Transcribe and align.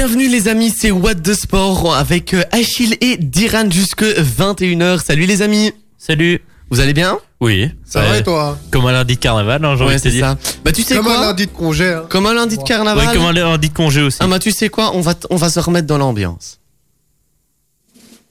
Bienvenue 0.00 0.28
les 0.28 0.46
amis, 0.46 0.70
c'est 0.70 0.92
What 0.92 1.16
the 1.16 1.34
Sport 1.34 1.92
avec 1.96 2.32
euh, 2.32 2.44
Achille 2.52 2.96
et 3.00 3.16
Diran 3.16 3.68
jusque 3.68 4.04
21h. 4.04 5.00
Salut 5.04 5.26
les 5.26 5.42
amis. 5.42 5.72
Salut. 5.98 6.40
Vous 6.70 6.78
allez 6.78 6.92
bien? 6.92 7.18
Oui. 7.40 7.68
Ça 7.84 8.02
va 8.02 8.18
et 8.18 8.22
toi? 8.22 8.56
Comme 8.70 8.86
un 8.86 8.92
lundi 8.92 9.16
de 9.16 9.18
carnaval, 9.18 9.64
hein, 9.64 9.74
j'ai 9.76 9.82
envie 9.82 9.90
Ouais, 9.94 9.96
de 9.96 9.98
te 10.00 10.08
c'est 10.08 10.14
dire. 10.14 10.24
ça. 10.24 10.38
Bah 10.64 10.70
tu 10.70 10.82
sais 10.84 10.94
Comme 10.94 11.06
quoi? 11.06 11.18
un 11.18 11.20
lundi 11.22 11.46
de 11.46 11.50
congé. 11.50 11.88
hein. 11.94 12.04
Comme 12.08 12.26
un 12.26 12.34
lundi 12.34 12.56
de 12.56 12.62
carnaval. 12.62 13.08
Ouais, 13.08 13.12
comme 13.12 13.24
un 13.26 13.32
lundi 13.32 13.70
de 13.70 13.74
congé 13.74 14.02
aussi. 14.02 14.18
Ah 14.20 14.28
bah 14.28 14.38
tu 14.38 14.52
sais 14.52 14.68
quoi? 14.68 14.92
On 14.94 15.00
va 15.00 15.14
t- 15.14 15.26
on 15.30 15.36
va 15.36 15.50
se 15.50 15.58
remettre 15.58 15.88
dans 15.88 15.98
l'ambiance. 15.98 16.60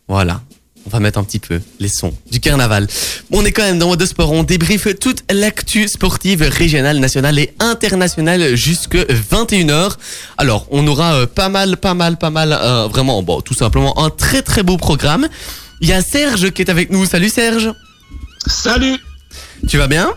Voilà. 0.08 0.40
On 0.88 0.90
va 0.90 1.02
mettre 1.02 1.20
un 1.20 1.26
petit 1.26 1.40
peu 1.40 1.60
les 1.82 1.90
sons 1.90 2.14
du 2.32 2.40
carnaval. 2.40 2.88
On 3.30 3.44
est 3.44 3.52
quand 3.52 3.64
même 3.64 3.78
dans 3.78 3.94
the 3.98 4.06
Sport. 4.06 4.32
On 4.32 4.44
débriefe 4.44 4.88
toute 5.00 5.22
l'actu 5.30 5.86
sportive 5.90 6.44
régionale, 6.44 7.00
nationale 7.00 7.38
et 7.40 7.54
internationale 7.60 8.56
jusque 8.56 8.96
21h. 8.96 9.98
Alors, 10.38 10.66
on 10.72 10.88
aura 10.88 11.14
euh, 11.16 11.26
pas 11.28 11.50
mal, 11.50 11.76
pas 11.76 11.94
mal, 11.94 12.18
pas 12.18 12.30
mal, 12.30 12.58
euh, 12.58 12.88
vraiment, 12.88 13.22
bon, 13.22 13.42
tout 13.42 13.54
simplement 13.54 14.02
un 14.02 14.10
très 14.10 14.42
très 14.42 14.64
beau 14.64 14.78
programme. 14.78 15.28
Il 15.82 15.90
y 15.90 15.94
a 15.94 16.02
Serge 16.02 16.52
qui 16.52 16.62
est 16.62 16.70
avec 16.70 16.90
nous. 16.90 17.06
Salut 17.06 17.30
Serge. 17.30 17.74
Salut 18.46 18.98
Tu 19.68 19.78
vas 19.78 19.88
bien? 19.88 20.14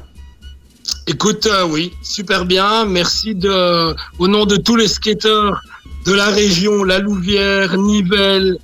Écoute, 1.08 1.46
euh, 1.46 1.66
oui, 1.66 1.90
super 2.00 2.44
bien. 2.44 2.84
Merci 2.84 3.34
de, 3.34 3.96
au 4.20 4.28
nom 4.28 4.46
de 4.46 4.54
tous 4.54 4.76
les 4.76 4.86
skateurs 4.86 5.60
de 6.06 6.12
la 6.12 6.26
région, 6.26 6.84
La 6.84 6.98
Louvière, 6.98 7.76
Nivelles, 7.76 8.56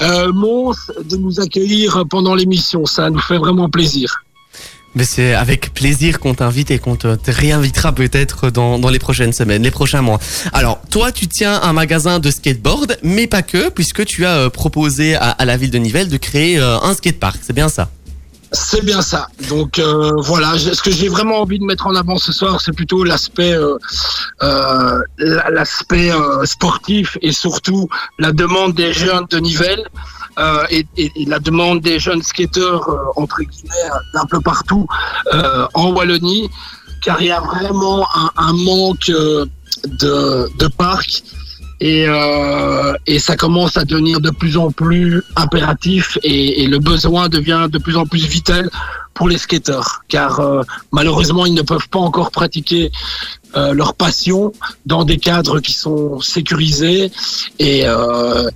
euh, 0.00 0.32
Mons, 0.32 0.90
de 1.08 1.16
nous 1.16 1.40
accueillir 1.40 2.04
pendant 2.10 2.34
l'émission. 2.34 2.86
Ça 2.86 3.10
nous 3.10 3.20
fait 3.20 3.38
vraiment 3.38 3.68
plaisir. 3.68 4.24
Mais 4.94 5.04
c'est 5.04 5.32
avec 5.32 5.72
plaisir 5.72 6.20
qu'on 6.20 6.34
t'invite 6.34 6.70
et 6.70 6.78
qu'on 6.78 6.96
te, 6.96 7.14
te 7.14 7.30
réinvitera 7.30 7.92
peut-être 7.92 8.50
dans, 8.50 8.78
dans 8.78 8.90
les 8.90 8.98
prochaines 8.98 9.32
semaines, 9.32 9.62
les 9.62 9.70
prochains 9.70 10.02
mois. 10.02 10.18
Alors, 10.52 10.82
toi, 10.90 11.12
tu 11.12 11.28
tiens 11.28 11.60
un 11.62 11.72
magasin 11.72 12.18
de 12.18 12.30
skateboard, 12.30 12.98
mais 13.02 13.26
pas 13.26 13.40
que, 13.40 13.70
puisque 13.70 14.04
tu 14.04 14.26
as 14.26 14.36
euh, 14.36 14.50
proposé 14.50 15.14
à, 15.14 15.30
à 15.30 15.44
la 15.46 15.56
ville 15.56 15.70
de 15.70 15.78
Nivelles 15.78 16.10
de 16.10 16.18
créer 16.18 16.58
euh, 16.58 16.78
un 16.80 16.92
skatepark. 16.94 17.40
C'est 17.42 17.54
bien 17.54 17.70
ça? 17.70 17.88
C'est 18.52 18.84
bien 18.84 19.00
ça. 19.00 19.28
Donc 19.48 19.78
euh, 19.78 20.12
voilà, 20.18 20.58
ce 20.58 20.82
que 20.82 20.90
j'ai 20.90 21.08
vraiment 21.08 21.40
envie 21.40 21.58
de 21.58 21.64
mettre 21.64 21.86
en 21.86 21.94
avant 21.94 22.18
ce 22.18 22.32
soir, 22.32 22.60
c'est 22.60 22.72
plutôt 22.72 23.02
l'aspect 23.02 23.54
euh, 23.54 23.78
euh, 24.42 25.64
sportif 26.44 27.16
et 27.22 27.32
surtout 27.32 27.88
la 28.18 28.32
demande 28.32 28.74
des 28.74 28.92
jeunes 28.92 29.24
de 29.30 29.38
Nivelles 29.38 29.88
et, 30.70 30.86
la 31.26 31.38
demande 31.38 31.80
des 31.80 31.98
jeunes 31.98 32.22
skateurs 32.22 33.12
entre 33.16 33.42
guillemets 33.42 33.90
d'un 34.14 34.26
peu 34.26 34.40
partout 34.40 34.86
en 35.74 35.92
Wallonie, 35.92 36.50
car 37.02 37.22
il 37.22 37.28
y 37.28 37.30
a 37.30 37.40
vraiment 37.40 38.06
un, 38.14 38.30
un 38.36 38.52
manque 38.52 39.10
de 39.86 40.68
parcs. 40.76 41.22
Et, 41.84 42.04
euh, 42.06 42.92
et 43.08 43.18
ça 43.18 43.36
commence 43.36 43.76
à 43.76 43.84
devenir 43.84 44.20
de 44.20 44.30
plus 44.30 44.56
en 44.56 44.70
plus 44.70 45.24
impératif 45.34 46.16
et, 46.22 46.64
le 46.68 46.78
besoin 46.78 47.28
devient 47.28 47.66
de 47.68 47.78
plus 47.78 47.96
en 47.96 48.06
plus 48.06 48.24
vital 48.24 48.70
pour 49.14 49.28
les 49.28 49.36
skateurs 49.36 50.04
car 50.06 50.38
euh, 50.38 50.62
malheureusement 50.92 51.44
ils 51.44 51.54
ne 51.54 51.62
peuvent 51.62 51.88
pas 51.88 51.98
encore 51.98 52.30
pratiquer 52.30 52.92
euh, 53.56 53.72
leur 53.74 53.94
passion 53.94 54.52
dans 54.86 55.02
des 55.02 55.16
cadres 55.16 55.58
qui 55.58 55.72
sont 55.72 56.20
sécurisés 56.20 57.10
et, 57.58 57.84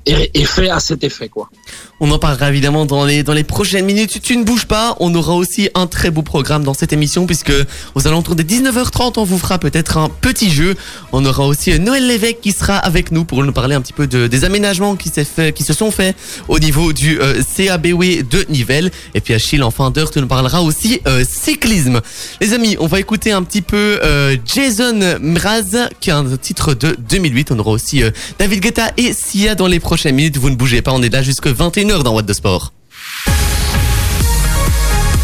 et, 0.07 0.31
et 0.33 0.45
faits 0.45 0.71
à 0.71 0.79
cet 0.79 1.03
effet 1.03 1.29
quoi. 1.29 1.51
On 1.99 2.11
en 2.11 2.19
parlera 2.19 2.51
évidemment 2.51 2.85
dans 2.85 3.05
les, 3.05 3.45
prochaines 3.45 3.85
minutes. 3.85 4.21
Tu 4.23 4.37
ne 4.37 4.45
bouges 4.45 4.67
pas. 4.67 4.97
On 5.01 5.15
aura 5.15 5.35
aussi 5.35 5.71
un 5.75 5.87
très 5.87 6.11
beau 6.11 6.23
programme 6.23 6.63
dans 6.63 6.75
cette 6.75 6.93
émission 6.93 7.27
puisque 7.27 7.53
aux 7.95 8.07
alentours 8.07 8.35
des 8.35 8.45
19h30, 8.45 9.15
on 9.17 9.25
vous 9.25 9.39
fera 9.39 9.59
peut-être 9.59 9.97
un 9.97 10.09
petit 10.09 10.51
jeu. 10.51 10.75
On 11.13 11.25
aura 11.25 11.47
aussi 11.47 11.79
Noël 11.81 12.07
Lévesque 12.07 12.41
qui 12.43 12.53
sera 12.53 12.77
avec 12.77 13.13
nous 13.13 13.25
pour 13.25 13.43
nous 13.43 13.53
parler 13.53 13.75
un 13.75 13.81
petit 13.81 13.95
peu 13.95 14.07
de, 14.07 14.27
des 14.27 14.45
aménagements 14.45 14.97
qui, 14.97 15.11
se 15.11 15.73
sont 15.73 15.91
faits 15.91 16.17
au 16.49 16.59
niveau 16.59 16.93
du 16.93 17.19
euh, 17.21 17.41
CABW 17.57 18.23
de 18.29 18.45
Nivelles. 18.51 18.91
Et 19.15 19.21
puis 19.21 19.33
Achille, 19.35 19.63
en 19.63 19.71
fin 19.71 19.91
d'heure, 19.91 20.11
tu 20.11 20.21
nous 20.21 20.27
parleras 20.27 20.61
aussi 20.61 21.01
euh, 21.07 21.25
cyclisme. 21.27 22.01
Les 22.41 22.53
amis, 22.53 22.77
on 22.79 22.87
va 22.87 23.01
écouter 23.01 23.33
un 23.33 23.43
petit 23.43 23.63
peu 23.63 24.01
euh, 24.03 24.37
Jason 24.45 25.19
Mraz 25.21 25.89
qui 26.01 26.11
a 26.11 26.19
un 26.19 26.37
titre 26.37 26.75
de 26.75 26.97
2008. 27.09 27.53
On 27.53 27.59
aura 27.59 27.71
aussi 27.71 28.03
euh, 28.03 28.11
David 28.39 28.61
Guetta 28.61 28.91
et 28.97 29.13
Sia 29.13 29.55
dans 29.55 29.67
les 29.67 29.81
prochaines 29.81 30.15
minutes. 30.15 30.37
Vous 30.37 30.51
ne 30.51 30.57
bougez 30.57 30.83
pas, 30.83 30.93
on 30.93 31.03
est 31.03 31.13
là 31.13 31.23
jusque 31.23 31.49
21h 31.87 32.03
dans 32.03 32.15
What 32.15 32.25
the 32.25 32.33
Sport. 32.33 32.73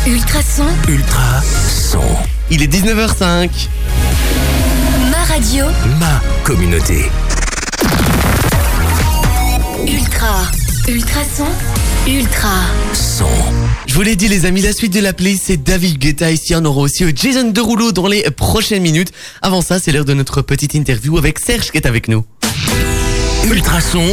Ultrason, 0.07 0.67
Ultra 0.89 1.41
son. 1.43 2.01
Il 2.51 2.63
est 2.63 2.73
19h05. 2.73 3.51
ma 5.11 5.25
radio, 5.25 5.65
Ma 5.99 6.21
communauté. 6.45 7.11
Ultra. 9.89 10.47
Ultrason, 10.87 11.47
Ultra. 12.07 12.49
Son. 12.95 13.27
Je 13.87 13.95
vous 13.95 14.03
l'ai 14.03 14.15
dit 14.15 14.29
les 14.29 14.47
amis, 14.47 14.61
la 14.61 14.73
suite 14.73 14.93
de 14.93 15.01
la 15.01 15.13
playlist 15.13 15.45
c'est 15.47 15.63
David 15.63 15.99
Guetta. 15.99 16.31
Ici 16.31 16.55
on 16.55 16.65
aura 16.65 16.83
aussi 16.83 17.03
euh, 17.05 17.13
Jason 17.15 17.51
Derulo 17.51 17.91
dans 17.91 18.07
les 18.07 18.23
prochaines 18.31 18.83
minutes. 18.83 19.11
Avant 19.43 19.63
ça, 19.63 19.81
c'est 19.81 19.91
l'heure 19.91 20.05
de 20.05 20.15
notre 20.15 20.43
petite 20.43 20.75
interview 20.75 21.19
avec 21.19 21.41
Serge 21.41 21.73
qui 21.73 21.79
est 21.79 21.87
avec 21.87 22.07
nous. 22.07 22.25
Ultra 23.45 23.81
son. 23.81 24.05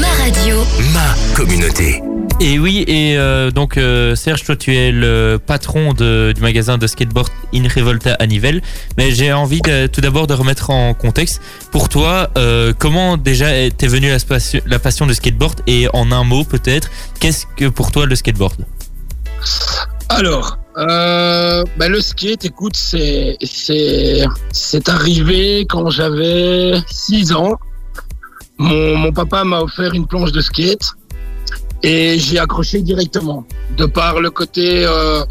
Ma 0.00 0.08
radio, 0.22 0.56
Ma 0.92 1.14
communauté. 1.34 2.02
Et 2.40 2.58
oui, 2.58 2.84
et 2.86 3.16
euh, 3.16 3.50
donc 3.50 3.76
euh, 3.76 4.14
Serge, 4.14 4.44
toi 4.44 4.54
tu 4.56 4.76
es 4.76 4.92
le 4.92 5.38
patron 5.44 5.92
de- 5.92 6.32
du 6.34 6.40
magasin 6.40 6.78
de 6.78 6.86
skateboard 6.86 7.28
In 7.54 7.64
Revolta 7.74 8.14
à 8.14 8.26
Nivelles. 8.26 8.62
Mais 8.96 9.10
j'ai 9.10 9.32
envie 9.32 9.60
de- 9.60 9.86
tout 9.86 10.00
d'abord 10.00 10.26
de 10.26 10.34
remettre 10.34 10.70
en 10.70 10.94
contexte. 10.94 11.40
Pour 11.72 11.88
toi, 11.88 12.30
euh, 12.36 12.72
comment 12.78 13.16
déjà 13.16 13.48
t'es 13.70 13.86
venue 13.88 14.10
la, 14.10 14.18
passion- 14.20 14.60
la 14.66 14.78
passion 14.78 15.06
de 15.06 15.12
skateboard? 15.12 15.60
Et 15.66 15.88
en 15.92 16.12
un 16.12 16.24
mot 16.24 16.44
peut-être, 16.44 16.90
qu'est-ce 17.20 17.46
que 17.56 17.66
pour 17.68 17.90
toi 17.90 18.06
le 18.06 18.14
skateboard? 18.14 18.64
Alors, 20.10 20.58
euh, 20.78 21.64
bah, 21.76 21.88
le 21.88 22.00
skate, 22.00 22.44
écoute, 22.44 22.76
c'est 22.76 23.36
c'est 23.42 24.24
c'est 24.52 24.88
arrivé 24.88 25.66
quand 25.68 25.90
j'avais 25.90 26.74
6 26.90 27.32
ans. 27.32 27.54
Mon, 28.58 28.96
mon 28.96 29.12
papa 29.12 29.44
m'a 29.44 29.60
offert 29.60 29.94
une 29.94 30.06
planche 30.06 30.32
de 30.32 30.40
skate 30.40 30.94
et 31.82 32.18
j'ai 32.18 32.38
accroché 32.38 32.82
directement. 32.82 33.44
De 33.76 33.86
par 33.86 34.20
le 34.20 34.30
côté, 34.30 34.84
euh, 34.84 35.24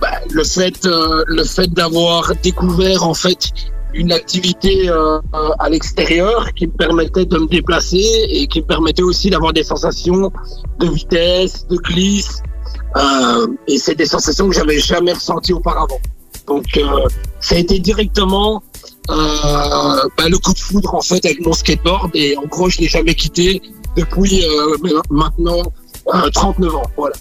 bah, 0.00 0.08
le 0.30 0.44
fait, 0.44 0.84
euh, 0.86 1.24
le 1.26 1.44
fait 1.44 1.72
d'avoir 1.72 2.32
découvert 2.42 3.06
en 3.06 3.14
fait 3.14 3.50
une 3.94 4.12
activité 4.12 4.88
euh, 4.88 5.20
à 5.58 5.68
l'extérieur 5.68 6.52
qui 6.54 6.66
me 6.66 6.72
permettait 6.72 7.26
de 7.26 7.38
me 7.38 7.46
déplacer 7.46 8.26
et 8.28 8.46
qui 8.46 8.60
me 8.60 8.66
permettait 8.66 9.02
aussi 9.02 9.30
d'avoir 9.30 9.52
des 9.52 9.64
sensations 9.64 10.32
de 10.78 10.88
vitesse, 10.88 11.66
de 11.68 11.76
glisse, 11.76 12.42
euh, 12.96 13.46
et 13.66 13.78
c'est 13.78 13.94
des 13.94 14.06
sensations 14.06 14.48
que 14.48 14.54
j'avais 14.54 14.78
jamais 14.78 15.12
ressenties 15.12 15.52
auparavant. 15.52 16.00
Donc, 16.46 16.64
euh, 16.76 17.06
ça 17.40 17.54
a 17.54 17.58
été 17.58 17.78
directement 17.78 18.62
bah, 19.08 20.28
le 20.28 20.38
coup 20.38 20.52
de 20.52 20.58
foudre 20.58 20.94
en 20.94 21.00
fait 21.02 21.24
avec 21.24 21.40
mon 21.44 21.52
skateboard 21.52 22.10
et 22.14 22.36
en 22.36 22.44
gros 22.46 22.68
je 22.70 22.78
l'ai 22.78 22.88
jamais 22.88 23.14
quitté 23.14 23.60
depuis 23.96 24.44
euh, 24.44 24.76
maintenant 25.10 25.62
euh, 26.14 26.30
39 26.30 26.74
ans. 26.76 26.82
Voilà. 26.96 27.14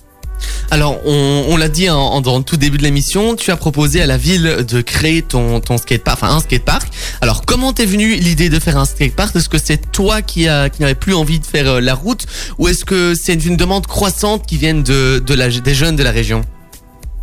Alors, 0.72 0.98
on, 1.06 1.46
on 1.50 1.58
l'a 1.58 1.68
dit 1.68 1.88
en, 1.90 1.98
en- 2.00 2.22
dans 2.22 2.38
le 2.40 2.44
tout 2.44 2.58
début 2.58 2.78
de 2.80 2.84
l'émission, 2.84 3.36
tu 3.36 3.52
as 3.52 3.58
proposé 3.58 4.02
à 4.02 4.08
la 4.08 4.18
ville 4.18 4.66
de 4.68 4.82
créer 4.82 5.22
ton, 5.22 5.60
ton 5.60 5.78
skatepark, 5.78 6.18
enfin 6.24 6.34
un 6.36 6.40
skatepark. 6.40 6.90
Alors, 7.20 7.46
comment 7.46 7.74
t'es 7.74 7.86
venue 7.86 8.16
l'idée 8.16 8.50
de 8.50 8.58
faire 8.58 8.78
un 8.78 8.86
skatepark? 8.86 9.36
Est-ce 9.36 9.50
que 9.50 9.58
c'est 9.60 9.92
toi 9.92 10.22
qui, 10.24 10.48
a, 10.48 10.70
qui 10.70 10.82
n'avais 10.82 10.96
plus 10.96 11.14
envie 11.14 11.40
de 11.40 11.46
faire 11.46 11.68
euh, 11.68 11.80
la 11.82 11.94
route? 11.94 12.26
Ou 12.58 12.70
est-ce 12.70 12.86
que 12.86 13.14
c'est 13.14 13.34
une 13.46 13.58
demande 13.58 13.86
croissante 13.86 14.48
qui 14.48 14.58
vient 14.58 14.74
de, 14.74 15.20
de 15.20 15.34
la, 15.36 15.50
des 15.50 15.76
jeunes 15.76 15.96
de 15.98 16.04
la 16.04 16.12
région? 16.12 16.42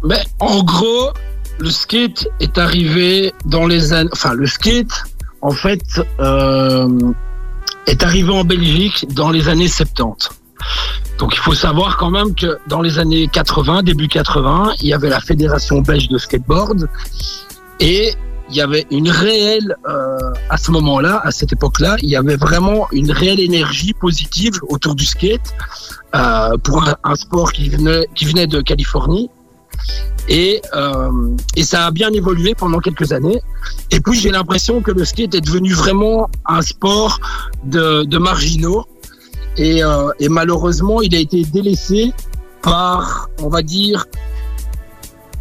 Mais 0.05 0.23
en 0.39 0.63
gros, 0.63 1.09
le 1.59 1.71
skate 1.71 2.29
est 2.41 2.59
arrivé 2.59 3.33
dans 3.45 3.67
les 3.67 3.93
années. 3.93 4.11
Enfin, 4.13 4.35
le 4.35 4.47
skate, 4.47 5.05
en 5.41 5.51
fait, 5.51 5.83
euh, 6.21 6.89
est 7.87 8.03
arrivé 8.03 8.31
en 8.31 8.45
Belgique 8.45 9.07
dans 9.13 9.31
les 9.31 9.49
années 9.49 9.69
70. 9.69 10.29
Donc, 11.19 11.35
il 11.35 11.41
faut 11.41 11.55
savoir 11.55 11.97
quand 11.97 12.11
même 12.11 12.35
que 12.35 12.59
dans 12.69 12.81
les 12.81 12.99
années 12.99 13.29
80, 13.29 13.83
début 13.83 14.09
80, 14.09 14.75
il 14.81 14.89
y 14.89 14.95
avait 14.95 15.09
la 15.09 15.21
Fédération 15.21 15.81
belge 15.81 16.09
de 16.09 16.19
skateboard 16.19 16.89
et 17.81 18.15
il 18.51 18.57
y 18.57 18.61
avait 18.61 18.87
une 18.91 19.11
réelle, 19.11 19.77
euh, 19.89 20.17
à 20.49 20.57
ce 20.57 20.71
moment-là, 20.71 21.21
à 21.25 21.31
cette 21.31 21.53
époque-là, 21.53 21.97
il 22.03 22.09
y 22.09 22.17
avait 22.17 22.37
vraiment 22.37 22.87
une 22.93 23.11
réelle 23.11 23.41
énergie 23.41 23.93
positive 23.93 24.55
autour 24.69 24.95
du 24.95 25.05
skate 25.05 25.55
euh, 26.15 26.57
pour 26.65 26.89
un, 27.05 27.15
sport 27.15 27.53
qui 27.53 27.69
venait, 27.69 28.07
qui 28.15 28.25
venait 28.25 28.47
de 28.47 28.61
Californie. 28.61 29.29
Et, 30.29 30.61
euh, 30.75 31.35
et 31.57 31.65
ça 31.65 31.87
a 31.87 31.91
bien 31.91 32.13
évolué 32.13 32.55
pendant 32.55 32.81
quelques 32.81 33.13
années. 33.13 33.41
Et 33.91 34.01
puis 34.01 34.19
j'ai 34.19 34.31
l'impression 34.31 34.83
que 34.83 34.91
le 34.91 35.05
skate 35.05 35.35
est 35.35 35.41
devenu 35.41 35.73
vraiment 35.73 36.29
un 36.47 36.63
sport 36.63 37.19
de, 37.65 38.05
de 38.05 38.19
marginaux. 38.19 38.85
Et, 39.57 39.83
euh, 39.83 40.11
et 40.21 40.29
malheureusement, 40.29 41.01
il 41.01 41.15
a 41.15 41.19
été 41.19 41.43
délaissé 41.45 42.13
par, 42.63 43.29
on 43.43 43.49
va 43.49 43.63
dire, 43.63 44.07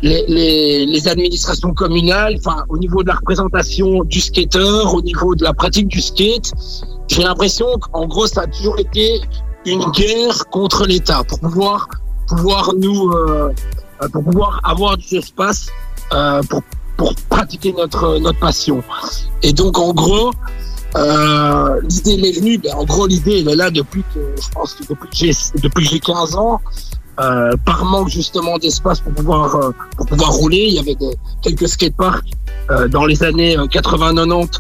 les, 0.01 0.25
les, 0.27 0.85
les 0.85 1.07
administrations 1.07 1.73
communales, 1.73 2.37
enfin, 2.39 2.63
au 2.69 2.77
niveau 2.77 3.03
de 3.03 3.07
la 3.07 3.15
représentation 3.15 4.03
du 4.03 4.21
skateur, 4.21 4.93
au 4.93 5.01
niveau 5.01 5.35
de 5.35 5.43
la 5.43 5.53
pratique 5.53 5.87
du 5.87 6.01
skate. 6.01 6.51
j'ai 7.07 7.23
l'impression 7.23 7.65
qu'en 7.79 8.05
gros, 8.05 8.27
ça 8.27 8.41
a 8.41 8.47
toujours 8.47 8.79
été 8.79 9.19
une 9.65 9.83
guerre 9.91 10.45
contre 10.51 10.85
l'État 10.85 11.23
pour 11.23 11.39
pouvoir 11.39 11.87
pouvoir 12.27 12.73
nous 12.77 13.09
euh, 13.11 13.51
pour 14.11 14.23
pouvoir 14.23 14.59
avoir 14.63 14.97
du 14.97 15.15
espace 15.15 15.67
euh, 16.13 16.41
pour 16.49 16.61
pour 16.97 17.13
pratiquer 17.29 17.73
notre 17.73 18.19
notre 18.19 18.39
passion. 18.39 18.83
Et 19.43 19.53
donc 19.53 19.77
en 19.77 19.93
gros, 19.93 20.31
euh, 20.95 21.81
l'idée 21.89 22.29
est 22.29 22.39
venue. 22.39 22.57
Ben, 22.57 22.73
en 22.75 22.85
gros, 22.85 23.07
l'idée 23.07 23.41
elle 23.41 23.49
est 23.49 23.55
là 23.55 23.69
depuis 23.69 24.03
que 24.13 24.19
je 24.41 24.49
pense 24.49 24.73
que 24.73 24.83
depuis 24.87 25.09
que 25.09 25.15
j'ai 25.15 25.31
depuis 25.61 25.85
que 25.85 25.91
j'ai 25.91 25.99
15 25.99 26.35
ans. 26.35 26.61
Euh, 27.19 27.53
par 27.65 27.83
manque 27.83 28.09
justement 28.09 28.59
d'espace 28.59 28.99
pour 28.99 29.11
pouvoir 29.11 29.55
euh, 29.55 29.71
pour 29.97 30.05
pouvoir 30.05 30.33
rouler, 30.33 30.65
il 30.67 30.75
y 30.75 30.79
avait 30.79 30.93
des, 30.93 31.17
quelques 31.41 31.67
skateparks 31.67 32.29
euh, 32.69 32.87
dans 32.87 33.05
les 33.05 33.23
années 33.23 33.57
80-90 33.57 34.59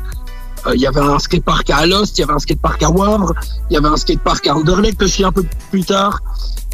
euh, 0.67 0.75
il 0.75 0.81
y 0.81 0.87
avait 0.87 0.99
un 0.99 1.19
skatepark 1.19 1.69
à 1.69 1.77
Alost, 1.77 2.17
il 2.17 2.21
y 2.21 2.23
avait 2.23 2.33
un 2.33 2.39
skatepark 2.39 2.81
à 2.83 2.89
Wavre, 2.89 3.33
il 3.69 3.75
y 3.75 3.77
avait 3.77 3.87
un 3.87 3.97
skatepark 3.97 4.47
à 4.47 4.55
Anderlecht 4.55 5.01
aussi 5.01 5.23
un 5.23 5.31
peu 5.31 5.43
plus 5.69 5.83
tard. 5.83 6.19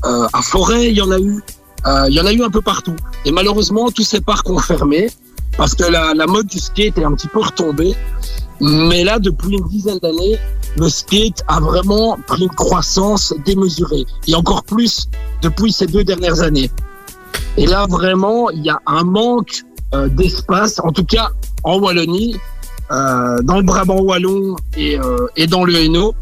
Euh, 0.05 0.27
à 0.33 0.41
Forêt, 0.41 0.87
il 0.87 0.97
y 0.97 1.01
en 1.01 1.11
a 1.11 1.19
eu. 1.19 1.41
Euh, 1.85 2.05
il 2.09 2.15
y 2.15 2.21
en 2.21 2.25
a 2.25 2.33
eu 2.33 2.43
un 2.43 2.49
peu 2.49 2.61
partout. 2.61 2.95
Et 3.25 3.31
malheureusement, 3.31 3.91
tous 3.91 4.03
ces 4.03 4.21
parcs 4.21 4.49
ont 4.49 4.59
fermé 4.59 5.09
parce 5.57 5.75
que 5.75 5.83
la, 5.83 6.13
la 6.13 6.25
mode 6.27 6.47
du 6.47 6.59
skate 6.59 6.97
est 6.97 7.03
un 7.03 7.13
petit 7.13 7.27
peu 7.27 7.41
retombée. 7.41 7.93
Mais 8.61 9.03
là, 9.03 9.19
depuis 9.19 9.57
une 9.57 9.67
dizaine 9.67 9.99
d'années, 9.99 10.37
le 10.77 10.89
skate 10.89 11.43
a 11.47 11.59
vraiment 11.59 12.17
pris 12.27 12.43
une 12.43 12.49
croissance 12.49 13.33
démesurée. 13.45 14.05
Et 14.27 14.35
encore 14.35 14.63
plus 14.63 15.07
depuis 15.41 15.71
ces 15.71 15.87
deux 15.87 16.03
dernières 16.03 16.41
années. 16.41 16.71
Et 17.57 17.67
là, 17.67 17.85
vraiment, 17.89 18.49
il 18.49 18.65
y 18.65 18.69
a 18.69 18.79
un 18.87 19.03
manque 19.03 19.63
euh, 19.93 20.07
d'espace, 20.07 20.79
en 20.83 20.91
tout 20.91 21.05
cas 21.05 21.29
en 21.63 21.79
Wallonie, 21.79 22.35
euh, 22.91 23.41
dans 23.43 23.57
le 23.57 23.63
Brabant 23.63 24.01
wallon 24.01 24.55
et, 24.75 24.99
euh, 24.99 25.27
et 25.35 25.47
dans 25.47 25.63
le 25.63 25.75
Hainaut. 25.75 26.15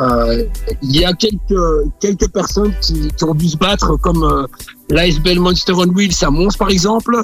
Euh, 0.00 0.44
il 0.82 0.96
y 0.96 1.04
a 1.04 1.12
quelques 1.12 1.90
quelques 2.00 2.28
personnes 2.30 2.72
qui, 2.80 3.08
qui 3.08 3.24
ont 3.24 3.34
dû 3.34 3.48
se 3.48 3.56
battre, 3.56 3.96
comme 3.96 4.22
euh, 4.22 4.46
l'ASBL 4.90 5.38
Monster 5.38 5.72
on 5.76 5.88
Wheels 5.88 6.22
à 6.22 6.30
Mons 6.30 6.56
par 6.58 6.70
exemple, 6.70 7.22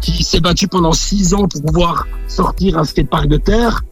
qui 0.00 0.22
s'est 0.22 0.40
battu 0.40 0.68
pendant 0.68 0.92
six 0.92 1.34
ans 1.34 1.48
pour 1.48 1.62
pouvoir 1.62 2.06
sortir 2.28 2.78
un 2.78 2.84
skatepark 2.84 3.26
de 3.26 3.36
terre. 3.36 3.82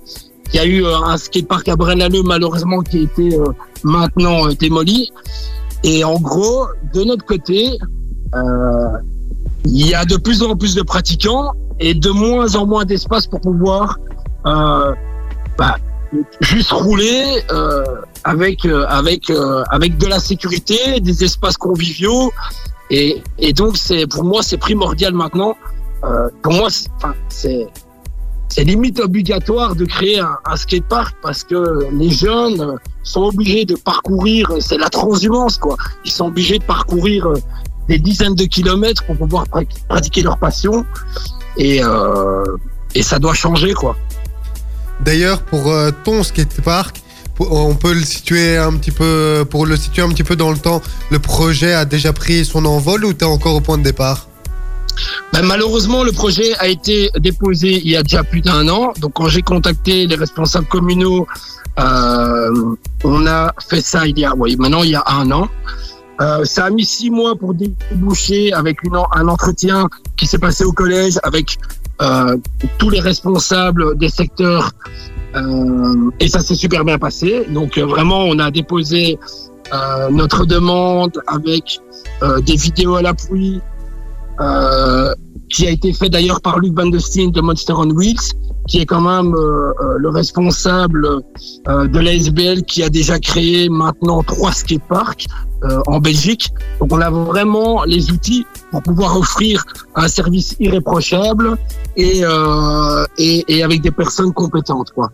Il 0.53 0.57
y 0.57 0.59
a 0.61 0.65
eu 0.65 0.85
euh, 0.85 0.97
un 0.99 1.17
skatepark 1.17 1.69
à 1.69 1.77
Braine-l'Alleud 1.77 2.25
malheureusement 2.25 2.81
qui 2.81 2.99
a 2.99 3.03
été 3.03 3.35
euh, 3.37 3.45
maintenant 3.83 4.47
euh, 4.47 4.53
démoli. 4.55 5.11
Et 5.83 6.05
en 6.05 6.19
gros, 6.19 6.67
de 6.95 7.05
notre 7.05 7.25
côté, 7.25 7.79
il 9.65 9.87
y 9.87 9.95
a 9.95 10.05
de 10.05 10.17
plus 10.17 10.43
en 10.43 10.57
plus 10.57 10.75
de 10.75 10.83
pratiquants 10.83 11.53
et 11.79 11.95
de 11.95 12.11
moins 12.11 12.55
en 12.57 12.67
moins 12.67 12.85
d'espace 12.85 13.27
pour 13.27 13.41
pouvoir 13.41 13.99
bah, 14.45 15.77
juste 16.41 16.73
rouler 16.73 17.43
avec 18.25 18.65
avec 18.65 19.31
avec 19.71 19.97
de 19.99 20.07
la 20.07 20.19
sécurité, 20.19 20.99
des 21.01 21.23
espaces 21.23 21.57
conviviaux 21.57 22.33
et, 22.91 23.23
et 23.39 23.53
donc 23.53 23.77
c'est 23.77 24.07
pour 24.07 24.25
moi 24.25 24.43
c'est 24.43 24.57
primordial 24.59 25.13
maintenant. 25.13 25.57
Euh, 26.05 26.29
pour 26.43 26.53
moi 26.53 26.69
c'est 27.29 27.67
c'est 28.49 28.65
limite 28.65 29.01
obligatoire 29.01 29.75
de 29.75 29.85
créer 29.85 30.21
un, 30.21 30.37
un 30.45 30.57
skatepark 30.57 31.17
parce 31.23 31.43
que 31.43 31.89
les 31.93 32.11
jeunes 32.11 32.79
sont 33.03 33.23
obligés 33.23 33.65
de 33.65 33.75
parcourir, 33.75 34.51
c'est 34.61 34.79
la 34.79 34.89
transhumance 34.89 35.59
quoi. 35.59 35.77
Ils 36.05 36.11
sont 36.13 36.27
obligés 36.27 36.59
de 36.59 36.65
parcourir 36.65 37.27
euh, 37.27 37.35
des 37.89 37.99
dizaines 37.99 38.35
de 38.35 38.45
kilomètres 38.45 39.05
pour 39.05 39.17
pouvoir 39.17 39.45
pra- 39.47 39.67
pratiquer 39.89 40.23
leur 40.23 40.39
passion 40.39 40.85
et 41.57 41.83
euh, 41.83 42.45
et 42.95 43.03
ça 43.03 43.19
doit 43.19 43.35
changer 43.35 43.75
quoi. 43.75 43.97
D'ailleurs, 45.01 45.43
pour 45.43 45.71
euh, 45.71 45.91
ton 46.05 46.23
skatepark, 46.23 47.03
on 47.39 47.75
peut 47.75 47.93
le 47.93 48.03
situer 48.03 48.57
un 48.57 48.75
petit 48.77 48.91
peu, 48.91 49.45
pour 49.49 49.67
le 49.67 49.77
situer 49.77 50.03
un 50.03 50.09
petit 50.09 50.25
peu 50.25 50.37
dans 50.37 50.51
le 50.51 50.59
temps, 50.59 50.83
le 51.11 51.19
projet 51.19 51.73
a 51.73 51.85
déjà 51.85 52.13
pris 52.13 52.45
son 52.45 52.65
envol 52.65 53.05
ou 53.05 53.13
t'es 53.13 53.25
encore 53.25 53.55
au 53.55 53.61
point 53.61 53.79
de 53.79 53.83
départ? 53.83 54.29
Ben, 55.33 55.43
malheureusement, 55.43 56.03
le 56.03 56.13
projet 56.13 56.55
a 56.59 56.69
été 56.69 57.11
déposé 57.19 57.81
il 57.85 57.91
y 57.91 57.97
a 57.97 58.03
déjà 58.03 58.25
plus 58.25 58.41
d'un 58.41 58.69
an. 58.69 58.93
Donc, 59.01 59.13
quand 59.15 59.29
j'ai 59.29 59.43
contacté 59.43 60.07
les 60.07 60.17
responsables 60.17 60.67
communaux, 60.67 61.27
euh, 61.79 62.75
on 63.05 63.27
a 63.27 63.53
fait 63.69 63.83
ça 63.83 64.07
il 64.07 64.19
y 64.19 64.25
a, 64.25 64.35
maintenant 64.35 64.83
il 64.83 64.91
y 64.91 64.95
a 64.95 65.05
un 65.07 65.31
an. 65.31 65.49
Euh, 66.23 66.45
ça 66.45 66.65
a 66.65 66.71
mis 66.71 66.87
six 66.87 67.11
mois 67.11 67.37
pour 67.37 67.53
déboucher 67.53 68.53
avec 68.55 68.79
un 69.13 69.29
entretien 69.29 69.89
qui 70.17 70.27
s'est 70.27 70.39
passé 70.39 70.65
au 70.65 70.73
collège 70.73 71.19
avec 71.23 71.59
euh, 72.01 72.39
tous 72.79 72.89
les 72.89 73.01
responsables 73.01 73.99
des 73.99 74.09
secteurs 74.09 74.73
euh, 75.37 76.11
et 76.21 76.29
ça 76.29 76.41
s'est 76.41 76.55
super 76.55 76.85
bien 76.85 76.99
passé. 76.99 77.47
Donc 77.51 77.79
euh, 77.79 77.85
vraiment, 77.85 78.25
on 78.25 78.39
a 78.39 78.51
déposé 78.51 79.19
euh, 79.73 80.11
notre 80.11 80.47
demande 80.47 81.21
avec 81.27 81.81
euh, 82.23 82.41
des 82.41 82.55
vidéos 82.55 82.95
à 82.97 83.03
l'appui, 83.03 83.61
euh, 84.41 85.13
qui 85.49 85.67
a 85.67 85.71
été 85.71 85.93
fait 85.93 86.09
d'ailleurs 86.09 86.41
par 86.41 86.59
Luc 86.61 86.73
Van 86.77 86.87
de 86.87 86.99
Steen 86.99 87.33
de 87.33 87.41
Monster 87.41 87.73
on 87.77 87.91
Wheels, 87.91 88.33
qui 88.69 88.79
est 88.81 88.87
quand 88.87 89.01
même 89.01 89.33
le 89.33 90.09
responsable 90.09 91.23
de 91.67 91.99
l'ASBL 91.99 92.65
qui 92.65 92.83
a 92.83 92.89
déjà 92.89 93.21
créé 93.21 93.69
maintenant 93.69 94.25
trois 94.25 94.51
skateparks 94.51 95.27
en 95.87 96.01
Belgique. 96.01 96.53
Donc 96.81 96.93
on 96.93 97.01
a 97.01 97.11
vraiment 97.11 97.85
les 97.85 98.11
outils 98.11 98.45
pour 98.73 98.83
pouvoir 98.83 99.17
offrir 99.17 99.65
un 99.95 100.09
service 100.09 100.57
irréprochable 100.59 101.57
et, 101.97 102.23
et, 103.19 103.45
et 103.47 103.63
avec 103.63 103.83
des 103.83 103.93
personnes 103.93 104.33
compétentes. 104.33 104.91
Quoi. 104.91 105.13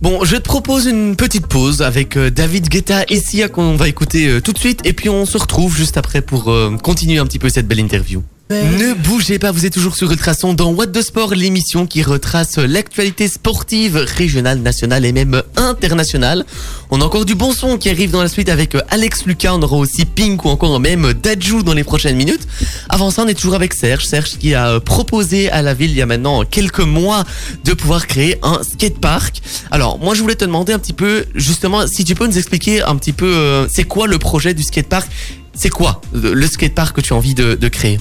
Bon, 0.00 0.24
je 0.24 0.36
te 0.36 0.42
propose 0.42 0.86
une 0.86 1.16
petite 1.16 1.46
pause 1.46 1.82
avec 1.82 2.16
euh, 2.16 2.30
David 2.30 2.68
Guetta 2.68 3.04
et 3.08 3.18
Sia 3.20 3.48
qu'on 3.48 3.74
va 3.74 3.88
écouter 3.88 4.28
euh, 4.28 4.40
tout 4.40 4.52
de 4.52 4.58
suite 4.58 4.80
et 4.84 4.92
puis 4.92 5.08
on 5.08 5.26
se 5.26 5.36
retrouve 5.36 5.76
juste 5.76 5.96
après 5.96 6.22
pour 6.22 6.50
euh, 6.50 6.76
continuer 6.82 7.18
un 7.18 7.26
petit 7.26 7.40
peu 7.40 7.48
cette 7.48 7.66
belle 7.66 7.80
interview. 7.80 8.22
Ne 8.50 8.94
bougez 8.94 9.38
pas, 9.38 9.52
vous 9.52 9.66
êtes 9.66 9.74
toujours 9.74 9.94
sur 9.94 10.10
Ultrason 10.10 10.54
dans 10.54 10.72
What 10.72 10.86
the 10.86 11.02
Sport, 11.02 11.34
l'émission 11.34 11.86
qui 11.86 12.02
retrace 12.02 12.56
l'actualité 12.56 13.28
sportive 13.28 13.96
régionale, 13.96 14.60
nationale 14.60 15.04
et 15.04 15.12
même 15.12 15.42
internationale. 15.56 16.46
On 16.90 17.02
a 17.02 17.04
encore 17.04 17.26
du 17.26 17.34
bon 17.34 17.52
son 17.52 17.76
qui 17.76 17.90
arrive 17.90 18.10
dans 18.10 18.22
la 18.22 18.28
suite 18.28 18.48
avec 18.48 18.74
euh, 18.74 18.80
Alex 18.88 19.26
Lucas, 19.26 19.52
on 19.52 19.60
aura 19.60 19.76
aussi 19.76 20.06
Pink 20.06 20.46
ou 20.46 20.48
encore 20.48 20.80
même 20.80 21.12
Dajou 21.12 21.62
dans 21.62 21.74
les 21.74 21.84
prochaines 21.84 22.16
minutes. 22.16 22.48
Avant 22.88 23.10
ça, 23.10 23.24
on 23.24 23.28
est 23.28 23.34
toujours 23.34 23.54
avec 23.54 23.74
Serge, 23.74 24.06
Serge 24.06 24.38
qui 24.38 24.54
a 24.54 24.68
euh, 24.68 24.80
proposé 24.80 25.50
à 25.50 25.60
la 25.60 25.74
ville 25.74 25.90
il 25.90 25.98
y 25.98 26.02
a 26.02 26.06
maintenant 26.06 26.42
quelques 26.46 26.80
mois 26.80 27.24
de 27.64 27.74
pouvoir 27.74 28.06
créer 28.06 28.38
un 28.42 28.62
skatepark. 28.62 29.42
Alors, 29.70 29.98
moi 29.98 30.14
je 30.14 30.22
voulais 30.22 30.36
te 30.36 30.46
demander 30.46 30.72
un 30.72 30.78
petit 30.78 30.94
peu 30.94 31.26
justement 31.34 31.86
si 31.86 32.02
tu 32.02 32.14
peux 32.14 32.26
nous 32.26 32.38
expliquer 32.38 32.80
un 32.80 32.96
petit 32.96 33.12
peu 33.12 33.26
euh, 33.26 33.68
c'est 33.68 33.84
quoi 33.84 34.06
le 34.06 34.18
projet 34.18 34.54
du 34.54 34.62
skatepark? 34.62 35.06
C'est 35.52 35.70
quoi 35.70 36.00
le 36.14 36.46
skatepark 36.46 36.96
que 36.96 37.02
tu 37.02 37.12
as 37.12 37.16
envie 37.16 37.34
de 37.34 37.68
créer? 37.68 37.98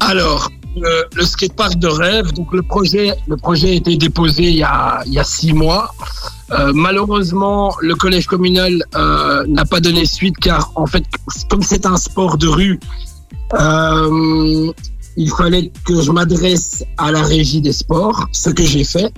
Alors, 0.00 0.50
le, 0.76 1.04
le 1.14 1.24
skatepark 1.24 1.78
de 1.78 1.88
rêve, 1.88 2.32
donc 2.32 2.52
le 2.52 2.62
projet, 2.62 3.14
le 3.26 3.36
projet 3.36 3.70
a 3.70 3.72
été 3.72 3.96
déposé 3.96 4.44
il 4.44 4.56
y 4.56 4.62
a, 4.62 5.02
il 5.06 5.12
y 5.14 5.18
a 5.18 5.24
six 5.24 5.52
mois. 5.52 5.94
Euh, 6.50 6.72
malheureusement, 6.74 7.74
le 7.80 7.94
collège 7.94 8.26
communal 8.26 8.84
euh, 8.94 9.44
n'a 9.48 9.64
pas 9.64 9.80
donné 9.80 10.04
suite 10.06 10.36
car 10.38 10.70
en 10.76 10.86
fait, 10.86 11.04
comme 11.48 11.62
c'est 11.62 11.86
un 11.86 11.96
sport 11.96 12.36
de 12.38 12.46
rue, 12.46 12.78
euh, 13.54 14.72
il 15.16 15.30
fallait 15.30 15.72
que 15.84 16.00
je 16.02 16.12
m'adresse 16.12 16.84
à 16.98 17.10
la 17.10 17.22
régie 17.22 17.60
des 17.60 17.72
sports, 17.72 18.28
ce 18.32 18.50
que 18.50 18.62
j'ai 18.62 18.84
fait. 18.84 19.12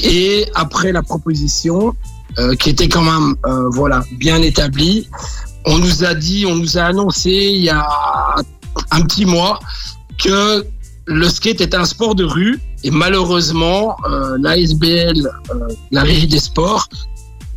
Et 0.00 0.46
après 0.54 0.92
la 0.92 1.02
proposition, 1.02 1.94
euh, 2.38 2.54
qui 2.56 2.70
était 2.70 2.88
quand 2.88 3.02
même 3.02 3.34
euh, 3.46 3.68
voilà 3.70 4.02
bien 4.12 4.42
établie, 4.42 5.08
on 5.64 5.78
nous 5.78 6.04
a 6.04 6.14
dit, 6.14 6.46
on 6.46 6.56
nous 6.56 6.78
a 6.78 6.82
annoncé 6.82 7.30
il 7.30 7.62
y 7.62 7.70
a 7.70 7.86
un 8.90 9.02
petit 9.02 9.24
mois 9.24 9.58
que 10.26 10.66
le 11.06 11.28
skate 11.28 11.60
est 11.60 11.74
un 11.74 11.84
sport 11.84 12.14
de 12.14 12.24
rue 12.24 12.60
et 12.82 12.90
malheureusement 12.90 13.96
euh, 14.10 14.36
l'ASBL, 14.40 15.26
euh, 15.26 15.68
la 15.92 16.02
régie 16.02 16.26
des 16.26 16.40
sports, 16.40 16.88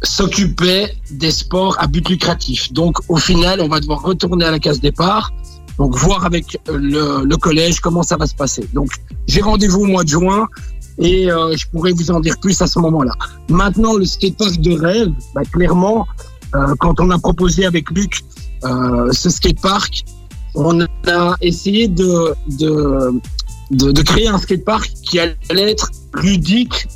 s'occupait 0.03 0.95
des 1.11 1.31
sports 1.31 1.75
à 1.79 1.87
but 1.87 2.07
lucratif. 2.07 2.71
Donc 2.71 2.97
au 3.09 3.17
final, 3.17 3.59
on 3.59 3.67
va 3.67 3.79
devoir 3.79 4.01
retourner 4.01 4.45
à 4.45 4.51
la 4.51 4.59
case 4.59 4.79
départ, 4.79 5.33
donc 5.77 5.97
voir 5.97 6.25
avec 6.25 6.57
le, 6.67 7.35
collège 7.37 7.79
comment 7.79 8.03
ça 8.03 8.15
va 8.17 8.27
se 8.27 8.35
passer. 8.35 8.69
Donc 8.73 8.89
j'ai 9.27 9.41
rendez-vous 9.41 9.81
au 9.81 9.87
mois 9.87 10.03
de 10.03 10.09
juin 10.09 10.47
et 10.99 11.31
euh, 11.31 11.55
je 11.57 11.65
pourrais 11.69 11.91
vous 11.91 12.11
en 12.11 12.19
dire 12.19 12.35
plus 12.39 12.61
à 12.61 12.67
ce 12.67 12.77
moment-là. 12.79 13.13
Maintenant, 13.49 13.95
le 13.95 14.05
skatepark 14.05 14.61
de 14.61 14.73
rêve, 14.73 15.11
bah, 15.33 15.41
clairement, 15.51 16.07
euh, 16.55 16.75
quand 16.79 16.99
on 16.99 17.09
a 17.09 17.17
proposé 17.17 17.65
avec 17.65 17.89
Luc 17.91 18.21
ce 19.11 19.29
skatepark, 19.29 20.03
on 20.55 20.81
a 20.81 21.35
essayé 21.41 21.87
de, 21.87 22.33
de, 22.57 23.11
de, 23.71 23.91
de 23.91 24.01
créer 24.01 24.27
un 24.27 24.37
skatepark 24.37 24.91
qui 25.03 25.19
allait 25.19 25.71
être 25.71 25.89
ludique 26.15 26.87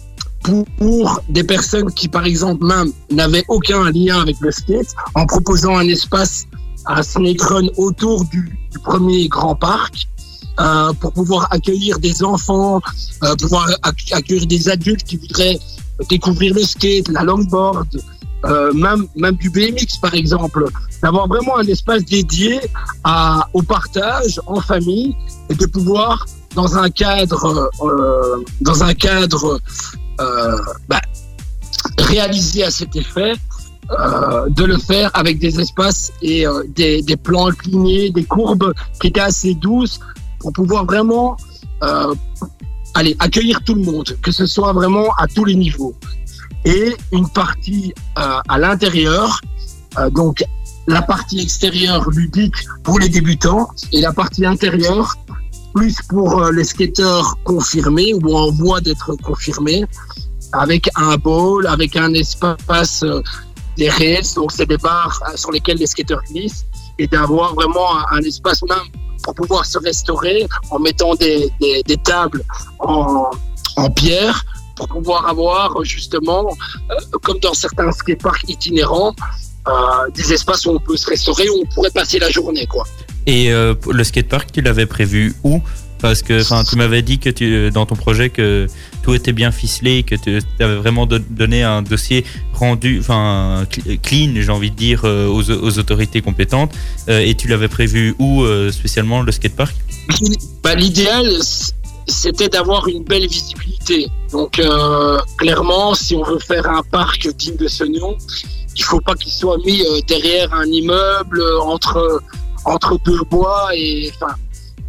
pour, 0.78 1.22
des 1.30 1.44
personnes 1.44 1.92
qui, 1.94 2.08
par 2.08 2.26
exemple, 2.26 2.66
même 2.66 2.92
n'avaient 3.12 3.46
aucun 3.48 3.90
lien 3.92 4.20
avec 4.22 4.36
le 4.42 4.52
skate, 4.52 4.94
en 5.16 5.26
proposant 5.26 5.78
un 5.78 5.88
espace 5.88 6.46
à 6.86 7.02
Snake 7.02 7.42
Run 7.42 7.68
autour 7.78 8.26
du, 8.26 8.58
du 8.72 8.80
premier 8.80 9.28
grand 9.28 9.56
parc. 9.56 10.08
Euh, 10.60 10.94
pour 10.94 11.12
pouvoir 11.14 11.48
accueillir 11.50 11.98
des 11.98 12.24
enfants, 12.24 12.80
euh, 13.24 13.36
pouvoir 13.38 13.68
ac- 13.82 14.14
accueillir 14.14 14.46
des 14.46 14.70
adultes 14.70 15.04
qui 15.04 15.18
voudraient 15.18 15.58
découvrir 16.12 16.54
le 16.54 16.62
skate, 16.62 17.08
la 17.08 17.24
longboard, 17.24 17.88
euh, 18.46 18.74
même, 18.74 19.08
même 19.16 19.36
du 19.36 19.50
BMX 19.50 19.98
par 20.02 20.14
exemple, 20.14 20.66
d'avoir 21.02 21.28
vraiment 21.28 21.58
un 21.58 21.64
espace 21.64 22.04
dédié 22.06 22.60
au 23.54 23.62
partage 23.62 24.40
en 24.48 24.60
famille 24.60 25.16
et 25.50 25.56
de 25.56 25.66
pouvoir 25.66 26.26
dans 26.56 26.78
un 26.78 26.90
cadre, 26.90 27.70
euh, 27.82 28.44
dans 28.62 28.84
un 28.84 28.94
cadre 28.94 29.60
euh, 30.20 30.58
bah, 30.88 31.02
réalisé 31.98 32.64
à 32.64 32.72
cet 32.72 32.96
effet, 32.96 33.34
euh, 33.92 34.48
de 34.50 34.64
le 34.64 34.78
faire 34.78 35.10
avec 35.14 35.40
des 35.40 35.60
espaces 35.60 36.14
et 36.22 36.46
des, 36.76 37.18
plans 37.22 37.48
inclinés, 37.48 38.12
des 38.12 38.24
courbes 38.24 38.74
qui 39.02 39.08
étaient 39.08 39.20
assez 39.20 39.56
douces 39.56 40.00
pour 40.40 40.54
pouvoir 40.54 40.86
vraiment 40.86 41.38
euh, 41.84 42.14
accueillir 43.20 43.62
tout 43.66 43.74
le 43.74 43.82
monde, 43.82 44.16
que 44.22 44.32
ce 44.32 44.46
soit 44.46 44.74
vraiment 44.74 45.14
à 45.18 45.28
tous 45.28 45.46
les 45.46 45.56
niveaux. 45.56 45.96
Et 46.66 46.96
une 47.12 47.30
partie 47.30 47.94
euh, 48.18 48.40
à 48.48 48.58
l'intérieur, 48.58 49.40
euh, 49.98 50.10
donc 50.10 50.44
la 50.88 51.02
partie 51.02 51.42
extérieure 51.42 52.10
ludique 52.10 52.56
pour 52.84 53.00
les 53.00 53.10
débutants 53.10 53.70
et 53.92 54.02
la 54.02 54.12
partie 54.12 54.46
intérieure 54.46 55.16
plus 55.74 56.02
pour 56.08 56.42
euh, 56.42 56.52
les 56.52 56.64
skateurs 56.64 57.36
confirmés 57.44 58.14
ou 58.14 58.36
en 58.36 58.52
voie 58.52 58.80
d'être 58.80 59.16
confirmés, 59.16 59.86
avec 60.52 60.90
un 60.96 61.18
bowl, 61.18 61.66
avec 61.68 61.96
un 61.96 62.14
espace 62.14 63.04
euh, 63.04 63.22
des 63.78 63.90
rails, 63.90 64.34
donc 64.36 64.52
c'est 64.52 64.68
des 64.68 64.78
barres 64.78 65.20
euh, 65.28 65.36
sur 65.36 65.52
lesquelles 65.52 65.78
les 65.78 65.88
skateurs 65.88 66.22
glissent, 66.30 66.66
et 67.00 67.08
d'avoir 67.08 67.56
vraiment 67.56 67.98
un, 67.98 68.18
un 68.18 68.22
espace 68.22 68.62
même 68.64 68.78
pour 69.24 69.34
pouvoir 69.34 69.66
se 69.66 69.80
restaurer 69.80 70.48
en 70.70 70.80
mettant 70.80 71.16
des, 71.16 71.52
des, 71.60 71.82
des 71.84 71.98
tables 71.98 72.44
en, 72.80 73.32
en 73.78 73.90
pierre 73.90 74.46
pour 74.76 74.88
pouvoir 74.88 75.28
avoir 75.28 75.84
justement, 75.84 76.46
euh, 76.92 76.96
comme 77.22 77.40
dans 77.40 77.54
certains 77.54 77.92
skateparks 77.92 78.46
itinérants, 78.50 79.16
euh, 79.68 79.72
des 80.16 80.34
espaces 80.34 80.66
où 80.66 80.72
on 80.72 80.80
peut 80.80 80.98
se 80.98 81.08
restaurer, 81.08 81.50
où 81.50 81.56
on 81.62 81.66
pourrait 81.74 81.92
passer 81.92 82.20
la 82.20 82.30
journée, 82.30 82.66
quoi. 82.68 82.86
Et 83.26 83.52
euh, 83.54 83.76
le 83.90 84.04
skatepark, 84.04 84.52
tu 84.52 84.62
l'avais 84.62 84.86
prévu 84.86 85.34
où? 85.44 85.62
Parce 86.00 86.22
que 86.22 86.44
tu 86.70 86.76
m'avais 86.76 87.02
dit 87.02 87.18
que 87.18 87.30
tu, 87.30 87.72
dans 87.72 87.86
ton 87.86 87.96
projet 87.96 88.30
que 88.30 88.68
tout 89.04 89.14
était 89.14 89.32
bien 89.32 89.52
ficelé, 89.52 90.04
que 90.04 90.16
tu 90.16 90.38
avais 90.60 90.76
vraiment 90.76 91.06
do- 91.06 91.18
donné 91.18 91.64
un 91.64 91.82
dossier 91.82 92.26
rendu, 92.52 93.00
enfin 93.00 93.64
cl- 93.72 93.98
clean, 94.02 94.34
j'ai 94.36 94.50
envie 94.50 94.70
de 94.70 94.76
dire, 94.76 95.06
aux, 95.06 95.50
aux 95.50 95.80
autorités 95.80 96.22
compétentes. 96.22 96.74
Et 97.08 97.36
tu 97.36 97.48
l'avais 97.48 97.70
prévu 97.70 98.16
où 98.20 98.44
spécialement 98.70 99.22
le 99.22 99.32
skatepark 99.32 99.74
Bah, 100.62 100.76
L'idéal, 100.76 101.38
c'était 102.08 102.50
d'avoir 102.50 102.88
une 102.88 103.04
belle 103.04 103.28
visibilité. 103.28 104.10
Donc, 104.32 104.60
euh, 104.60 105.20
clairement, 105.38 105.94
si 105.94 106.16
on 106.16 106.24
veut 106.24 106.40
faire 106.40 106.68
un 106.70 106.82
parc 106.84 107.28
digne 107.36 107.56
de 107.56 107.68
ce 107.68 107.84
nom, 107.84 108.18
il 108.76 108.84
faut 108.84 109.00
pas 109.00 109.16
qu'il 109.16 109.32
soit 109.32 109.58
mis 109.60 109.82
euh, 109.82 110.00
derrière 110.08 110.54
un 110.54 110.66
immeuble, 110.66 111.40
euh, 111.40 111.62
entre, 111.62 112.22
entre 112.66 112.98
deux 113.06 113.22
bois. 113.30 113.70
Et 113.76 114.12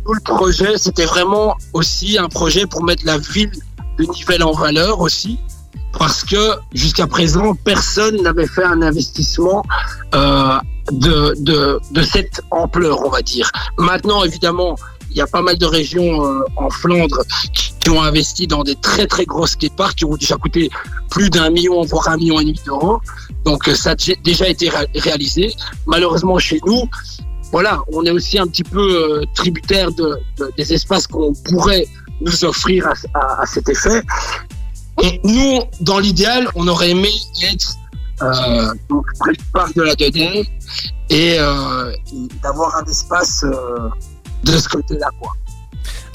tout 0.05 0.15
le 0.15 0.21
projet, 0.21 0.77
c'était 0.77 1.05
vraiment 1.05 1.57
aussi 1.73 2.19
un 2.19 2.29
projet 2.29 2.67
pour 2.67 2.83
mettre 2.83 3.05
la 3.05 3.19
ville 3.19 3.53
de 3.99 4.05
Nivelles 4.05 4.43
en 4.43 4.53
valeur 4.53 5.01
aussi. 5.01 5.39
Parce 5.97 6.25
que 6.25 6.57
jusqu'à 6.73 7.07
présent, 7.07 7.55
personne 7.55 8.21
n'avait 8.23 8.49
fait 8.49 8.65
un 8.65 8.83
investissement 8.83 9.63
de, 10.13 11.35
de 11.41 12.03
cette 12.03 12.41
ampleur, 12.51 13.07
on 13.07 13.11
va 13.11 13.23
dire. 13.23 13.49
Maintenant, 13.79 14.25
évidemment, 14.25 14.75
il 15.15 15.19
y 15.19 15.21
a 15.21 15.27
pas 15.29 15.43
mal 15.43 15.57
de 15.57 15.67
régions 15.67 16.25
euh, 16.27 16.41
en 16.57 16.69
Flandre 16.71 17.21
qui, 17.53 17.89
ont 17.91 18.03
investi 18.03 18.47
dans 18.47 18.65
des 18.65 18.75
très 18.77 19.07
très 19.07 19.25
gros 19.27 19.47
skateparks 19.47 19.97
qui 19.97 20.05
ont 20.07 20.17
déjà 20.17 20.37
coûté 20.37 20.71
plus 21.11 21.29
d'un 21.31 21.51
million, 21.51 21.83
voire 21.83 22.09
un 22.09 22.17
million 22.17 22.41
et 22.41 22.45
demi 22.45 22.61
d'euros. 22.67 22.99
Donc 23.45 23.69
euh, 23.69 23.75
ça 23.75 23.91
a 23.91 23.95
dé- 23.95 24.19
déjà 24.25 24.49
été 24.49 24.69
ré- 24.71 24.89
réalisé. 24.97 25.55
Malheureusement 25.87 26.39
chez 26.39 26.61
nous, 26.67 26.83
voilà, 27.53 27.81
on 27.93 28.05
est 28.05 28.11
aussi 28.11 28.39
un 28.39 28.47
petit 28.47 28.65
peu 28.65 28.81
euh, 28.81 29.25
tributaire 29.35 29.93
de, 29.93 30.19
de- 30.39 30.51
des 30.57 30.73
espaces 30.73 31.07
qu'on 31.07 31.33
pourrait 31.35 31.87
nous 32.23 32.45
offrir 32.45 32.89
à, 33.15 33.47
cet 33.47 33.69
effet. 33.69 34.03
Et 35.03 35.21
nous, 35.23 35.61
dans 35.81 35.99
l'idéal, 35.99 36.49
on 36.55 36.67
aurait 36.67 36.91
aimé 36.91 37.11
être 37.53 37.75
euh, 38.23 38.73
près 39.21 39.33
du 39.33 39.45
parc 39.53 39.75
de 39.77 39.83
la 39.83 39.95
Dedé 39.95 40.49
et 41.11 41.37
d'avoir 42.43 42.77
un 42.77 42.85
espace 42.85 43.45
de 44.45 44.59
ce 44.59 44.69
côté-là, 44.69 45.09
quoi. 45.21 45.33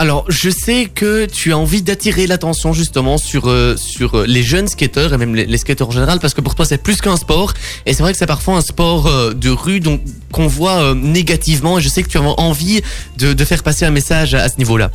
Alors, 0.02 0.24
je 0.30 0.50
sais 0.50 0.86
que 0.86 1.26
tu 1.26 1.52
as 1.52 1.58
envie 1.58 1.82
d'attirer 1.82 2.26
l'attention 2.26 2.72
justement 2.72 3.18
sur 3.18 3.50
euh, 3.50 3.76
sur 3.76 4.16
euh, 4.16 4.26
les 4.26 4.44
jeunes 4.44 4.70
skateurs 4.70 5.14
et 5.14 5.18
même 5.18 5.36
les, 5.36 5.46
les 5.46 5.58
skateurs 5.58 5.90
en 5.90 5.92
général 5.92 6.22
parce 6.22 6.34
que 6.34 6.40
pour 6.40 6.56
toi 6.56 6.64
c'est 6.64 6.78
plus 6.78 7.02
qu'un 7.02 7.18
sport 7.18 7.54
et 7.86 7.94
c'est 7.94 8.02
vrai 8.02 8.14
que 8.14 8.18
c'est 8.18 8.26
parfois 8.26 8.56
un 8.56 8.62
sport 8.62 9.08
euh, 9.08 9.34
de 9.34 9.50
rue 9.50 9.82
donc 9.82 10.02
qu'on 10.32 10.48
voit 10.48 10.78
euh, 10.78 10.94
négativement 10.96 11.78
et 11.78 11.82
je 11.82 11.90
sais 11.90 12.02
que 12.02 12.08
tu 12.08 12.18
as 12.18 12.22
envie 12.22 12.82
de, 13.18 13.34
de 13.34 13.46
faire 13.46 13.62
passer 13.62 13.84
un 13.84 13.92
message 13.92 14.34
à, 14.34 14.44
à 14.44 14.50
ce 14.50 14.58
niveau-là. 14.58 14.90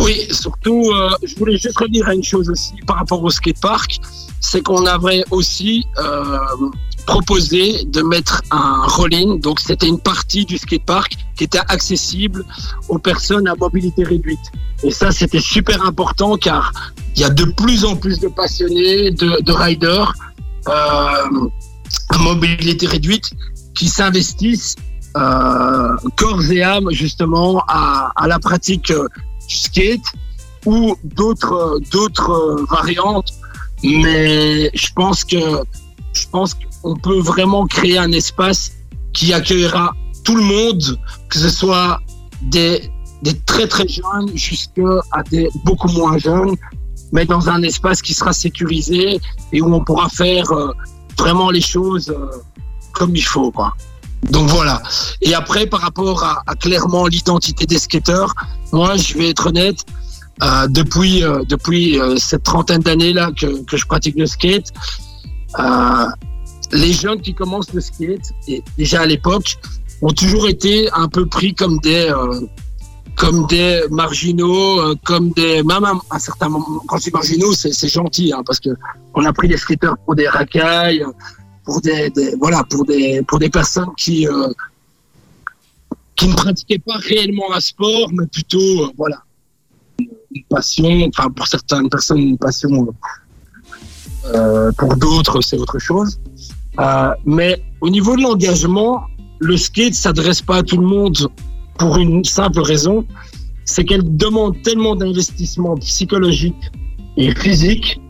Oui, 0.00 0.28
surtout, 0.30 0.92
je 1.22 1.34
voulais 1.34 1.58
juste 1.58 1.76
revenir 1.76 2.08
à 2.08 2.14
une 2.14 2.22
chose 2.22 2.48
aussi 2.48 2.72
par 2.86 2.96
rapport 2.96 3.22
au 3.22 3.28
skatepark, 3.28 3.98
c'est 4.40 4.62
qu'on 4.62 4.86
avait 4.86 5.24
aussi 5.30 5.84
proposé 7.06 7.84
de 7.84 8.02
mettre 8.02 8.42
un 8.50 8.82
roll-in, 8.86 9.36
donc 9.36 9.60
c'était 9.60 9.86
une 9.88 10.00
partie 10.00 10.44
du 10.44 10.58
skatepark 10.58 11.16
qui 11.36 11.44
était 11.44 11.58
accessible 11.68 12.44
aux 12.88 12.98
personnes 12.98 13.46
à 13.48 13.54
mobilité 13.54 14.04
réduite. 14.04 14.52
Et 14.82 14.90
ça, 14.90 15.10
c'était 15.10 15.40
super 15.40 15.84
important 15.84 16.36
car 16.36 16.72
il 17.14 17.20
y 17.20 17.24
a 17.24 17.30
de 17.30 17.44
plus 17.44 17.84
en 17.84 17.96
plus 17.96 18.18
de 18.20 18.28
passionnés, 18.28 19.10
de, 19.10 19.42
de 19.42 19.52
riders 19.52 20.14
euh, 20.68 21.48
à 22.10 22.18
mobilité 22.18 22.86
réduite 22.86 23.30
qui 23.74 23.88
s'investissent 23.88 24.76
euh, 25.16 25.96
corps 26.16 26.42
et 26.50 26.62
âme 26.62 26.88
justement 26.90 27.62
à, 27.68 28.12
la 28.26 28.38
pratique 28.38 28.90
euh, 28.90 29.06
du 29.48 29.56
skate 29.56 30.00
ou 30.66 30.96
d'autres 31.04 31.78
d'autres 31.92 32.64
variantes 32.70 33.30
mais 33.84 34.70
je 34.74 34.88
pense 34.94 35.24
que 35.24 35.36
je 36.14 36.26
pense 36.32 36.54
qu'on 36.84 36.96
peut 36.96 37.20
vraiment 37.20 37.66
créer 37.66 37.96
un 37.96 38.12
espace 38.12 38.72
qui 39.14 39.32
accueillera 39.32 39.92
tout 40.22 40.36
le 40.36 40.42
monde 40.42 40.98
que 41.30 41.38
ce 41.38 41.48
soit 41.48 41.98
des 42.42 42.90
très 43.46 43.66
très 43.66 43.88
jeunes 43.88 44.30
jusqu'à 44.34 45.22
des 45.30 45.48
beaucoup 45.64 45.88
moins 45.88 46.18
jeunes 46.18 46.56
mais 47.12 47.24
dans 47.24 47.48
un 47.48 47.62
espace 47.62 48.02
qui 48.02 48.12
sera 48.12 48.32
sécurisé 48.34 49.20
et 49.52 49.62
où 49.62 49.72
on 49.74 49.82
pourra 49.82 50.08
faire 50.10 50.50
euh, 50.52 50.72
vraiment 51.16 51.50
les 51.50 51.60
choses 51.60 52.10
euh, 52.10 52.26
comme 52.92 53.14
il 53.14 53.24
faut. 53.24 53.52
Donc 54.30 54.48
voilà. 54.48 54.82
Et 55.22 55.32
après, 55.34 55.66
par 55.66 55.80
rapport 55.80 56.24
à, 56.24 56.54
clairement 56.56 57.06
l'identité 57.06 57.66
des 57.66 57.78
skateurs, 57.78 58.34
moi, 58.72 58.96
je 58.96 59.16
vais 59.16 59.30
être 59.30 59.46
honnête, 59.46 59.84
euh, 60.42 60.66
depuis 60.68 61.22
depuis 61.48 61.98
cette 62.16 62.42
trentaine 62.42 62.82
d'années 62.82 63.12
là 63.12 63.30
que, 63.38 63.76
je 63.76 63.86
pratique 63.86 64.16
le 64.16 64.26
skate, 64.26 64.72
les 66.72 66.92
jeunes 66.92 67.20
qui 67.20 67.34
commencent 67.34 67.72
le 67.72 67.80
skate, 67.80 68.32
et 68.48 68.62
déjà 68.78 69.02
à 69.02 69.06
l'époque, 69.06 69.56
ont 70.02 70.12
toujours 70.12 70.48
été 70.48 70.88
un 70.92 71.08
peu 71.08 71.26
pris 71.26 71.54
comme 71.54 71.78
des 71.78 72.08
euh, 72.10 72.40
comme 73.16 73.46
des 73.46 73.82
marginaux, 73.90 74.80
euh, 74.80 74.94
comme 75.04 75.30
des 75.30 75.62
même 75.62 75.84
à 75.84 75.94
un 76.10 76.18
certain 76.18 76.48
moment. 76.48 76.82
Quand 76.88 76.98
je 76.98 77.04
dis 77.04 77.10
marginaux, 77.12 77.52
c'est 77.52 77.88
gentil, 77.88 78.32
hein, 78.32 78.42
parce 78.44 78.58
que 78.60 78.70
on 79.14 79.24
a 79.24 79.32
pris 79.32 79.46
les 79.48 79.56
skateurs 79.56 79.96
pour 80.04 80.14
des 80.16 80.28
racailles, 80.28 81.04
pour 81.64 81.80
des, 81.80 82.10
des- 82.10 82.34
voilà 82.40 82.64
pour 82.64 82.84
des 82.84 83.22
pour 83.22 83.38
des 83.38 83.50
personnes 83.50 83.92
qui 83.96 84.26
euh, 84.26 84.48
qui 86.16 86.26
ne 86.28 86.34
pratiquaient 86.34 86.80
pas 86.80 86.96
réellement 86.96 87.52
un 87.54 87.60
sport, 87.60 88.10
mais 88.12 88.26
plutôt 88.26 88.58
euh, 88.84 88.90
voilà 88.96 89.22
une 90.00 90.44
passion. 90.50 91.08
Enfin 91.16 91.30
pour 91.30 91.46
certaines 91.46 91.88
personnes 91.88 92.18
une 92.18 92.38
passion, 92.38 92.88
euh, 94.26 94.72
pour 94.76 94.96
d'autres 94.96 95.40
c'est 95.40 95.56
autre 95.56 95.78
chose. 95.78 96.18
Euh, 96.80 97.10
mais 97.24 97.62
au 97.80 97.88
niveau 97.88 98.16
de 98.16 98.22
l'engagement, 98.22 99.04
le 99.40 99.56
skate 99.56 99.94
s'adresse 99.94 100.42
pas 100.42 100.58
à 100.58 100.62
tout 100.62 100.76
le 100.76 100.86
monde 100.86 101.28
pour 101.78 101.96
une 101.98 102.24
simple 102.24 102.60
raison, 102.60 103.04
c'est 103.64 103.84
qu'elle 103.84 104.16
demande 104.16 104.60
tellement 104.62 104.94
d'investissement 104.96 105.76
psychologique 105.76 106.54
et 107.16 107.34
physique 107.34 108.00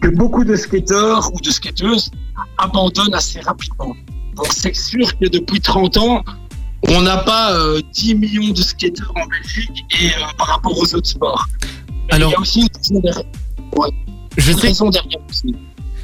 que 0.00 0.08
beaucoup 0.08 0.44
de 0.44 0.56
skateurs 0.56 1.30
ou 1.34 1.40
de 1.40 1.50
skateuses 1.50 2.10
abandonnent 2.58 3.14
assez 3.14 3.40
rapidement. 3.40 3.94
Donc 4.36 4.46
c'est 4.50 4.74
sûr 4.74 5.16
que 5.18 5.28
depuis 5.28 5.60
30 5.60 5.96
ans, 5.98 6.24
on 6.88 7.00
n'a 7.02 7.18
pas 7.18 7.52
euh, 7.52 7.80
10 7.92 8.14
millions 8.16 8.52
de 8.52 8.62
skateurs 8.62 9.12
en 9.14 9.26
Belgique 9.26 9.84
et 10.00 10.06
euh, 10.08 10.24
par 10.36 10.48
rapport 10.48 10.76
aux 10.76 10.94
autres 10.94 11.08
sports. 11.08 11.46
Alors- 12.10 12.30
il 12.30 12.32
y 12.32 12.36
a 12.36 12.40
aussi 12.40 12.60
une 12.60 12.68
raison 12.74 13.00
derrière. 13.00 13.24
Je 14.36 14.50
Une 14.52 14.58
sais, 14.58 14.66
raison 14.68 14.90
derrière 14.90 15.20
aussi. 15.28 15.54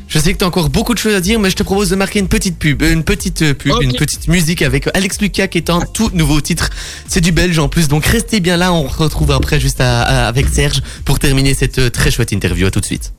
Je 0.09 0.19
sais 0.19 0.33
que 0.33 0.39
tu 0.39 0.45
as 0.45 0.49
encore 0.49 0.71
beaucoup 0.71 0.95
de 0.95 0.99
choses 0.99 1.15
à 1.15 1.21
dire, 1.21 1.39
mais 1.39 1.51
je 1.51 1.57
te 1.57 1.63
propose 1.63 1.91
de 1.91 1.97
marquer 1.97 2.19
une 2.19 2.29
petite 2.29 2.59
pub, 2.59 2.83
euh, 2.83 2.93
une 2.93 3.05
petite 3.05 3.43
euh, 3.43 3.55
pub, 3.55 3.73
une 3.83 3.93
petite 3.99 4.27
musique 4.29 4.63
avec 4.63 4.89
Alex 4.95 5.21
Lucas 5.21 5.49
qui 5.49 5.59
est 5.59 5.71
un 5.71 5.81
tout 5.81 6.11
nouveau 6.15 6.41
titre. 6.41 6.71
C'est 7.07 7.21
du 7.21 7.31
belge 7.33 7.59
en 7.59 7.69
plus, 7.69 7.89
donc 7.89 8.07
restez 8.07 8.41
bien 8.41 8.57
là. 8.57 8.73
On 8.73 8.89
se 8.89 8.97
retrouve 8.97 9.31
après 9.33 9.61
juste 9.61 9.81
à- 9.81 10.03
à- 10.03 10.27
avec 10.29 10.49
Serge 10.49 10.83
pour 11.05 11.19
terminer 11.19 11.55
cette 11.55 11.79
euh, 11.79 11.91
très 11.91 12.11
chouette 12.11 12.33
interview. 12.33 12.67
À 12.67 12.71
tout 12.71 12.81
de 12.81 12.87
suite. 12.87 13.13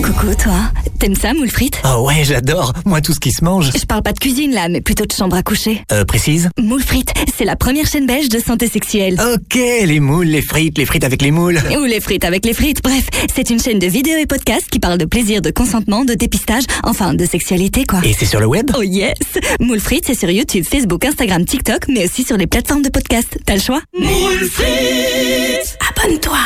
Coucou 0.00 0.34
toi, 0.34 0.70
t'aimes 0.98 1.14
ça 1.14 1.34
moule 1.34 1.50
frites? 1.50 1.80
Oh 1.84 2.06
ouais, 2.06 2.24
j'adore. 2.24 2.72
Moi, 2.86 3.00
tout 3.00 3.12
ce 3.12 3.20
qui 3.20 3.30
se 3.30 3.44
mange. 3.44 3.70
Je 3.76 3.84
parle 3.84 4.02
pas 4.02 4.12
de 4.12 4.18
cuisine 4.18 4.52
là, 4.52 4.68
mais 4.68 4.80
plutôt 4.80 5.04
de 5.04 5.12
chambre 5.12 5.36
à 5.36 5.42
coucher. 5.42 5.82
Euh, 5.92 6.04
précise? 6.04 6.48
Moule 6.58 6.82
frites, 6.82 7.12
c'est 7.36 7.44
la 7.44 7.56
première 7.56 7.86
chaîne 7.86 8.06
belge 8.06 8.28
de 8.28 8.38
santé 8.38 8.68
sexuelle. 8.68 9.20
Ok, 9.34 9.54
les 9.54 10.00
moules, 10.00 10.26
les 10.26 10.40
frites, 10.40 10.78
les 10.78 10.86
frites 10.86 11.04
avec 11.04 11.20
les 11.20 11.30
moules. 11.30 11.60
Ou 11.78 11.84
les 11.84 12.00
frites 12.00 12.24
avec 12.24 12.46
les 12.46 12.54
frites, 12.54 12.82
bref, 12.82 13.04
c'est 13.34 13.50
une 13.50 13.60
chaîne 13.60 13.78
de 13.78 13.86
vidéos 13.86 14.18
et 14.18 14.26
podcasts 14.26 14.68
qui 14.70 14.78
parle 14.78 14.98
de 14.98 15.04
plaisir, 15.04 15.42
de 15.42 15.50
consentement, 15.50 16.04
de 16.04 16.14
dépistage, 16.14 16.64
enfin 16.84 17.12
de 17.14 17.26
sexualité 17.26 17.84
quoi. 17.84 18.00
Et 18.04 18.14
c'est 18.18 18.26
sur 18.26 18.40
le 18.40 18.46
web? 18.46 18.70
Oh 18.78 18.82
yes 18.82 19.14
Moule 19.60 19.80
frites, 19.80 20.04
c'est 20.06 20.18
sur 20.18 20.30
YouTube, 20.30 20.64
Facebook, 20.64 21.04
Instagram, 21.04 21.44
TikTok, 21.44 21.88
mais 21.88 22.06
aussi 22.06 22.24
sur 22.24 22.36
les 22.36 22.46
plateformes 22.46 22.82
de 22.82 22.88
podcast. 22.88 23.38
T'as 23.44 23.54
le 23.56 23.60
choix? 23.60 23.82
Moule 23.98 24.48
frites 24.50 25.76
Abonne-toi 25.96 26.38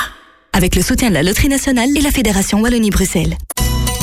Avec 0.57 0.75
le 0.75 0.81
soutien 0.81 1.11
de 1.11 1.15
la 1.15 1.23
Loterie 1.23 1.51
Nationale 1.51 1.91
et 1.99 2.01
la 2.01 2.11
Fédération 2.11 2.63
Wallonie-Bruxelles. 2.63 3.37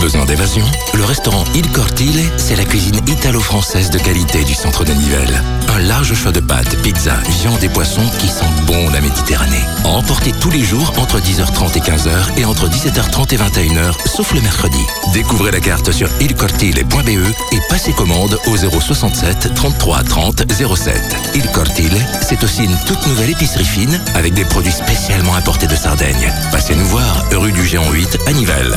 D'évasion 0.03 0.65
Le 0.95 1.05
restaurant 1.05 1.45
Il 1.55 1.65
Cortile, 1.72 2.29
c'est 2.36 2.57
la 2.57 2.65
cuisine 2.65 3.00
italo-française 3.07 3.89
de 3.89 3.98
qualité 3.98 4.43
du 4.43 4.53
centre 4.53 4.83
de 4.83 4.91
Nivelles. 4.91 5.41
Un 5.69 5.79
large 5.79 6.13
choix 6.13 6.33
de 6.33 6.41
pâtes, 6.41 6.75
pizzas, 6.81 7.22
viandes 7.39 7.63
et 7.63 7.69
poissons 7.69 8.05
qui 8.19 8.27
sentent 8.27 8.65
bon 8.65 8.89
la 8.89 9.00
Méditerranée. 9.00 9.63
Emporter 9.86 10.33
tous 10.41 10.51
les 10.51 10.62
jours 10.62 10.91
entre 10.98 11.19
10h30 11.19 11.77
et 11.77 11.79
15h 11.79 12.38
et 12.38 12.43
entre 12.43 12.67
17h30 12.67 13.33
et 13.33 13.38
21h, 13.38 13.93
sauf 14.05 14.33
le 14.33 14.41
mercredi. 14.41 14.83
Découvrez 15.13 15.51
la 15.51 15.62
carte 15.62 15.89
sur 15.93 16.10
ilcortile.be 16.19 17.33
et 17.53 17.60
passez 17.69 17.93
commande 17.93 18.38
au 18.48 18.57
067 18.57 19.53
33 19.55 20.03
30 20.03 20.43
07. 20.51 21.01
Il 21.36 21.48
Cortile, 21.51 22.05
c'est 22.22 22.43
aussi 22.43 22.65
une 22.65 22.77
toute 22.86 23.07
nouvelle 23.07 23.29
épicerie 23.29 23.63
fine 23.63 24.01
avec 24.15 24.33
des 24.33 24.43
produits 24.43 24.74
spécialement 24.74 25.36
importés 25.36 25.67
de 25.67 25.75
Sardaigne. 25.77 26.33
Passez 26.51 26.75
nous 26.75 26.88
voir, 26.88 27.24
rue 27.31 27.53
du 27.53 27.65
Géant 27.65 27.89
8 27.89 28.17
à 28.27 28.33
Nivelles. 28.33 28.75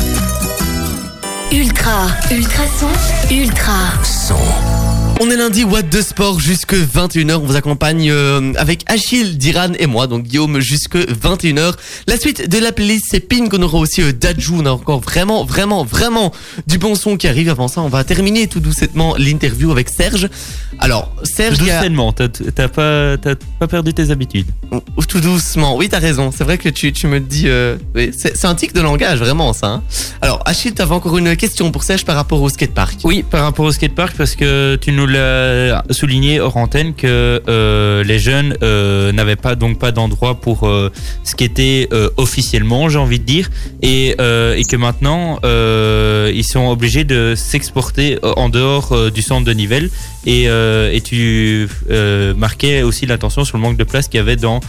Ultra, 1.53 2.19
ultrason, 2.31 2.91
ultra. 3.31 4.05
Son. 4.05 4.76
On 5.19 5.31
est 5.31 5.37
lundi, 5.37 5.65
What 5.65 5.83
de 5.83 6.03
Sport 6.03 6.41
jusque 6.41 6.75
21h. 6.75 7.37
On 7.37 7.47
vous 7.47 7.57
accompagne 7.57 8.11
euh, 8.11 8.53
avec 8.59 8.83
Achille, 8.87 9.39
Diran 9.39 9.73
et 9.79 9.87
moi, 9.87 10.07
donc 10.07 10.25
Guillaume 10.25 10.61
jusque 10.61 10.97
21h. 10.97 11.73
La 12.07 12.19
suite 12.19 12.51
de 12.51 12.59
la 12.59 12.71
playlist, 12.71 13.07
c'est 13.11 13.21
Pink. 13.21 13.51
On 13.55 13.63
aura 13.63 13.79
aussi 13.79 14.03
euh, 14.03 14.13
Dajou. 14.13 14.57
On 14.61 14.67
a 14.67 14.71
encore 14.71 15.01
vraiment, 15.01 15.43
vraiment, 15.45 15.85
vraiment 15.85 16.33
du 16.67 16.77
bon 16.77 16.95
son 16.95 17.17
qui 17.17 17.27
arrive. 17.29 17.49
Avant 17.49 17.67
ça, 17.67 17.81
on 17.81 17.89
va 17.89 18.05
terminer 18.05 18.47
tout 18.47 18.61
doucement 18.61 19.15
l'interview 19.17 19.71
avec 19.73 19.89
Serge. 19.89 20.29
Alors, 20.81 21.11
Serge, 21.23 21.63
a- 21.67 21.81
Doucement, 21.81 22.13
t'as 22.13 22.29
t'as 22.29 22.69
pas, 22.69 23.17
t'as 23.17 23.37
pas 23.59 23.67
perdu 23.69 23.95
tes 23.95 24.11
habitudes. 24.11 24.47
Ou- 24.71 25.05
tout 25.09 25.21
doucement. 25.21 25.77
Oui, 25.77 25.89
t'as 25.89 25.99
raison. 25.99 26.31
C'est 26.37 26.45
vrai 26.45 26.59
que 26.59 26.69
tu, 26.69 26.93
tu 26.93 27.07
me 27.07 27.21
dis. 27.21 27.45
euh, 27.47 27.77
oui, 27.95 28.11
c'est 28.17 28.37
c'est 28.37 28.47
un 28.47 28.55
tic 28.55 28.75
de 28.75 28.83
langage, 28.83 29.19
vraiment, 29.21 29.55
ça. 29.55 29.67
hein. 29.69 29.83
Alors, 30.21 30.43
Achille, 30.45 30.75
t'avais 30.75 30.93
encore 30.95 31.17
une 31.17 31.37
question 31.37 31.73
pour 31.73 31.85
Serge 31.85 32.05
par 32.05 32.17
rapport 32.17 32.43
au 32.43 32.51
skatepark. 32.51 32.99
Oui, 33.05 33.25
par 33.29 33.45
rapport 33.45 33.65
au 33.65 33.73
skatepark, 33.73 34.15
parce 34.19 34.37
que 34.37 34.77
tu 34.79 34.93
nous 34.93 35.06
l'as 35.07 35.83
souligné 35.91 36.41
hors 36.41 36.57
antenne 36.57 36.95
que 36.95 37.43
euh, 37.49 38.05
les 38.05 38.19
jeunes 38.19 38.57
euh, 38.63 39.13
n'avaient 39.13 39.37
pas 39.37 39.55
donc 39.55 39.79
pas 39.79 39.93
d'endroit 39.93 40.37
pour 40.41 40.65
euh, 40.65 40.91
skater 41.25 41.89
euh, 41.93 42.09
officiellement, 42.17 42.89
j'ai 42.89 42.99
envie 42.99 43.19
de 43.19 43.25
dire, 43.25 43.51
et, 43.83 44.15
euh, 44.21 44.61
que 44.69 44.77
maintenant 44.77 45.39
ils 45.43 46.45
sont 46.45 46.69
obligés 46.69 47.05
de 47.05 47.35
s'exporter 47.37 48.19
en 48.23 48.49
dehors 48.49 49.11
du 49.13 49.23
centre 49.23 49.45
de 49.45 49.53
Nivelles. 49.53 49.91
Et, 50.27 50.49
tu 51.05 51.69
marquais 52.37 52.83
aussi 52.83 53.07
l'attention 53.07 53.45
sur 53.45 53.57
le 53.57 53.63
manque 53.63 53.77
de 53.77 53.85
place 53.85 54.09
qu'il 54.09 54.19
y 54.19 54.21
avait 54.21 54.37
dans 54.37 54.61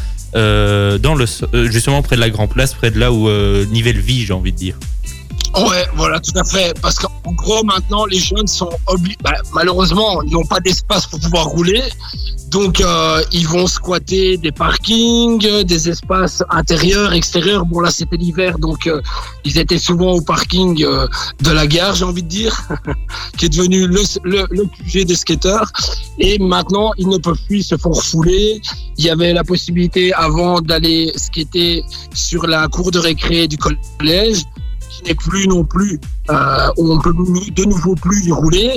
justement 1.53 2.01
près 2.03 2.15
de 2.15 2.22
la 2.22 2.29
Grand 2.29 2.48
Place, 2.48 2.74
près 2.74 2.91
de 2.91 3.00
là 3.00 3.12
où 3.12 3.27
Nivelles 3.72 4.00
vit, 4.00 4.25
j'ai 4.25 4.34
envie 4.34 4.51
de 4.51 4.58
dire. 4.58 4.75
Ouais, 5.65 5.87
voilà, 5.95 6.19
tout 6.19 6.37
à 6.37 6.43
fait. 6.43 6.77
Parce 6.81 6.99
qu'en 6.99 7.31
gros, 7.33 7.63
maintenant, 7.63 8.05
les 8.05 8.19
jeunes 8.19 8.47
sont 8.47 8.69
obligés. 8.87 9.17
malheureusement, 9.53 10.21
ils 10.23 10.31
n'ont 10.31 10.45
pas 10.45 10.59
d'espace 10.59 11.07
pour 11.07 11.20
pouvoir 11.20 11.46
rouler. 11.46 11.83
Donc, 12.50 12.79
euh, 12.79 13.22
ils 13.33 13.48
vont 13.48 13.67
squatter 13.67 14.37
des 14.37 14.53
parkings, 14.53 15.63
des 15.63 15.89
espaces 15.89 16.43
intérieurs, 16.50 17.11
extérieurs. 17.13 17.65
Bon, 17.65 17.81
là, 17.81 17.91
c'était 17.91 18.15
l'hiver, 18.15 18.57
donc 18.57 18.87
euh, 18.87 19.01
ils 19.43 19.57
étaient 19.57 19.77
souvent 19.77 20.13
au 20.13 20.22
parking 20.22 20.81
euh, 20.83 21.07
de 21.41 21.51
la 21.51 21.67
gare, 21.67 21.96
j'ai 21.96 22.05
envie 22.05 22.24
de 22.24 22.29
dire, 22.29 22.57
qui 23.37 23.48
est 23.48 23.50
devenu 23.50 23.87
le, 23.87 24.01
le, 24.24 24.48
le 24.50 24.63
QG 24.63 25.05
des 25.05 25.15
skateurs. 25.15 25.70
Et 26.20 26.39
maintenant, 26.39 26.93
ils 26.98 27.09
ne 27.09 27.17
peuvent 27.17 27.41
plus, 27.48 27.57
ils 27.57 27.63
se 27.63 27.75
font 27.75 27.91
refouler. 27.91 28.61
Il 28.98 29.03
y 29.03 29.09
avait 29.09 29.33
la 29.33 29.43
possibilité 29.43 30.13
avant 30.13 30.61
d'aller 30.61 31.11
skater 31.17 31.83
sur 32.13 32.48
la 32.48 32.67
cour 32.70 32.91
de 32.91 33.00
récré 33.00 33.50
du 33.50 33.57
collège 33.57 34.43
n'est 35.05 35.16
plus 35.16 35.48
non 35.48 35.64
plus, 35.64 36.00
euh, 36.29 36.70
où 36.77 36.92
on 36.92 37.00
peut 37.00 37.14
de 37.14 37.64
nouveau 37.66 37.96
plus 37.96 38.25
y 38.25 38.31
rouler. 38.31 38.75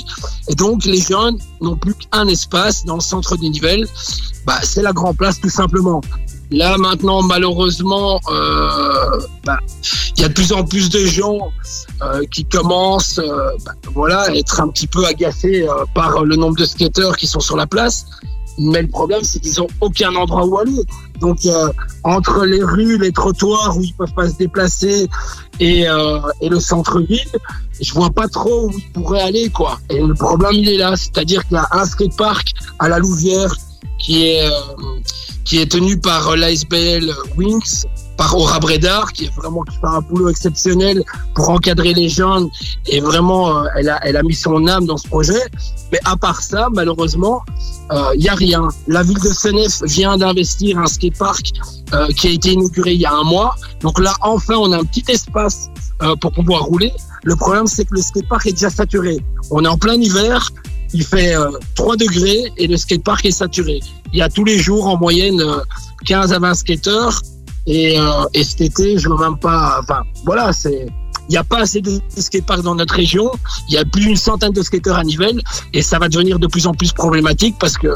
Et 0.49 0.55
donc, 0.55 0.85
les 0.85 1.01
jeunes 1.01 1.39
n'ont 1.61 1.77
plus 1.77 1.95
qu'un 1.95 2.27
espace 2.29 2.85
dans 2.85 2.97
le 2.97 3.01
centre 3.01 3.37
du 3.37 3.49
Nivelles. 3.49 3.87
Bah, 4.47 4.59
c'est 4.63 4.83
la 4.83 4.93
Grand 4.93 5.15
Place, 5.15 5.41
tout 5.41 5.51
simplement. 5.51 6.01
Là, 6.51 6.77
maintenant, 6.79 7.23
malheureusement, 7.23 8.21
euh, 8.31 9.21
bah, 9.45 9.59
il 10.17 10.23
y 10.23 10.25
a 10.25 10.29
de 10.29 10.35
plus 10.35 10.53
en 10.53 10.65
plus 10.65 10.89
de 10.89 11.07
gens 11.07 11.53
euh, 12.03 12.23
qui 12.31 12.45
commencent 12.45 13.21
bah, 13.65 13.73
voilà, 13.95 14.23
à 14.23 14.35
être 14.35 14.61
un 14.61 14.69
petit 14.69 14.89
peu 14.89 15.05
agacés 15.07 15.67
par 15.95 16.25
le 16.25 16.35
nombre 16.37 16.57
de 16.57 16.65
skateurs 16.65 17.17
qui 17.17 17.27
sont 17.27 17.41
sur 17.41 17.57
la 17.57 17.67
place. 17.67 18.07
Mais 18.63 18.83
le 18.83 18.89
problème, 18.89 19.23
c'est 19.23 19.41
qu'ils 19.41 19.59
n'ont 19.59 19.69
aucun 19.81 20.15
endroit 20.15 20.45
où 20.45 20.59
aller. 20.59 20.85
Donc, 21.21 21.47
euh, 21.47 21.73
entre 22.05 22.45
les 22.45 22.63
rues, 22.63 22.99
les 22.99 23.11
trottoirs 23.11 23.77
où 23.79 23.83
ils 23.83 23.95
peuvent 23.95 24.13
pas 24.13 24.29
se 24.29 24.37
déplacer 24.37 25.09
et, 25.61 25.89
euh, 25.89 26.21
et 26.43 26.51
le 26.51 26.61
centre-ville, 26.61 27.33
je 27.81 27.93
vois 27.95 28.11
pas 28.11 28.29
trop 28.29 28.67
où 28.67 28.71
ils 28.71 28.93
pourraient 28.93 29.23
aller, 29.23 29.49
quoi. 29.49 29.81
Et 29.89 30.01
le 30.01 30.13
problème, 30.13 30.53
il 30.53 30.69
est 30.69 30.77
là. 30.77 30.95
C'est-à-dire 30.95 31.47
qu'il 31.49 31.57
y 31.57 31.61
a 31.61 31.69
un 31.73 31.87
skatepark 31.87 32.53
à 32.79 32.89
la 32.91 32.99
Louvière 32.99 33.55
qui 33.99 34.27
est, 34.27 34.47
euh, 34.47 34.51
qui 35.45 35.59
est 35.59 35.71
tenu 35.71 35.99
par 35.99 36.37
l'ASBL 36.37 37.11
Wings, 37.39 37.87
par 38.21 38.37
Aura 38.37 38.61
Bredar, 38.61 39.11
qui 39.15 39.25
est 39.25 39.35
vraiment 39.35 39.63
qui 39.63 39.77
fait 39.77 39.87
un 39.87 40.03
boulot 40.03 40.29
exceptionnel 40.29 41.03
pour 41.35 41.49
encadrer 41.49 41.95
les 41.95 42.11
jeunes. 42.11 42.51
Et 42.87 43.01
vraiment, 43.01 43.45
euh, 43.49 43.65
elle, 43.77 43.89
a, 43.89 43.99
elle 44.07 44.19
a 44.19 44.23
mis 44.23 44.35
son 44.35 44.67
âme 44.67 44.85
dans 44.85 44.99
ce 44.99 45.09
projet. 45.09 45.43
Mais 45.91 46.01
à 46.05 46.19
part 46.19 46.43
ça, 46.43 46.69
malheureusement, 46.71 47.43
il 48.15 48.23
y 48.23 48.29
a 48.29 48.35
rien. 48.35 48.69
La 48.87 49.03
ville 49.03 49.19
de 49.19 49.33
Senef 49.43 49.83
vient 49.85 50.19
d'investir 50.19 50.79
un 50.79 50.87
skatepark 50.87 51.47
euh, 51.95 52.09
qui 52.09 52.29
a 52.29 52.31
été 52.31 52.53
inauguré 52.53 52.93
il 52.93 53.01
y 53.01 53.07
a 53.07 53.13
un 53.13 53.25
mois. 53.25 53.57
Donc 53.81 53.99
là, 53.99 54.13
enfin, 54.21 54.57
on 54.59 54.71
a 54.71 54.79
un 54.79 54.85
petit 54.85 55.05
espace 55.09 55.71
euh, 56.03 56.15
pour 56.17 56.33
pouvoir 56.33 56.65
rouler. 56.65 56.93
Le 57.25 57.37
problème, 57.37 57.67
c'est 57.67 57.85
que 57.85 57.95
le 57.95 58.01
skatepark 58.01 58.47
est 58.47 58.53
déjà 58.53 58.71
saturé. 58.71 59.19
On 59.51 59.65
est 59.65 59.69
en 59.69 59.77
plein 59.77 59.95
hiver, 59.95 60.51
il 60.95 61.05
fait 61.05 61.35
euh, 61.35 61.51
3 61.75 61.97
degrés 61.97 62.53
et 62.57 62.67
le 62.67 62.79
skatepark 62.79 63.27
est 63.27 63.31
saturé. 63.33 63.81
Il 64.13 64.19
y 64.19 64.23
a 64.23 64.31
tous 64.31 64.45
les 64.45 64.59
jours 64.59 64.87
en 64.87 64.97
moyenne 64.97 65.41
euh, 65.41 65.61
15 66.07 66.33
à 66.33 66.39
20 66.39 66.55
skateurs. 66.55 67.21
Et, 67.71 67.99
euh, 67.99 68.25
et 68.35 68.43
cet 68.43 68.61
été, 68.61 68.99
je 68.99 69.09
ne 69.09 69.15
veux 69.15 69.21
même 69.21 69.39
pas. 69.39 69.79
Enfin, 69.81 70.03
voilà, 70.25 70.53
c'est. 70.53 70.87
Il 71.29 71.35
n'y 71.35 71.39
a 71.39 71.45
pas 71.45 71.61
assez 71.61 71.81
de 71.81 72.01
skateparks 72.17 72.63
dans 72.63 72.75
notre 72.75 72.95
région. 72.95 73.31
Il 73.69 73.75
y 73.75 73.79
a 73.79 73.85
plus 73.85 74.01
d'une 74.03 74.17
centaine 74.17 74.53
de 74.53 74.63
skateurs 74.63 74.97
à 74.97 75.05
Nivelles 75.05 75.41
et 75.73 75.81
ça 75.81 76.01
va 76.01 76.09
devenir 76.09 76.41
de 76.41 76.49
plus 76.49 76.67
en 76.67 76.75
plus 76.75 76.93
problématique 76.93 77.55
parce 77.61 77.79
que 77.79 77.95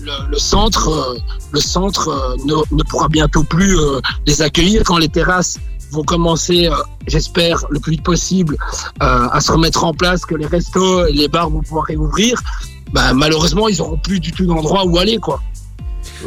le, 0.00 0.38
centre, 0.38 0.88
euh, 0.88 1.18
le 1.52 1.60
centre 1.60 2.08
euh, 2.08 2.36
ne, 2.46 2.54
ne 2.74 2.82
pourra 2.82 3.08
bientôt 3.08 3.42
plus 3.42 3.78
euh, 3.78 4.00
les 4.26 4.40
accueillir 4.40 4.82
quand 4.84 4.96
les 4.96 5.10
terrasses 5.10 5.58
vont 5.90 6.02
commencer, 6.02 6.66
euh, 6.66 6.74
j'espère, 7.06 7.64
le 7.70 7.80
plus 7.80 7.92
vite 7.92 8.02
possible 8.02 8.56
euh, 9.02 9.28
à 9.30 9.40
se 9.40 9.52
remettre 9.52 9.84
en 9.84 9.92
place, 9.92 10.24
que 10.24 10.34
les 10.34 10.46
restos 10.46 11.06
et 11.06 11.12
les 11.12 11.28
bars 11.28 11.50
vont 11.50 11.60
pouvoir 11.60 11.84
réouvrir. 11.84 12.40
Bah, 12.92 13.12
malheureusement, 13.12 13.68
ils 13.68 13.78
n'auront 13.78 13.98
plus 13.98 14.20
du 14.20 14.32
tout 14.32 14.46
d'endroit 14.46 14.84
où 14.84 14.98
aller, 14.98 15.18
quoi. 15.18 15.40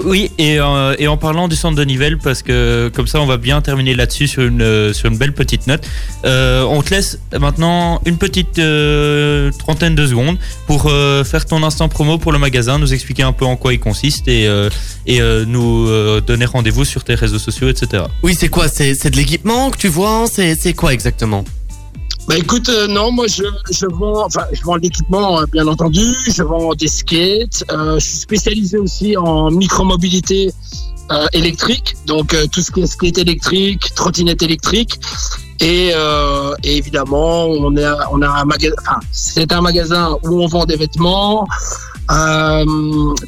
Oui, 0.03 0.32
et, 0.38 0.60
euh, 0.60 0.95
et 0.97 1.08
en 1.08 1.17
parlant 1.17 1.47
du 1.47 1.56
centre 1.56 1.75
de 1.75 1.84
Nivelles, 1.84 2.17
parce 2.17 2.41
que 2.41 2.91
comme 2.93 3.08
ça 3.08 3.21
on 3.21 3.25
va 3.25 3.38
bien 3.38 3.62
terminer 3.62 3.93
là-dessus 3.93 4.27
sur 4.27 4.43
une, 4.43 4.62
euh, 4.62 4.93
sur 4.93 5.10
une 5.10 5.17
belle 5.17 5.34
petite 5.34 5.67
note, 5.67 5.88
euh, 6.25 6.63
on 6.63 6.82
te 6.82 6.89
laisse 6.91 7.19
maintenant 7.39 8.01
une 8.06 8.17
petite 8.17 8.62
trentaine 9.60 9.95
de 9.95 10.08
secondes 10.08 10.38
pour 10.67 10.91
faire 11.25 11.45
ton 11.45 11.63
instant 11.63 11.89
promo 11.89 12.17
pour 12.17 12.32
le 12.32 12.39
magasin, 12.39 12.79
nous 12.79 12.93
expliquer 12.93 13.23
un 13.23 13.34
peu 13.34 13.45
en 13.45 13.56
quoi 13.56 13.73
il 13.73 13.79
consiste 13.79 14.27
et, 14.27 14.49
et 15.06 15.19
nous 15.45 15.88
donner 16.21 16.45
rendez-vous 16.45 16.86
sur 16.86 17.03
tes 17.03 17.15
réseaux 17.15 17.39
sociaux, 17.39 17.69
etc. 17.69 18.03
Oui, 18.23 18.36
c'est 18.38 18.49
quoi? 18.49 18.67
C'est 18.67 19.10
de 19.10 19.15
l'équipement 19.15 19.69
que 19.69 19.77
tu 19.77 19.91
C'est 20.32 20.56
c'est 20.56 20.73
quoi 20.73 20.93
exactement? 20.93 21.43
Bah 22.27 22.38
écoute, 22.38 22.69
euh, 22.69 22.88
non, 22.88 23.12
moi 23.12 23.27
je, 23.27 23.43
je 23.69 23.86
vends, 23.86 24.25
enfin 24.25 24.45
je 24.53 24.63
vends 24.63 24.77
l'équipement 24.77 25.41
euh, 25.41 25.45
bien 25.51 25.67
entendu, 25.67 26.05
je 26.29 26.41
vends 26.41 26.73
des 26.73 26.88
skates, 26.88 27.65
euh, 27.69 27.99
je 27.99 28.05
suis 28.05 28.17
spécialisé 28.17 28.77
aussi 28.77 29.17
en 29.17 29.51
micromobilité 29.51 30.53
euh, 31.12 31.27
électrique, 31.33 31.95
donc 32.05 32.33
euh, 32.33 32.47
tout 32.49 32.62
ce 32.62 32.71
qui 32.71 32.79
est 32.81 32.88
skate 32.88 33.17
électrique, 33.17 33.93
trottinette 33.93 34.41
électrique, 34.41 35.01
Et, 35.59 35.91
euh, 35.93 36.53
et 36.63 36.77
évidemment, 36.77 37.45
on 37.47 37.75
a 37.77 38.27
un 38.27 38.45
magasin. 38.45 38.75
Enfin, 38.81 38.99
c'est 39.11 39.51
un 39.51 39.61
magasin 39.61 40.17
où 40.23 40.43
on 40.43 40.47
vend 40.47 40.65
des 40.65 40.75
vêtements, 40.75 41.47
euh, 42.11 42.65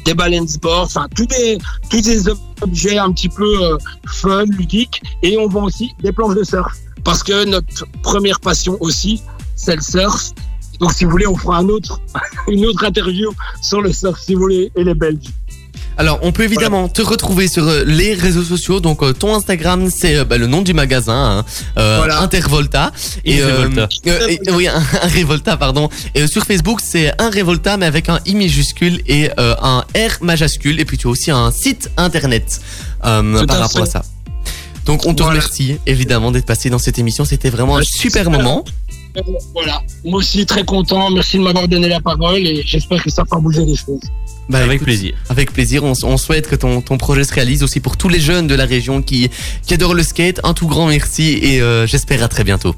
des 0.04 0.14
balance 0.14 0.58
boards, 0.58 0.84
enfin 0.84 1.06
tous 1.14 1.26
des 1.26 1.58
tous 1.88 2.02
des 2.02 2.28
objets 2.62 2.98
un 2.98 3.10
petit 3.12 3.28
peu 3.28 3.64
euh, 3.64 3.78
fun, 4.06 4.44
ludiques. 4.44 5.02
Et 5.22 5.38
on 5.38 5.48
vend 5.48 5.64
aussi 5.64 5.94
des 6.02 6.12
planches 6.12 6.34
de 6.34 6.44
surf 6.44 6.76
parce 7.04 7.22
que 7.22 7.44
notre 7.44 7.86
première 8.02 8.40
passion 8.40 8.76
aussi, 8.80 9.22
c'est 9.54 9.76
le 9.76 9.82
surf. 9.82 10.32
Donc, 10.80 10.92
si 10.92 11.04
vous 11.04 11.10
voulez, 11.12 11.26
on 11.26 11.36
fera 11.36 11.58
un 11.58 11.68
autre, 11.68 12.00
une 12.48 12.66
autre 12.66 12.84
interview 12.84 13.30
sur 13.62 13.80
le 13.80 13.92
surf, 13.92 14.20
si 14.20 14.34
vous 14.34 14.42
voulez, 14.42 14.70
et 14.74 14.84
les 14.84 14.94
Belges. 14.94 15.30
Alors, 15.98 16.18
on 16.22 16.30
peut 16.32 16.44
évidemment 16.44 16.88
te 16.88 17.00
retrouver 17.00 17.48
sur 17.48 17.66
euh, 17.66 17.82
les 17.86 18.12
réseaux 18.14 18.42
sociaux. 18.42 18.80
Donc, 18.80 19.02
euh, 19.02 19.12
ton 19.14 19.34
Instagram, 19.34 19.88
c'est 19.90 20.16
euh, 20.16 20.24
bah, 20.24 20.36
le 20.36 20.46
nom 20.46 20.60
du 20.60 20.74
magasin, 20.74 21.38
hein, 21.38 21.44
euh, 21.78 21.96
Voilà. 21.98 22.20
Intervolta. 22.20 22.92
Et 23.24 23.40
euh, 23.40 23.86
oui, 24.52 24.68
un, 24.68 24.74
un 24.76 25.08
Revolta, 25.08 25.56
pardon. 25.56 25.88
Et 26.14 26.22
euh, 26.22 26.26
sur 26.26 26.44
Facebook, 26.44 26.80
c'est 26.84 27.12
un 27.20 27.30
Revolta, 27.30 27.76
mais 27.78 27.86
avec 27.86 28.08
un 28.10 28.20
I 28.26 28.34
majuscule 28.34 29.00
et 29.06 29.30
euh, 29.38 29.54
un 29.62 29.84
R 29.96 30.22
majuscule. 30.22 30.80
Et 30.80 30.84
puis, 30.84 30.98
tu 30.98 31.06
as 31.06 31.10
aussi 31.10 31.30
un 31.30 31.50
site 31.50 31.90
internet 31.96 32.60
euh, 33.04 33.46
par 33.46 33.58
rapport 33.60 33.82
à 33.82 33.86
ça. 33.86 34.02
Donc, 34.84 35.04
on 35.06 35.14
te 35.14 35.22
Voilà. 35.22 35.40
remercie 35.40 35.78
évidemment 35.86 36.30
d'être 36.30 36.46
passé 36.46 36.70
dans 36.70 36.78
cette 36.78 36.98
émission. 36.98 37.24
C'était 37.24 37.50
vraiment 37.50 37.78
un 37.78 37.82
super 37.82 38.24
super. 38.24 38.30
moment. 38.30 38.64
Euh, 39.16 39.22
Voilà. 39.54 39.82
Moi 40.04 40.18
aussi, 40.18 40.44
très 40.46 40.64
content. 40.64 41.10
Merci 41.10 41.38
de 41.38 41.42
m'avoir 41.42 41.66
donné 41.68 41.88
la 41.88 42.00
parole 42.00 42.46
et 42.46 42.62
j'espère 42.64 43.02
que 43.02 43.10
ça 43.10 43.24
fera 43.24 43.40
bouger 43.40 43.64
les 43.64 43.74
choses. 43.76 44.00
Bah, 44.48 44.58
Avec 44.58 44.74
écoute, 44.76 44.86
plaisir. 44.86 45.14
Avec 45.28 45.52
plaisir, 45.52 45.84
on, 45.84 45.92
on 46.04 46.16
souhaite 46.16 46.46
que 46.48 46.54
ton, 46.56 46.80
ton 46.80 46.98
projet 46.98 47.24
se 47.24 47.34
réalise 47.34 47.62
aussi 47.62 47.80
pour 47.80 47.96
tous 47.96 48.08
les 48.08 48.20
jeunes 48.20 48.46
de 48.46 48.54
la 48.54 48.64
région 48.64 49.02
qui, 49.02 49.28
qui 49.66 49.74
adorent 49.74 49.94
le 49.94 50.02
skate. 50.02 50.40
Un 50.44 50.54
tout 50.54 50.66
grand 50.68 50.86
merci 50.88 51.38
et 51.42 51.60
euh, 51.60 51.86
j'espère 51.86 52.22
à 52.22 52.28
très 52.28 52.44
bientôt. 52.44 52.74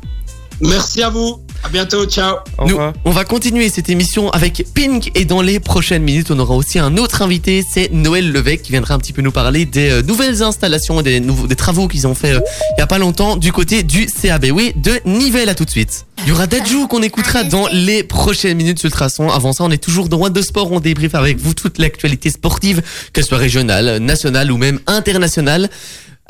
Merci 0.60 1.02
à 1.02 1.10
vous. 1.10 1.40
À 1.64 1.68
bientôt. 1.68 2.04
Ciao. 2.06 2.36
Nous, 2.66 2.78
on 3.04 3.10
va 3.10 3.24
continuer 3.24 3.68
cette 3.68 3.90
émission 3.90 4.30
avec 4.30 4.64
Pink 4.74 5.10
et 5.14 5.24
dans 5.24 5.42
les 5.42 5.58
prochaines 5.60 6.02
minutes, 6.02 6.30
on 6.30 6.38
aura 6.38 6.54
aussi 6.54 6.78
un 6.78 6.96
autre 6.96 7.22
invité, 7.22 7.64
c'est 7.68 7.90
Noël 7.92 8.30
Levesque 8.30 8.62
qui 8.62 8.72
viendra 8.72 8.94
un 8.94 8.98
petit 8.98 9.12
peu 9.12 9.22
nous 9.22 9.32
parler 9.32 9.66
des 9.66 9.90
euh, 9.90 10.02
nouvelles 10.02 10.42
installations 10.42 11.00
et 11.00 11.02
des, 11.02 11.20
nouveaux, 11.20 11.46
des 11.46 11.56
travaux 11.56 11.88
qu'ils 11.88 12.06
ont 12.06 12.14
fait 12.14 12.34
euh, 12.34 12.40
il 12.76 12.80
y 12.80 12.82
a 12.82 12.86
pas 12.86 12.98
longtemps 12.98 13.36
du 13.36 13.52
côté 13.52 13.82
du 13.82 14.06
CABW 14.06 14.72
de 14.76 15.00
Nivelles 15.04 15.48
à 15.48 15.54
tout 15.54 15.64
de 15.64 15.70
suite. 15.70 16.06
Il 16.22 16.28
y 16.28 16.32
aura 16.32 16.46
Dajou 16.46 16.86
qu'on 16.86 17.02
écoutera 17.02 17.44
dans 17.44 17.66
les 17.72 18.02
prochaines 18.02 18.56
minutes 18.56 18.78
sur 18.78 18.88
le 18.88 18.92
traçon. 18.92 19.28
Avant 19.28 19.52
ça, 19.52 19.64
on 19.64 19.70
est 19.70 19.82
toujours 19.82 20.08
dans 20.08 20.18
What 20.18 20.30
de 20.30 20.42
Sport, 20.42 20.70
on 20.72 20.80
débriefe 20.80 21.14
avec 21.14 21.38
vous 21.38 21.54
toute 21.54 21.78
l'actualité 21.78 22.30
sportive, 22.30 22.82
que 23.12 23.22
ce 23.22 23.28
soit 23.28 23.38
régionale, 23.38 23.98
nationale 23.98 24.50
ou 24.52 24.56
même 24.56 24.78
internationale. 24.86 25.70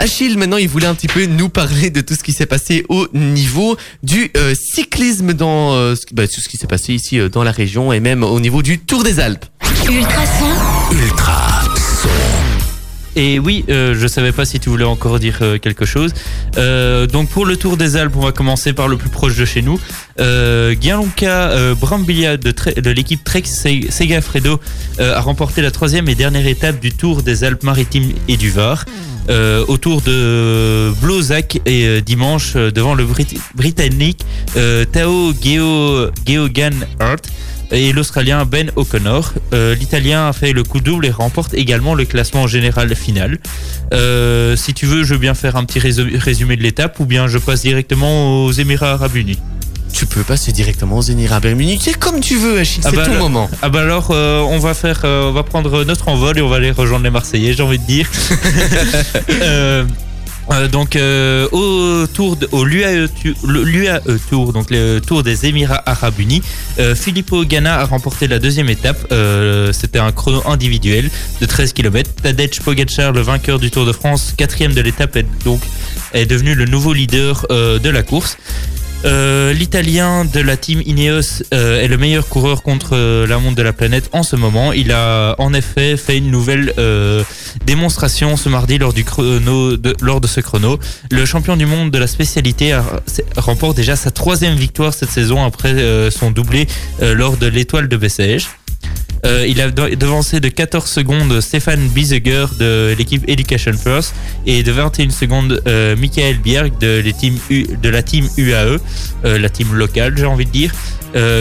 Achille, 0.01 0.39
maintenant, 0.39 0.59
il 0.59 0.69
voulait 0.69 0.87
un 0.87 0.95
petit 0.95 1.09
peu 1.09 1.27
nous 1.27 1.49
parler 1.49 1.91
de 1.91 2.01
tout 2.01 2.15
ce 2.15 2.23
qui 2.23 2.33
s'est 2.33 2.47
passé 2.47 2.87
au 2.89 3.09
niveau 3.13 3.77
du 4.05 4.31
euh, 4.37 4.55
cyclisme 4.55 5.35
dans 5.35 5.75
euh, 5.75 5.97
ce, 5.97 6.03
bah, 6.15 6.29
tout 6.29 6.41
ce 6.41 6.49
qui 6.49 6.57
s'est 6.57 6.69
passé 6.69 6.95
ici 6.95 7.19
euh, 7.19 7.29
dans 7.29 7.43
la 7.43 7.51
région 7.51 7.93
et 7.93 7.99
même 7.99 8.23
au 8.23 8.39
niveau 8.39 8.63
du 8.63 8.79
Tour 8.79 9.03
des 9.03 9.19
Alpes. 9.19 9.45
Ultrason, 9.91 10.47
Ultra 10.93 11.63
son. 12.03 12.38
Et 13.17 13.39
oui, 13.39 13.65
euh, 13.69 13.95
je 13.99 14.07
savais 14.07 14.31
pas 14.33 14.45
si 14.45 14.61
tu 14.61 14.69
voulais 14.69 14.85
encore 14.85 15.19
dire 15.19 15.39
euh, 15.43 15.59
quelque 15.59 15.85
chose. 15.85 16.13
Euh, 16.57 17.07
donc 17.07 17.29
pour 17.31 17.47
le 17.47 17.57
Tour 17.57 17.77
des 17.77 17.97
Alpes, 17.97 18.15
on 18.17 18.21
va 18.21 18.33
commencer 18.33 18.73
par 18.73 18.87
le 18.89 18.97
plus 18.97 19.09
proche 19.11 19.37
de 19.37 19.45
chez 19.45 19.61
nous. 19.63 19.81
Euh, 20.21 20.75
Gianluca 20.81 21.51
euh, 21.51 21.75
Brambilla 21.75 22.37
de, 22.37 22.55
l'équipe 22.91 23.25
Trek 23.25 23.43
Se- 23.45 23.91
Segafredo 23.91 24.61
euh, 25.01 25.17
a 25.17 25.21
remporté 25.21 25.63
la 25.63 25.71
troisième 25.71 26.09
et 26.09 26.15
dernière 26.15 26.47
étape 26.47 26.79
du 26.81 26.93
Tour 26.93 27.23
des 27.23 27.43
Alpes-Maritimes 27.45 28.13
et 28.29 28.37
du 28.37 28.51
Var. 28.51 28.85
Autour 29.69 30.01
de 30.01 30.91
Blozac 31.03 31.61
et 31.67 32.01
dimanche 32.01 32.55
devant 32.55 32.95
le 32.95 33.05
Brit- 33.05 33.39
Britannique 33.55 34.25
Tao 34.93 35.35
Geo, 35.43 36.07
Hart 36.99 37.21
et 37.71 37.93
l'Australien 37.93 38.45
Ben 38.45 38.71
O'Connor. 38.77 39.33
Euh, 39.53 39.75
L'Italien 39.75 40.29
a 40.29 40.33
fait 40.33 40.53
le 40.53 40.63
coup 40.65 40.81
double 40.81 41.07
et 41.07 41.11
remporte 41.11 41.55
également 41.55 41.95
le 41.95 42.05
classement 42.05 42.47
général 42.47 42.95
final. 42.97 43.39
Euh, 43.93 44.57
si 44.57 44.75
tu 44.75 44.87
veux, 44.87 45.05
je 45.05 45.15
veux 45.15 45.19
bien 45.21 45.35
faire 45.35 45.57
un 45.57 45.65
petit 45.65 45.79
résu- 45.79 46.17
résumé 46.19 46.57
de 46.57 46.63
l'étape 46.63 46.99
ou 47.01 47.05
bien 47.05 47.27
je 47.29 47.39
passe 47.39 47.63
directement 47.63 48.45
aux 48.45 48.53
Émirats 48.53 48.93
Arabes 48.93 49.17
Unis. 49.17 49.39
Tu 49.93 50.05
peux 50.07 50.23
passer 50.23 50.53
directement 50.53 50.99
aux 50.99 51.03
Émirats 51.03 51.37
Arabes 51.37 51.59
Unis. 51.61 51.79
C'est 51.83 51.99
comme 51.99 52.21
tu 52.21 52.37
veux, 52.37 52.59
Achille. 52.59 52.83
Ah 52.85 52.91
C'est 52.91 52.97
bah 52.97 53.07
ton 53.07 53.13
là- 53.15 53.19
moment. 53.19 53.51
Ah 53.63 53.69
bah 53.69 53.81
alors, 53.81 54.09
euh, 54.11 54.41
on 54.41 54.59
va 54.59 54.75
faire, 54.75 55.01
on 55.05 55.33
va 55.33 55.43
prendre 55.43 55.85
notre 55.85 56.09
envol 56.09 56.39
et 56.39 56.43
on 56.43 56.49
va 56.49 56.57
aller 56.57 56.71
rejoindre 56.71 57.05
les 57.05 57.11
Marseillais, 57.11 57.53
j'ai 57.55 57.63
envie 57.63 57.79
de 57.79 57.87
dire. 57.87 58.09
Euh, 60.51 60.67
donc 60.67 60.97
euh, 60.97 61.47
au 61.53 62.07
tour 62.07 62.39
tu- 62.39 63.35
le- 63.47 63.63
l'UAE 63.65 64.01
Tour 64.31 64.53
donc 64.55 64.71
le 64.71 64.99
Tour 65.01 65.23
des 65.23 65.45
Émirats 65.45 65.83
Arabes 65.85 66.19
Unis 66.19 66.43
euh, 66.79 66.95
Filippo 66.95 67.45
Ganna 67.45 67.81
a 67.81 67.85
remporté 67.85 68.27
la 68.29 68.39
deuxième 68.39 68.71
étape. 68.71 68.97
C'était 69.73 69.99
un 69.99 70.11
chrono 70.13 70.43
individuel 70.47 71.11
de 71.41 71.47
13 71.47 71.73
km 71.75 72.11
Tadej 72.23 72.61
Pogacar 72.61 73.13
le 73.13 73.21
vainqueur 73.21 73.59
du 73.59 73.71
Tour 73.71 73.85
de 73.85 73.93
France 73.93 74.33
quatrième 74.37 74.73
de 74.73 74.81
l'étape 74.81 75.17
est 75.17 75.27
donc 75.45 75.61
est 76.15 76.25
devenu 76.27 76.55
le 76.55 76.65
nouveau 76.65 76.93
leader 76.95 77.47
de 77.51 77.89
la 77.91 78.03
course 78.03 78.39
euh, 79.05 79.53
L'Italien 79.53 80.25
de 80.25 80.41
la 80.41 80.57
team 80.57 80.83
Ineos 80.85 81.43
euh, 81.53 81.81
est 81.81 81.89
le 81.89 81.97
meilleur 81.97 82.29
coureur 82.29 82.63
contre 82.63 82.91
euh, 82.93 83.27
la 83.27 83.39
montre 83.39 83.57
de 83.57 83.63
la 83.63 83.73
planète 83.73 84.09
en 84.13 84.23
ce 84.23 84.37
moment. 84.37 84.73
Il 84.73 84.93
a 84.93 85.35
en 85.39 85.55
effet 85.55 85.97
fait 85.97 86.19
une 86.19 86.31
nouvelle 86.31 86.75
démonstration 87.65 88.37
ce 88.37 88.49
mardi 88.49 88.79
lors 88.79 88.93
du 88.93 89.05
chrono, 89.05 89.77
de, 89.77 89.95
lors 90.01 90.21
de 90.21 90.27
ce 90.27 90.41
chrono. 90.41 90.79
Le 91.11 91.25
champion 91.25 91.57
du 91.57 91.67
monde 91.67 91.91
de 91.91 91.99
la 91.99 92.07
spécialité 92.07 92.79
remporte 93.37 93.77
déjà 93.77 93.97
sa 93.97 94.11
troisième 94.11 94.55
victoire 94.55 94.95
cette 94.95 95.11
saison 95.11 95.45
après 95.45 96.11
son 96.11 96.31
doublé 96.31 96.67
lors 97.01 97.37
de 97.37 97.47
l'étoile 97.47 97.89
de 97.89 97.97
Bessèges. 97.97 98.49
Euh, 99.27 99.45
il 99.49 99.61
a 99.61 99.69
de- 99.69 99.97
devancé 99.97 100.39
de 100.39 100.49
14 100.49 100.89
secondes 100.89 101.41
Stéphane 101.41 101.89
Biseger 101.89 102.47
de 102.61 102.95
l'équipe 102.97 103.25
Education 103.29 103.73
First 103.73 104.15
et 104.47 104.63
de 104.63 104.71
21 104.71 105.11
secondes 105.11 105.61
euh, 105.67 105.97
Michael 105.97 106.39
Bierg 106.39 106.79
de, 106.79 107.03
la 107.91 108.03
team 108.03 108.29
UAE, 108.37 108.79
euh, 109.25 109.39
la 109.39 109.49
team 109.49 109.75
locale 109.75 110.15
j'ai 110.17 110.25
envie 110.25 110.47
de 110.47 110.51
dire. 110.53 110.73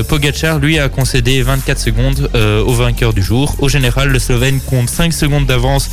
Pogacar 0.07 0.57
lui 0.59 0.79
a 0.79 0.87
concédé 0.89 1.41
24 1.43 1.77
secondes 1.77 2.31
au 2.33 2.73
vainqueur 2.73 3.13
du 3.13 3.21
jour. 3.21 3.55
Au 3.59 3.67
général, 3.69 4.09
le 4.09 4.17
Slovène 4.17 4.59
compte 4.61 4.89
5 4.89 5.11
secondes 5.13 5.45
d'avance 5.45 5.89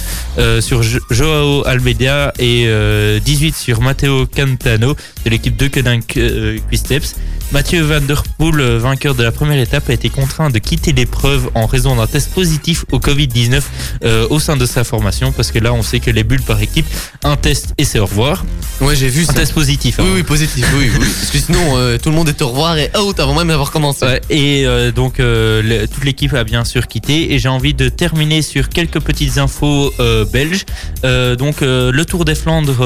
sur 0.60 0.82
Jo- 0.82 1.00
Joao 1.10 1.66
Almeida 1.66 2.32
et 2.38 2.64
euh, 2.66 3.18
18 3.20 3.54
sur 3.54 3.80
Matteo 3.82 4.26
Cantano 4.26 4.96
de 5.24 5.30
l'équipe 5.30 5.56
de 5.56 5.68
euh, 6.16 6.58
Quisteps. 6.70 7.16
Mathieu 7.54 7.82
Van 7.84 8.00
Der 8.00 8.24
Poel, 8.36 8.58
euh, 8.58 8.78
vainqueur 8.80 9.14
de 9.14 9.22
la 9.22 9.30
première 9.30 9.60
étape, 9.60 9.88
a 9.88 9.92
été 9.92 10.08
contraint 10.08 10.50
de 10.50 10.58
quitter 10.58 10.92
l'épreuve 10.92 11.50
en 11.54 11.66
raison 11.66 11.94
d'un 11.94 12.08
test 12.08 12.32
positif 12.34 12.84
au 12.90 12.98
Covid-19 12.98 13.62
euh, 14.04 14.26
au 14.28 14.40
sein 14.40 14.56
de 14.56 14.66
sa 14.66 14.82
formation, 14.82 15.30
parce 15.30 15.52
que 15.52 15.60
là, 15.60 15.72
on 15.72 15.82
sait 15.82 16.00
que 16.00 16.10
les 16.10 16.24
bulles 16.24 16.42
par 16.42 16.60
équipe, 16.60 16.84
un 17.22 17.36
test 17.36 17.72
et 17.78 17.84
c'est 17.84 18.00
au 18.00 18.06
revoir. 18.06 18.44
Ouais, 18.80 18.96
j'ai 18.96 19.06
vu 19.08 19.22
Un 19.22 19.26
ça. 19.26 19.34
test 19.34 19.52
positif. 19.54 20.00
hein. 20.00 20.02
Oui, 20.04 20.10
oui, 20.16 20.22
positif, 20.24 20.66
oui, 20.76 20.90
oui. 20.98 20.98
Parce 20.98 21.30
que 21.30 21.38
sinon, 21.38 21.76
euh, 21.78 21.96
tout 21.96 22.08
le 22.10 22.16
monde 22.16 22.28
est 22.28 22.42
au 22.42 22.48
revoir 22.48 22.76
et 22.76 22.90
out 23.00 23.20
avant 23.20 23.34
même 23.34 23.46
d'avoir 23.48 23.70
commencé. 23.70 24.04
Ouais, 24.04 24.20
et 24.30 24.66
euh, 24.66 24.90
donc 24.90 25.14
le- 25.18 25.86
toute 25.86 26.04
l'équipe 26.04 26.34
a 26.34 26.42
bien 26.42 26.64
sûr 26.64 26.88
quitté 26.88 27.34
et 27.34 27.38
j'ai 27.38 27.48
envie 27.48 27.72
de 27.74 27.88
terminer 27.88 28.42
sur 28.42 28.68
quelques 28.68 28.98
petites 28.98 29.38
infos 29.38 29.92
belges. 30.32 30.64
Donc 31.04 31.58
le 31.60 32.02
Tour 32.02 32.24
des 32.24 32.34
Flandres, 32.34 32.84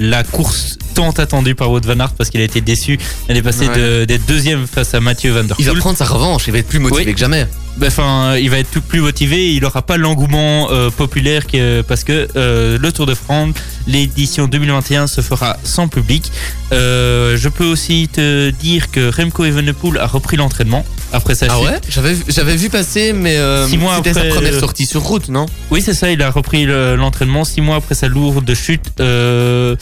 la 0.00 0.24
course 0.24 0.76
tant 0.94 1.10
attendue 1.12 1.54
par 1.54 1.70
Wout 1.70 1.80
van 1.86 2.00
Aert 2.00 2.12
parce 2.18 2.28
qu'il 2.30 2.40
a 2.40 2.44
été 2.44 2.60
déçu. 2.60 2.98
Elle 3.28 3.36
est 3.36 3.42
passée 3.42 3.68
Ouais. 3.68 3.76
de- 3.78 3.91
d'être 4.06 4.26
deuxième 4.26 4.66
face 4.66 4.94
à 4.94 5.00
Mathieu 5.00 5.32
Van 5.32 5.44
Der 5.44 5.56
Il 5.58 5.64
va 5.66 5.72
Poel. 5.72 5.80
prendre 5.80 5.98
sa 5.98 6.04
revanche, 6.04 6.44
il 6.46 6.52
va 6.52 6.58
être 6.58 6.68
plus 6.68 6.78
motivé 6.78 7.04
Oui. 7.06 7.12
que 7.14 7.18
jamais. 7.20 7.46
Ben, 7.78 7.86
Enfin, 7.88 8.36
il 8.36 8.50
va 8.50 8.58
être 8.58 8.70
tout 8.70 8.82
plus 8.82 9.00
motivé. 9.00 9.54
Il 9.54 9.62
n'aura 9.62 9.80
pas 9.82 9.96
l'engouement 9.96 10.68
euh, 10.70 10.90
populaire 10.90 11.46
que, 11.46 11.80
parce 11.80 12.04
que 12.04 12.28
euh, 12.36 12.76
le 12.78 12.92
Tour 12.92 13.06
de 13.06 13.14
France, 13.14 13.54
l'édition 13.86 14.46
2021 14.46 15.06
se 15.06 15.22
fera 15.22 15.56
sans 15.64 15.88
public. 15.88 16.30
Euh, 16.72 17.36
je 17.38 17.48
peux 17.48 17.64
aussi 17.64 18.08
te 18.12 18.50
dire 18.50 18.90
que 18.90 19.10
Remco 19.14 19.44
Evenepoel 19.46 19.98
a 19.98 20.06
repris 20.06 20.36
l'entraînement 20.36 20.84
après 21.14 21.34
sa 21.34 21.46
Ah 21.48 21.56
chute. 21.56 21.64
ouais 21.66 21.80
J'avais 21.88 22.14
j'avais 22.28 22.56
vu 22.56 22.68
passer, 22.68 23.14
mais 23.14 23.36
euh, 23.38 23.66
Six 23.66 23.78
mois 23.78 23.96
c'était 23.96 24.12
sa 24.14 24.20
après, 24.20 24.30
première 24.34 24.54
euh, 24.54 24.60
sortie 24.60 24.84
sur 24.86 25.00
route, 25.02 25.28
non? 25.30 25.46
Oui, 25.70 25.80
c'est 25.80 25.94
ça. 25.94 26.10
Il 26.10 26.20
a 26.22 26.30
repris 26.30 26.64
le- 26.66 26.94
l'entraînement 26.96 27.44
six 27.44 27.62
mois 27.62 27.76
après 27.76 27.94
sa 27.94 28.06
lourde 28.08 28.52
chute 28.54 28.84
euh, 29.00 29.76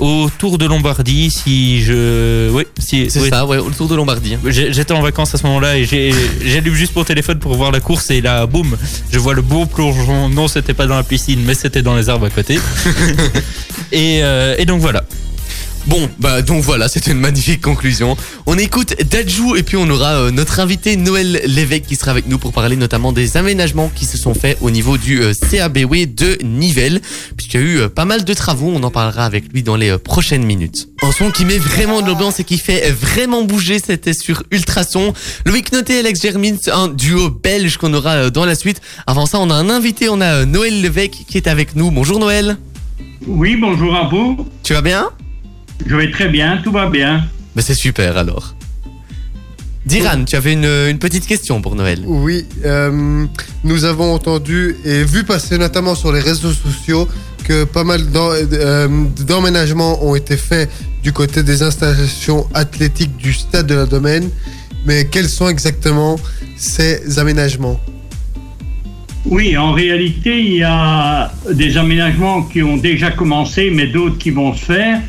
au 0.00 0.28
Tour 0.38 0.58
de 0.58 0.66
Lombardie. 0.66 1.30
Si 1.30 1.82
je, 1.82 2.50
oui, 2.50 2.64
si, 2.78 3.10
C'est 3.10 3.20
oui. 3.20 3.28
ça, 3.28 3.46
ouais, 3.46 3.58
au 3.58 3.70
Tour 3.70 3.88
de 3.88 3.94
Lombardie. 3.94 4.36
J'ai- 4.46 4.72
J'étais 4.72 4.92
en 4.92 5.02
vacances 5.02 5.34
à 5.34 5.38
ce 5.38 5.46
moment-là 5.46 5.76
et 5.78 5.84
j'ai- 5.84 6.12
j'allume 6.44 6.74
juste 6.74 6.94
mon 6.96 7.04
téléphone 7.04 7.38
pour 7.38 7.54
voir 7.54 7.70
la 7.72 7.80
course 7.80 8.10
et 8.10 8.20
là, 8.20 8.46
boum, 8.46 8.76
je 9.12 9.18
vois 9.18 9.34
le 9.34 9.42
beau 9.42 9.66
plongeon. 9.66 10.28
Non, 10.28 10.48
c'était 10.48 10.74
pas 10.74 10.86
dans 10.86 10.96
la 10.96 11.02
piscine, 11.04 11.40
mais 11.44 11.54
c'était 11.54 11.82
dans 11.82 11.94
les 11.96 12.08
arbres 12.08 12.26
à 12.26 12.30
côté. 12.30 12.58
et, 13.92 14.20
euh, 14.22 14.54
et 14.58 14.64
donc 14.66 14.80
voilà. 14.80 15.04
Bon, 15.86 16.08
bah 16.18 16.40
donc 16.40 16.62
voilà, 16.62 16.88
c'était 16.88 17.10
une 17.10 17.20
magnifique 17.20 17.60
conclusion. 17.60 18.16
On 18.46 18.56
écoute 18.56 18.94
Dajou 19.10 19.54
et 19.54 19.62
puis 19.62 19.76
on 19.76 19.88
aura 19.90 20.14
euh, 20.14 20.30
notre 20.30 20.60
invité 20.60 20.96
Noël 20.96 21.42
Lévesque 21.44 21.84
qui 21.84 21.96
sera 21.96 22.10
avec 22.10 22.26
nous 22.26 22.38
pour 22.38 22.52
parler 22.52 22.76
notamment 22.76 23.12
des 23.12 23.36
aménagements 23.36 23.90
qui 23.94 24.06
se 24.06 24.16
sont 24.16 24.32
faits 24.32 24.56
au 24.62 24.70
niveau 24.70 24.96
du 24.96 25.22
euh, 25.22 25.34
CABW 25.34 26.06
de 26.06 26.38
Nivelles, 26.42 27.02
puisqu'il 27.36 27.60
y 27.60 27.62
a 27.62 27.66
eu 27.66 27.78
euh, 27.80 27.88
pas 27.90 28.06
mal 28.06 28.24
de 28.24 28.32
travaux, 28.32 28.72
on 28.74 28.82
en 28.82 28.90
parlera 28.90 29.26
avec 29.26 29.52
lui 29.52 29.62
dans 29.62 29.76
les 29.76 29.98
prochaines 29.98 30.44
minutes. 30.44 30.88
Un 31.02 31.12
son 31.12 31.30
qui 31.30 31.44
met 31.44 31.58
vraiment 31.58 32.00
de 32.00 32.06
l'ambiance 32.06 32.40
et 32.40 32.44
qui 32.44 32.56
fait 32.56 32.90
vraiment 32.90 33.42
bouger, 33.42 33.78
c'était 33.78 34.14
sur 34.14 34.42
Ultrason. 34.50 35.12
Loïc 35.44 35.70
Noté 35.72 35.96
et 35.96 35.98
Alex 35.98 36.22
Germin, 36.22 36.56
c'est 36.62 36.72
un 36.72 36.88
duo 36.88 37.28
belge 37.28 37.76
qu'on 37.76 37.92
aura 37.92 38.30
dans 38.30 38.46
la 38.46 38.54
suite. 38.54 38.80
Avant 39.06 39.26
ça, 39.26 39.38
on 39.38 39.50
a 39.50 39.54
un 39.54 39.68
invité, 39.68 40.08
on 40.08 40.22
a 40.22 40.46
Noël 40.46 40.80
Lévesque 40.80 41.24
qui 41.28 41.36
est 41.36 41.46
avec 41.46 41.76
nous. 41.76 41.90
Bonjour 41.90 42.18
Noël. 42.18 42.56
Oui, 43.26 43.56
bonjour 43.56 43.94
à 43.94 44.08
vous. 44.08 44.46
Tu 44.62 44.72
vas 44.72 44.80
bien? 44.80 45.10
Je 45.86 45.96
vais 45.96 46.10
très 46.10 46.28
bien, 46.28 46.58
tout 46.62 46.72
va 46.72 46.88
bien. 46.88 47.24
Bah 47.54 47.62
c'est 47.62 47.74
super 47.74 48.16
alors. 48.16 48.54
Diran, 49.86 50.24
tu 50.24 50.34
avais 50.34 50.54
une, 50.54 50.64
une 50.64 50.98
petite 50.98 51.26
question 51.26 51.60
pour 51.60 51.74
Noël. 51.74 52.00
Oui, 52.06 52.46
euh, 52.64 53.26
nous 53.64 53.84
avons 53.84 54.14
entendu 54.14 54.76
et 54.84 55.04
vu 55.04 55.24
passer 55.24 55.58
notamment 55.58 55.94
sur 55.94 56.10
les 56.10 56.20
réseaux 56.20 56.52
sociaux 56.52 57.06
que 57.44 57.64
pas 57.64 57.84
mal 57.84 58.00
euh, 58.14 58.88
d'emménagements 59.26 60.02
ont 60.02 60.14
été 60.14 60.38
faits 60.38 60.70
du 61.02 61.12
côté 61.12 61.42
des 61.42 61.62
installations 61.62 62.46
athlétiques 62.54 63.16
du 63.18 63.34
stade 63.34 63.66
de 63.66 63.74
la 63.74 63.84
Domaine. 63.84 64.30
Mais 64.86 65.06
quels 65.06 65.28
sont 65.28 65.48
exactement 65.48 66.16
ces 66.56 67.18
aménagements? 67.18 67.78
Oui, 69.26 69.56
en 69.56 69.72
réalité, 69.72 70.40
il 70.40 70.54
y 70.54 70.62
a 70.62 71.32
des 71.52 71.76
aménagements 71.76 72.42
qui 72.42 72.62
ont 72.62 72.76
déjà 72.78 73.10
commencé, 73.10 73.70
mais 73.70 73.86
d'autres 73.86 74.18
qui 74.18 74.30
vont 74.30 74.54
se 74.54 74.64
faire. 74.64 75.00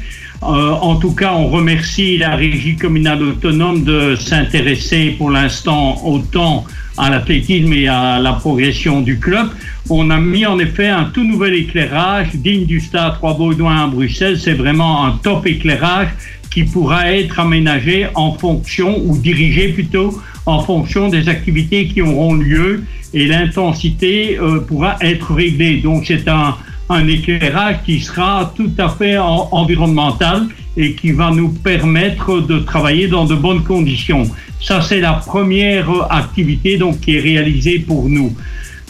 Euh, 0.47 0.71
en 0.71 0.97
tout 0.97 1.13
cas, 1.13 1.33
on 1.33 1.47
remercie 1.47 2.17
la 2.17 2.35
régie 2.35 2.75
communale 2.75 3.23
autonome 3.23 3.83
de 3.83 4.15
s'intéresser 4.15 5.15
pour 5.17 5.31
l'instant 5.31 5.99
autant 6.05 6.65
à 6.97 7.09
l'athlétisme 7.09 7.73
et 7.73 7.87
à 7.87 8.19
la 8.19 8.33
progression 8.33 9.01
du 9.01 9.19
club. 9.19 9.47
On 9.89 10.09
a 10.11 10.19
mis 10.19 10.45
en 10.45 10.59
effet 10.59 10.87
un 10.87 11.05
tout 11.05 11.23
nouvel 11.23 11.55
éclairage 11.55 12.35
digne 12.35 12.65
du 12.65 12.79
stade 12.79 13.15
Trois-Baudouin 13.15 13.85
à 13.85 13.87
Bruxelles. 13.87 14.39
C'est 14.39 14.53
vraiment 14.53 15.05
un 15.05 15.11
top 15.11 15.47
éclairage 15.47 16.09
qui 16.51 16.63
pourra 16.63 17.11
être 17.11 17.39
aménagé 17.39 18.07
en 18.13 18.33
fonction 18.33 19.01
ou 19.03 19.17
dirigé 19.17 19.69
plutôt 19.69 20.21
en 20.45 20.59
fonction 20.59 21.09
des 21.09 21.27
activités 21.27 21.87
qui 21.87 22.01
auront 22.01 22.35
lieu 22.35 22.83
et 23.13 23.25
l'intensité 23.25 24.37
euh, 24.39 24.59
pourra 24.59 24.97
être 25.01 25.33
réglée. 25.33 25.77
Donc 25.77 26.03
c'est 26.05 26.27
un, 26.27 26.55
un 26.89 27.07
éclairage 27.07 27.77
qui 27.85 27.99
sera 27.99 28.53
tout 28.55 28.71
à 28.77 28.89
fait 28.89 29.17
en- 29.17 29.49
environnemental 29.51 30.47
et 30.77 30.93
qui 30.93 31.11
va 31.11 31.31
nous 31.31 31.49
permettre 31.49 32.41
de 32.41 32.59
travailler 32.59 33.07
dans 33.07 33.25
de 33.25 33.35
bonnes 33.35 33.63
conditions. 33.63 34.29
Ça, 34.61 34.81
c'est 34.81 34.99
la 34.99 35.13
première 35.13 35.89
activité 36.11 36.77
donc, 36.77 36.99
qui 37.01 37.15
est 37.15 37.19
réalisée 37.21 37.79
pour 37.79 38.09
nous. 38.09 38.33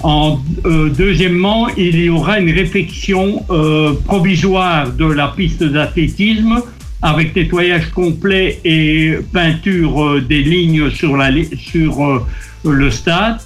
En, 0.03 0.39
euh, 0.65 0.89
deuxièmement, 0.89 1.67
il 1.77 1.97
y 1.99 2.10
aura 2.10 2.39
une 2.39 2.51
réflexion 2.51 3.43
euh, 3.49 3.93
provisoire 4.05 4.91
de 4.91 5.05
la 5.05 5.29
piste 5.29 5.63
d'athlétisme 5.63 6.62
avec 7.01 7.36
nettoyage 7.36 7.91
complet 7.91 8.60
et 8.65 9.13
peinture 9.31 10.03
euh, 10.03 10.21
des 10.21 10.43
lignes 10.43 10.89
sur, 10.89 11.15
la, 11.15 11.29
sur 11.58 12.25
le 12.65 12.91
stade. 12.91 13.38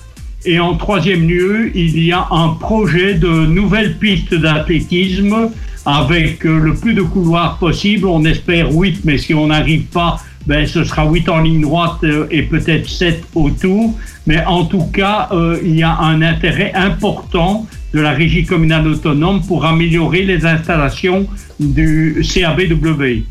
Et 0.46 0.60
en 0.60 0.76
troisième 0.76 1.28
lieu, 1.28 1.72
il 1.76 2.02
y 2.02 2.14
a 2.14 2.28
un 2.32 2.50
projet 2.50 3.16
de 3.16 3.28
nouvelle 3.28 3.98
piste 3.98 4.34
d'athlétisme 4.34 5.50
avec 5.86 6.46
euh, 6.46 6.60
le 6.60 6.74
plus 6.76 6.94
de 6.94 7.02
couloirs 7.02 7.58
possible. 7.58 8.08
On 8.08 8.24
espère 8.24 8.72
8, 8.72 9.02
mais 9.04 9.18
si 9.18 9.34
on 9.34 9.48
n'arrive 9.48 9.84
pas, 9.86 10.18
ben, 10.46 10.66
ce 10.66 10.84
sera 10.84 11.06
8 11.06 11.28
en 11.30 11.40
ligne 11.40 11.62
droite 11.62 11.98
euh, 12.04 12.26
et 12.32 12.44
peut-être 12.44 12.88
7 12.88 13.24
autour. 13.36 13.94
Mais 14.28 14.44
en 14.46 14.66
tout 14.66 14.86
cas, 14.86 15.28
euh, 15.32 15.60
il 15.64 15.76
y 15.76 15.84
a 15.84 15.98
un 15.98 16.22
intérêt 16.22 16.72
important 16.74 17.68
de 17.94 18.00
la 18.00 18.12
régie 18.12 18.46
communale 18.46 18.88
autonome 18.88 19.42
pour 19.46 19.66
améliorer 19.66 20.24
les 20.24 20.46
installations 20.46 21.28
du 21.60 22.24
CABW. 22.24 23.24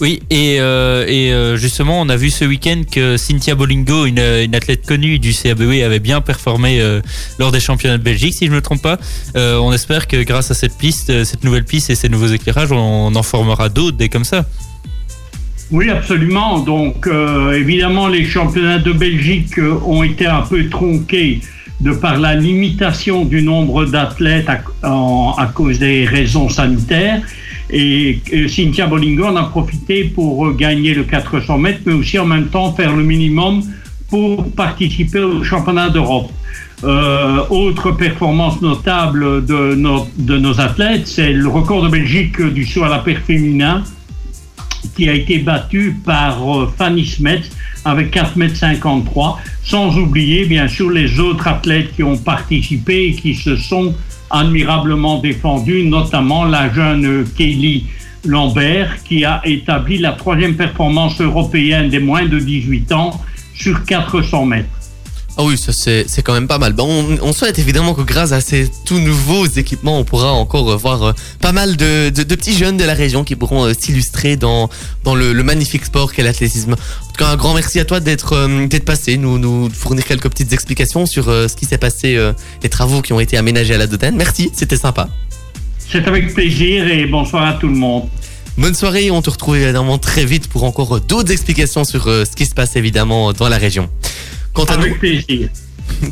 Oui, 0.00 0.20
et, 0.28 0.56
euh, 0.58 1.06
euh, 1.08 1.56
justement, 1.56 2.00
on 2.00 2.08
a 2.08 2.16
vu 2.16 2.30
ce 2.30 2.44
week-end 2.44 2.82
que 2.90 3.16
Cynthia 3.16 3.54
Bolingo, 3.54 4.06
une, 4.06 4.18
une 4.18 4.54
athlète 4.54 4.84
connue 4.84 5.20
du 5.20 5.32
CABW, 5.32 5.84
avait 5.84 6.00
bien 6.00 6.20
performé 6.20 6.80
euh, 6.80 7.00
lors 7.38 7.52
des 7.52 7.60
championnats 7.60 7.98
de 7.98 8.02
Belgique, 8.02 8.34
si 8.34 8.46
je 8.46 8.50
ne 8.50 8.56
me 8.56 8.60
trompe 8.60 8.82
pas. 8.82 8.98
Euh, 9.36 9.56
on 9.58 9.72
espère 9.72 10.08
que 10.08 10.22
grâce 10.24 10.50
à 10.50 10.54
cette 10.54 10.76
piste, 10.76 11.10
euh, 11.10 11.24
cette 11.24 11.44
nouvelle 11.44 11.64
piste 11.64 11.90
et 11.90 11.94
ces 11.94 12.08
nouveaux 12.08 12.26
éclairages, 12.26 12.72
on 12.72 13.14
en 13.14 13.22
formera 13.22 13.68
d'autres, 13.68 13.96
des 13.96 14.08
comme 14.08 14.24
ça. 14.24 14.44
Oui, 15.70 15.88
absolument. 15.90 16.58
Donc, 16.58 17.06
euh, 17.06 17.52
évidemment, 17.52 18.08
les 18.08 18.24
championnats 18.24 18.78
de 18.78 18.92
Belgique 18.92 19.58
euh, 19.58 19.78
ont 19.84 20.02
été 20.02 20.26
un 20.26 20.42
peu 20.42 20.68
tronqués 20.68 21.40
de 21.80 21.92
par 21.92 22.18
la 22.18 22.34
limitation 22.34 23.24
du 23.24 23.42
nombre 23.42 23.84
d'athlètes 23.84 24.48
à 24.48 25.46
cause 25.52 25.78
des 25.78 26.04
raisons 26.04 26.48
sanitaires. 26.48 27.20
Et 27.70 28.18
euh, 28.32 28.48
Cynthia 28.48 28.86
Bolingo 28.86 29.24
en 29.24 29.36
a 29.36 29.44
profité 29.44 30.04
pour 30.04 30.46
euh, 30.46 30.52
gagner 30.52 30.94
le 30.94 31.04
400 31.04 31.58
mètres, 31.58 31.80
mais 31.86 31.94
aussi 31.94 32.18
en 32.18 32.26
même 32.26 32.48
temps 32.48 32.72
faire 32.72 32.94
le 32.94 33.02
minimum 33.02 33.62
pour 34.10 34.50
participer 34.52 35.20
au 35.20 35.42
championnat 35.42 35.88
d'Europe. 35.90 36.30
Euh, 36.82 37.40
autre 37.48 37.92
performance 37.92 38.60
notable 38.60 39.46
de 39.46 39.74
nos, 39.74 40.60
athlètes, 40.60 41.06
c'est 41.06 41.32
le 41.32 41.48
record 41.48 41.82
de 41.82 41.88
Belgique 41.88 42.40
du 42.42 42.66
saut 42.66 42.84
à 42.84 42.88
la 42.88 42.98
paire 42.98 43.20
féminin 43.20 43.82
qui 44.94 45.08
a 45.08 45.14
été 45.14 45.38
battu 45.38 45.96
par 46.04 46.38
Fanny 46.76 47.06
Smets 47.06 47.44
avec 47.86 48.14
4,53 48.14 48.84
m, 48.84 49.42
sans 49.62 49.96
oublier 49.96 50.44
bien 50.44 50.68
sûr 50.68 50.90
les 50.90 51.18
autres 51.18 51.48
athlètes 51.48 51.94
qui 51.96 52.02
ont 52.02 52.18
participé 52.18 53.06
et 53.06 53.12
qui 53.14 53.34
se 53.34 53.56
sont 53.56 53.94
admirablement 54.30 55.18
défendus, 55.18 55.84
notamment 55.84 56.44
la 56.44 56.72
jeune 56.72 57.24
Kelly 57.36 57.86
Lambert 58.26 59.02
qui 59.04 59.24
a 59.24 59.40
établi 59.44 59.98
la 59.98 60.12
troisième 60.12 60.56
performance 60.56 61.20
européenne 61.20 61.88
des 61.88 61.98
moins 61.98 62.26
de 62.26 62.38
18 62.38 62.92
ans 62.92 63.20
sur 63.54 63.84
400 63.84 64.46
mètres. 64.46 64.83
Ah 65.36 65.42
oui, 65.42 65.58
ça 65.58 65.72
c'est 65.72 66.22
quand 66.22 66.32
même 66.32 66.46
pas 66.46 66.58
mal. 66.58 66.74
Bon, 66.74 66.86
on, 66.86 67.18
on 67.28 67.32
souhaite 67.32 67.58
évidemment 67.58 67.92
que 67.94 68.02
grâce 68.02 68.30
à 68.30 68.40
ces 68.40 68.70
tout 68.84 69.00
nouveaux 69.00 69.46
équipements, 69.46 69.98
on 69.98 70.04
pourra 70.04 70.30
encore 70.32 70.70
euh, 70.70 70.76
voir 70.76 71.02
euh, 71.02 71.12
pas 71.40 71.50
mal 71.50 71.76
de, 71.76 72.10
de, 72.10 72.22
de 72.22 72.34
petits 72.36 72.56
jeunes 72.56 72.76
de 72.76 72.84
la 72.84 72.94
région 72.94 73.24
qui 73.24 73.34
pourront 73.34 73.64
euh, 73.64 73.72
s'illustrer 73.76 74.36
dans, 74.36 74.70
dans 75.02 75.16
le, 75.16 75.32
le 75.32 75.42
magnifique 75.42 75.86
sport 75.86 76.12
qu'est 76.12 76.22
l'athlétisme. 76.22 76.74
En 76.74 77.06
tout 77.06 77.16
cas, 77.18 77.26
un 77.30 77.36
grand 77.36 77.52
merci 77.52 77.80
à 77.80 77.84
toi 77.84 77.98
d'être 77.98 78.34
euh, 78.34 78.68
passé, 78.86 79.16
nous, 79.16 79.40
nous 79.40 79.68
fournir 79.70 80.04
quelques 80.04 80.28
petites 80.28 80.52
explications 80.52 81.04
sur 81.04 81.24
ce 81.24 81.56
qui 81.56 81.64
s'est 81.64 81.78
passé, 81.78 82.16
les 82.62 82.68
travaux 82.68 83.02
qui 83.02 83.12
ont 83.12 83.18
été 83.20 83.36
aménagés 83.36 83.74
à 83.74 83.78
la 83.78 83.88
Dodane. 83.88 84.14
Merci, 84.14 84.50
c'était 84.54 84.76
sympa. 84.76 85.08
C'est 85.90 86.06
avec 86.06 86.32
plaisir 86.32 86.86
et 86.86 87.06
bonsoir 87.06 87.44
à 87.44 87.52
tout 87.54 87.68
le 87.68 87.74
monde. 87.74 88.04
Bonne 88.56 88.74
soirée, 88.74 89.10
on 89.10 89.20
te 89.20 89.30
retrouve 89.30 89.56
évidemment 89.56 89.98
très 89.98 90.24
vite 90.24 90.46
pour 90.48 90.62
encore 90.64 91.00
d'autres 91.00 91.32
explications 91.32 91.84
sur 91.84 92.04
ce 92.04 92.36
qui 92.36 92.46
se 92.46 92.54
passe 92.54 92.76
évidemment 92.76 93.32
dans 93.32 93.48
la 93.48 93.58
région. 93.58 93.88
Quant 94.54 94.64
à 94.64 94.76
nous, 94.76 94.94
plaisir. 94.94 95.48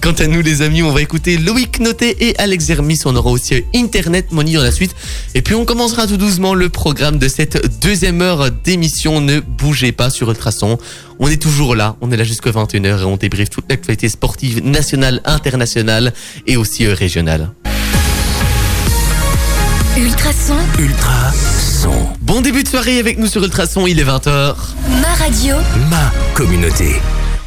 Quant 0.00 0.12
à 0.12 0.26
nous 0.26 0.42
les 0.42 0.62
amis, 0.62 0.82
on 0.82 0.90
va 0.90 1.00
écouter 1.00 1.36
Loïc 1.36 1.78
Noté 1.78 2.16
et 2.28 2.38
Alex 2.38 2.64
Zermis. 2.64 3.00
On 3.04 3.14
aura 3.14 3.30
aussi 3.30 3.62
Internet 3.74 4.32
Money 4.32 4.54
dans 4.54 4.62
la 4.62 4.72
suite. 4.72 4.94
Et 5.34 5.42
puis 5.42 5.54
on 5.54 5.64
commencera 5.64 6.08
tout 6.08 6.16
doucement 6.16 6.54
le 6.54 6.68
programme 6.68 7.18
de 7.18 7.28
cette 7.28 7.80
deuxième 7.80 8.20
heure 8.20 8.50
d'émission. 8.50 9.20
Ne 9.20 9.40
bougez 9.40 9.92
pas 9.92 10.10
sur 10.10 10.28
Ultrason. 10.28 10.76
On 11.20 11.28
est 11.28 11.40
toujours 11.40 11.76
là. 11.76 11.96
On 12.00 12.10
est 12.10 12.16
là 12.16 12.24
jusqu'à 12.24 12.50
21h 12.50 13.00
et 13.00 13.04
on 13.04 13.16
débriefe 13.16 13.50
toute 13.50 13.66
l'actualité 13.70 14.08
sportive 14.08 14.64
nationale, 14.64 15.20
internationale 15.24 16.12
et 16.48 16.56
aussi 16.56 16.84
euh, 16.84 16.94
régionale. 16.94 17.50
Ultrason, 19.96 20.56
Ultra 20.80 21.30
son. 21.32 21.92
Bon 22.20 22.40
début 22.40 22.64
de 22.64 22.68
soirée 22.68 22.98
avec 22.98 23.18
nous 23.18 23.26
sur 23.28 23.42
Ultrason. 23.44 23.86
Il 23.86 24.00
est 24.00 24.04
20h. 24.04 24.54
ma 25.00 25.14
radio, 25.14 25.56
Ma 25.90 26.12
communauté. 26.34 26.96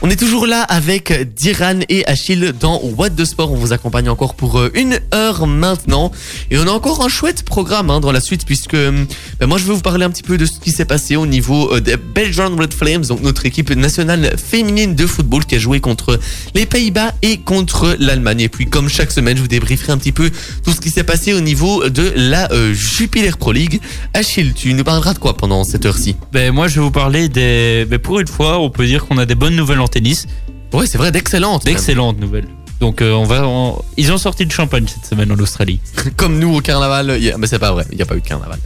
On 0.07 0.09
est 0.11 0.17
toujours 0.17 0.45
là 0.45 0.61
avec 0.61 1.33
Diran 1.35 1.79
et 1.89 2.05
Achille 2.05 2.53
dans 2.59 2.79
What 2.95 3.09
the 3.09 3.25
Sport. 3.25 3.51
On 3.51 3.55
vous 3.55 3.73
accompagne 3.73 4.07
encore 4.07 4.35
pour 4.35 4.59
euh, 4.59 4.69
une 4.75 4.99
heure 5.15 5.47
maintenant. 5.47 6.11
Et 6.51 6.59
on 6.59 6.67
a 6.67 6.69
encore 6.69 7.03
un 7.03 7.07
chouette 7.07 7.41
programme 7.41 7.89
hein, 7.89 7.99
dans 8.01 8.11
la 8.11 8.19
suite 8.19 8.45
puisque 8.45 8.75
euh, 8.75 9.03
ben, 9.39 9.47
moi 9.47 9.57
je 9.57 9.63
veux 9.63 9.73
vous 9.73 9.81
parler 9.81 10.05
un 10.05 10.11
petit 10.11 10.21
peu 10.21 10.37
de 10.37 10.45
ce 10.45 10.59
qui 10.59 10.69
s'est 10.69 10.85
passé 10.85 11.15
au 11.15 11.25
niveau 11.25 11.73
euh, 11.73 11.81
des 11.81 11.97
Belgian 11.97 12.55
Red 12.55 12.71
Flames, 12.71 13.03
donc 13.05 13.23
notre 13.23 13.47
équipe 13.47 13.71
nationale 13.71 14.35
féminine 14.37 14.93
de 14.93 15.07
football 15.07 15.43
qui 15.43 15.55
a 15.55 15.57
joué 15.57 15.79
contre 15.79 16.19
les 16.53 16.67
Pays-Bas 16.67 17.15
et 17.23 17.37
contre 17.37 17.95
l'Allemagne. 17.97 18.41
Et 18.41 18.49
puis 18.49 18.67
comme 18.67 18.89
chaque 18.89 19.11
semaine, 19.11 19.37
je 19.37 19.41
vous 19.41 19.47
débrieferai 19.47 19.91
un 19.91 19.97
petit 19.97 20.11
peu 20.11 20.29
tout 20.63 20.71
ce 20.71 20.81
qui 20.81 20.91
s'est 20.91 21.03
passé 21.03 21.33
au 21.33 21.41
niveau 21.41 21.89
de 21.89 22.13
la 22.15 22.47
Jupiler 22.73 23.31
Pro 23.31 23.51
League. 23.51 23.81
Achille, 24.13 24.53
tu 24.53 24.71
nous 24.75 24.83
parleras 24.83 25.15
de 25.15 25.19
quoi 25.19 25.35
pendant 25.35 25.63
cette 25.63 25.87
heure-ci? 25.87 26.15
Ben, 26.31 26.53
moi, 26.53 26.67
je 26.67 26.75
vais 26.75 26.81
vous 26.81 26.91
parler 26.91 27.27
des. 27.27 27.87
Ben, 27.89 27.97
pour 27.97 28.19
une 28.19 28.27
fois, 28.27 28.59
on 28.59 28.69
peut 28.69 28.85
dire 28.85 29.07
qu'on 29.07 29.17
a 29.17 29.25
des 29.25 29.33
bonnes 29.33 29.55
nouvelles 29.55 29.79
en 29.79 29.87
tennis. 29.95 30.27
Ouais, 30.73 30.85
c'est 30.87 30.97
vrai, 30.97 31.11
d'excellentes. 31.11 31.63
D'excellentes 31.65 32.19
nouvelles. 32.19 32.47
Donc 32.81 33.01
euh, 33.01 33.13
on 33.13 33.23
va, 33.23 33.47
on- 33.47 33.81
ils 33.95 34.11
ont 34.11 34.17
sorti 34.17 34.45
de 34.45 34.51
champagne 34.51 34.85
cette 34.87 35.05
semaine 35.05 35.31
en 35.31 35.39
Australie. 35.39 35.79
Comme 36.17 36.37
nous 36.39 36.53
au 36.57 36.59
carnaval, 36.61 37.15
il 37.17 37.23
y 37.23 37.31
a- 37.31 37.37
mais 37.37 37.47
c'est 37.47 37.59
pas 37.59 37.71
vrai, 37.71 37.85
il 37.91 37.95
n'y 37.95 38.01
a 38.01 38.05
pas 38.05 38.15
eu 38.17 38.21
de 38.21 38.27
carnaval. 38.27 38.59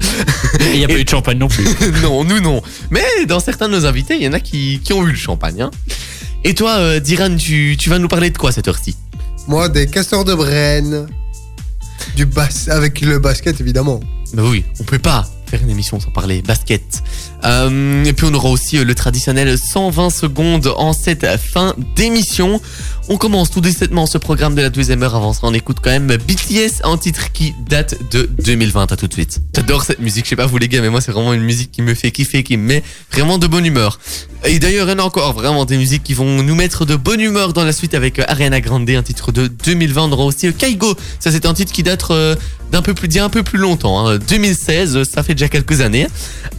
Il 0.74 0.80
n'y 0.80 0.84
a 0.84 0.88
pas 0.88 0.98
eu 0.98 1.04
de 1.04 1.10
champagne 1.10 1.38
non 1.38 1.48
plus. 1.48 1.64
non, 2.02 2.24
nous 2.24 2.40
non. 2.42 2.62
Mais 2.90 3.04
dans 3.28 3.40
certains 3.40 3.70
de 3.70 3.74
nos 3.76 3.86
invités, 3.86 4.16
il 4.16 4.24
y 4.24 4.28
en 4.28 4.34
a 4.34 4.40
qui, 4.40 4.82
qui 4.84 4.94
ont 4.94 5.04
eu 5.08 5.12
le 5.12 5.18
champagne. 5.18 5.62
hein. 5.62 5.72
Et 6.44 6.56
toi, 6.56 6.78
euh, 6.78 7.00
Diran, 7.00 7.36
tu, 7.36 7.78
tu 7.80 7.90
vas 7.92 8.00
nous 8.00 8.08
parler 8.08 8.32
de 8.32 8.38
quoi 8.38 8.52
cette 8.52 8.68
heure-ci? 8.68 8.96
Moi, 9.48 9.70
des 9.70 9.86
castors 9.88 10.26
de 10.26 10.34
Brenne. 10.34 11.08
Du 12.16 12.26
bas 12.26 12.48
avec 12.70 13.02
le 13.02 13.20
basket, 13.20 13.62
évidemment. 13.62 14.00
Bah 14.34 14.44
oui, 14.46 14.64
on 14.80 14.84
peut 14.84 15.00
pas 15.00 15.28
faire 15.48 15.62
une 15.62 15.70
émission 15.70 16.00
sans 16.00 16.12
parler 16.12 16.42
basket. 16.42 17.04
Euh, 17.46 18.04
et 18.04 18.14
puis 18.14 18.28
on 18.30 18.34
aura 18.34 18.50
aussi 18.50 18.78
euh, 18.78 18.84
le 18.84 18.96
traditionnel 18.96 19.58
120 19.58 20.10
secondes 20.10 20.74
en 20.78 20.94
cette 20.94 21.26
fin 21.38 21.74
d'émission. 21.96 22.62
On 23.08 23.18
commence 23.18 23.50
tout 23.50 23.62
décemment 23.62 24.06
ce 24.06 24.18
programme 24.18 24.56
de 24.56 24.62
la 24.62 24.70
deuxième 24.70 25.02
heure. 25.04 25.16
Avant 25.16 25.34
ça, 25.34 25.42
on 25.44 25.54
écoute 25.54 25.78
quand 25.82 25.90
même 25.90 26.08
BTS, 26.08 26.82
un 26.84 26.98
titre 26.98 27.32
qui 27.32 27.56
date 27.68 27.96
de 28.12 28.30
2020. 28.44 28.92
À 28.92 28.96
tout 28.96 29.08
de 29.08 29.14
suite. 29.14 29.40
J'adore 29.56 29.84
cette 29.84 30.00
musique. 30.00 30.26
Je 30.26 30.30
sais 30.30 30.36
pas 30.36 30.46
vous 30.46 30.58
les 30.58 30.68
gars, 30.68 30.82
mais 30.82 30.90
moi 30.90 31.02
c'est 31.02 31.12
vraiment 31.12 31.34
une 31.34 31.42
musique 31.44 31.72
qui 31.72 31.82
me 31.82 31.94
fait 31.96 32.12
kiffer, 32.12 32.44
qui 32.44 32.58
me 32.58 32.64
met 32.64 32.84
vraiment 33.12 33.38
de 33.38 33.48
bonne 33.48 33.66
humeur. 33.66 34.00
Et 34.46 34.60
d'ailleurs, 34.60 34.88
il 34.88 34.92
y 34.92 34.94
en 34.94 35.00
a 35.00 35.04
encore 35.04 35.34
vraiment 35.34 35.66
des 35.66 35.78
musiques 35.78 36.04
qui 36.04 36.14
vont 36.14 36.44
nous 36.44 36.56
mettre 36.56 36.86
de 36.86 36.96
bonne 36.96 37.20
humeur 37.20 37.52
dans 37.54 37.64
la 37.64 37.74
suite 37.74 37.94
avec 37.94 38.20
euh, 38.20 38.24
Ariana 38.28 38.62
Grande, 38.62 38.90
un 38.90 39.04
titre 39.04 39.32
de 39.32 39.48
2020. 39.48 40.04
On 40.04 40.12
aura 40.12 40.26
aussi 40.26 40.54
Kaigo. 40.54 40.96
Ça, 41.20 41.32
c'est 41.32 41.46
un 41.46 41.54
titre 41.54 41.72
qui 41.74 41.84
date 41.84 42.06
d'un 42.72 42.82
peu 42.82 42.94
plus, 42.94 43.08
d'il 43.08 43.18
y 43.18 43.20
a 43.20 43.26
un 43.26 43.30
peu 43.30 43.44
plus 43.44 43.60
longtemps. 43.60 44.08
hein. 44.08 44.18
2016, 44.18 44.98
euh, 44.98 45.04
ça 45.04 45.24
fait 45.24 45.34
déjà 45.36 45.50
quelques 45.50 45.82
années. 45.82 46.08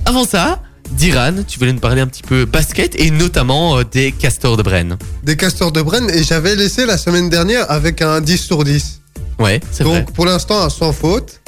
Avant 0.05 0.25
ça, 0.25 0.63
Diran, 0.93 1.35
tu 1.47 1.59
voulais 1.59 1.73
nous 1.73 1.81
parler 1.81 2.01
un 2.01 2.07
petit 2.07 2.23
peu 2.23 2.45
basket 2.45 2.99
et 2.99 3.11
notamment 3.11 3.79
euh, 3.79 3.85
des 3.85 4.13
castors 4.13 4.57
de 4.57 4.63
Brenne. 4.63 4.97
Des 5.23 5.37
castors 5.37 5.73
de 5.73 5.81
Brenne. 5.83 6.11
Et 6.11 6.23
j'avais 6.25 6.57
laissé 6.57 6.85
la 6.87 6.99
semaine 6.99 7.31
dernière 7.31 7.71
avec 7.71 8.03
un 8.03 8.21
10 8.21 8.39
sur 8.39 8.65
10. 8.65 9.01
Ouais, 9.39 9.61
c'est 9.71 9.85
Donc 9.85 9.93
vrai. 9.95 10.07
pour 10.15 10.27
l'instant, 10.27 10.69
sans 10.69 10.93
faute. 10.93 11.41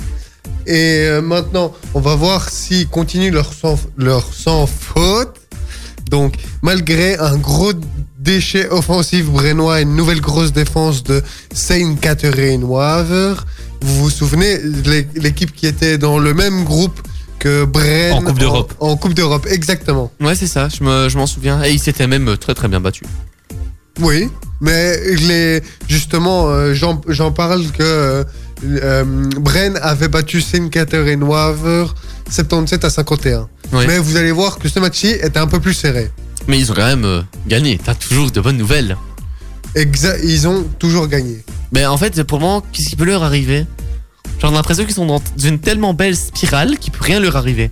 Et 0.67 1.07
euh, 1.07 1.21
maintenant, 1.21 1.73
on 1.95 2.01
va 2.01 2.15
voir 2.15 2.49
s'ils 2.49 2.89
continuent 2.89 3.33
leur 3.33 3.53
sans, 3.53 3.79
leur 3.97 4.33
sans 4.33 4.67
faute. 4.67 5.37
Donc, 6.09 6.35
malgré 6.63 7.17
un 7.19 7.37
gros 7.37 7.73
déchet 8.19 8.69
offensif 8.71 9.27
brennois 9.27 9.81
et 9.81 9.83
une 9.83 9.97
nouvelle 9.97 10.21
grosse 10.21 10.53
défense 10.53 11.03
de 11.03 11.23
Saint 11.53 11.97
Catherine 11.97 12.63
Waver, 12.65 13.35
vous 13.81 14.05
vous 14.05 14.11
souvenez, 14.11 14.59
l'é- 14.85 15.09
l'équipe 15.17 15.53
qui 15.53 15.67
était 15.67 15.99
dans 15.99 16.19
le 16.19 16.33
même 16.33 16.63
groupe 16.65 17.01
En 17.47 18.23
Coupe 18.23 18.39
d'Europe. 18.39 18.75
En, 18.81 18.89
en 18.91 18.97
Coupe 18.97 19.15
d'Europe, 19.15 19.47
exactement. 19.51 20.11
Ouais, 20.21 20.35
c'est 20.35 20.47
ça, 20.47 20.69
je 20.69 20.83
me- 20.85 21.09
je 21.09 21.17
m'en 21.19 21.27
souviens. 21.27 21.63
Et 21.65 21.71
il 21.73 21.79
s'était 21.79 22.07
même 22.07 22.29
euh, 22.29 22.37
très 22.37 22.55
très 22.55 22.69
bien 22.69 22.81
battu. 22.81 23.05
Oui, 24.01 24.29
mais 24.61 24.97
les, 25.17 25.63
justement, 25.89 26.49
euh, 26.49 26.75
j'en 26.75 27.31
parle 27.33 27.63
que 27.73 27.83
euh, 27.83 28.25
euh, 28.65 29.05
Bren 29.39 29.79
avait 29.83 30.09
battu 30.09 30.41
Saint 30.41 30.69
Catherine 30.71 31.23
Waver 31.23 31.87
77 32.31 32.85
à 32.87 32.91
51. 32.91 33.49
Ouais. 33.73 33.87
Mais 33.87 33.99
vous 33.99 34.17
allez 34.17 34.33
voir 34.33 34.59
que 34.59 34.69
ce 34.69 34.79
match-ci 34.81 35.09
était 35.09 35.39
un 35.39 35.47
peu 35.47 35.61
plus 35.61 35.75
serré. 35.75 36.11
Mais 36.49 36.59
ils 36.59 36.73
ont 36.73 36.75
quand 36.75 36.87
même 36.87 37.05
euh, 37.05 37.23
gagné. 37.47 37.79
T'as 37.83 37.95
toujours 37.95 38.31
de 38.31 38.41
bonnes 38.41 38.57
nouvelles. 38.57 38.97
Exa 39.75 40.19
ils 40.23 40.47
ont 40.49 40.65
toujours 40.79 41.07
gagné. 41.09 41.45
Mais 41.73 41.87
en 41.87 41.97
fait, 41.97 42.23
pour 42.25 42.41
moi, 42.41 42.63
qu'est-ce 42.73 42.91
qui 42.91 42.97
peut 42.97 43.05
leur 43.05 43.23
arriver? 43.23 43.67
J'ai 44.41 44.51
l'impression 44.51 44.85
qu'ils 44.85 44.95
sont 44.95 45.07
dans 45.07 45.23
une 45.43 45.59
tellement 45.59 45.95
belle 45.95 46.17
spirale 46.17 46.79
qu'il 46.79 46.93
peut 46.93 47.05
rien 47.05 47.21
leur 47.21 47.37
arriver. 47.37 47.71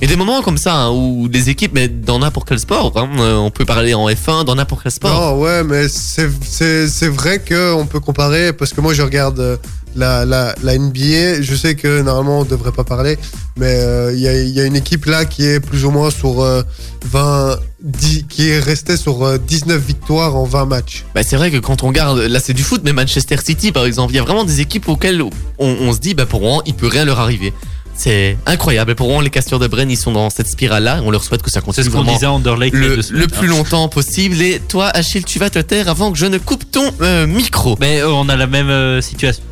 Et 0.00 0.06
des 0.06 0.14
moments 0.14 0.42
comme 0.42 0.58
ça 0.58 0.74
hein, 0.74 0.90
où 0.92 1.28
des 1.28 1.50
équipes, 1.50 1.72
mais 1.74 1.88
dans 1.88 2.20
n'importe 2.20 2.48
quel 2.48 2.60
sport, 2.60 2.92
hein, 2.96 3.08
euh, 3.18 3.34
on 3.36 3.50
peut 3.50 3.64
parler 3.64 3.94
en 3.94 4.08
F1, 4.08 4.44
dans 4.44 4.54
n'importe 4.54 4.84
quel 4.84 4.92
sport. 4.92 5.34
Non, 5.34 5.40
ouais, 5.40 5.64
mais 5.64 5.88
c'est 5.88 7.08
vrai 7.08 7.40
qu'on 7.40 7.86
peut 7.86 7.98
comparer 7.98 8.52
parce 8.52 8.72
que 8.72 8.80
moi 8.80 8.94
je 8.94 9.02
regarde 9.02 9.40
euh, 9.40 9.56
la, 9.98 10.24
la, 10.24 10.54
la 10.62 10.78
NBA. 10.78 11.42
Je 11.42 11.54
sais 11.54 11.74
que 11.74 12.02
normalement 12.02 12.40
on 12.40 12.44
devrait 12.44 12.72
pas 12.72 12.84
parler, 12.84 13.18
mais 13.56 13.74
euh, 13.74 14.12
il 14.14 14.20
y, 14.20 14.28
a, 14.28 14.40
il 14.40 14.50
y 14.50 14.60
a 14.60 14.64
une 14.64 14.76
équipe 14.76 15.06
là 15.06 15.24
qui 15.24 15.44
est 15.44 15.60
plus 15.60 15.84
ou 15.84 15.90
moins 15.90 16.10
sur 16.10 16.40
euh, 16.40 16.62
20, 17.04 17.58
10, 17.82 18.24
qui 18.28 18.48
est 18.48 18.60
restée 18.60 18.96
sur 18.96 19.24
euh, 19.24 19.38
19 19.38 19.80
victoires 19.80 20.36
en 20.36 20.44
20 20.44 20.66
matchs. 20.66 21.04
Bah, 21.14 21.22
c'est 21.22 21.36
vrai 21.36 21.50
que 21.50 21.58
quand 21.58 21.82
on 21.82 21.88
regarde, 21.88 22.18
là 22.18 22.40
c'est 22.40 22.54
du 22.54 22.62
foot, 22.62 22.82
mais 22.84 22.92
Manchester 22.92 23.36
City 23.44 23.72
par 23.72 23.84
exemple, 23.84 24.12
il 24.12 24.16
y 24.16 24.20
a 24.20 24.22
vraiment 24.22 24.44
des 24.44 24.60
équipes 24.60 24.88
auxquelles 24.88 25.22
on, 25.22 25.32
on 25.58 25.92
se 25.92 25.98
dit, 25.98 26.14
bah 26.14 26.26
pour 26.26 26.40
moi, 26.40 26.62
il 26.66 26.74
peut 26.74 26.88
rien 26.88 27.04
leur 27.04 27.18
arriver. 27.18 27.52
C'est 27.98 28.38
incroyable. 28.46 28.92
Et 28.92 28.94
pour 28.94 29.08
moi, 29.10 29.20
les 29.24 29.28
casteurs 29.28 29.58
de 29.58 29.66
Brenne, 29.66 29.90
ils 29.90 29.96
sont 29.96 30.12
dans 30.12 30.30
cette 30.30 30.46
spirale-là. 30.46 31.00
On 31.04 31.10
leur 31.10 31.24
souhaite 31.24 31.42
que 31.42 31.50
ça 31.50 31.58
C'est 31.58 31.66
continue 31.66 31.86
ce 31.86 31.90
qu'on 31.90 32.04
disait 32.04 32.26
à 32.26 32.30
Underlake 32.30 32.72
le, 32.72 33.02
semaines, 33.02 33.22
le 33.22 33.26
plus 33.26 33.48
hein. 33.48 33.56
longtemps 33.56 33.88
possible. 33.88 34.40
Et 34.40 34.60
toi, 34.60 34.86
Achille, 34.90 35.24
tu 35.24 35.40
vas 35.40 35.50
te 35.50 35.58
taire 35.58 35.88
avant 35.88 36.12
que 36.12 36.18
je 36.18 36.26
ne 36.26 36.38
coupe 36.38 36.70
ton 36.70 36.92
euh, 37.00 37.26
micro. 37.26 37.76
Mais 37.80 37.98
euh, 37.98 38.12
on 38.12 38.28
a 38.28 38.36
la 38.36 38.46
même 38.46 38.70
euh, 38.70 39.00
situation. 39.00 39.42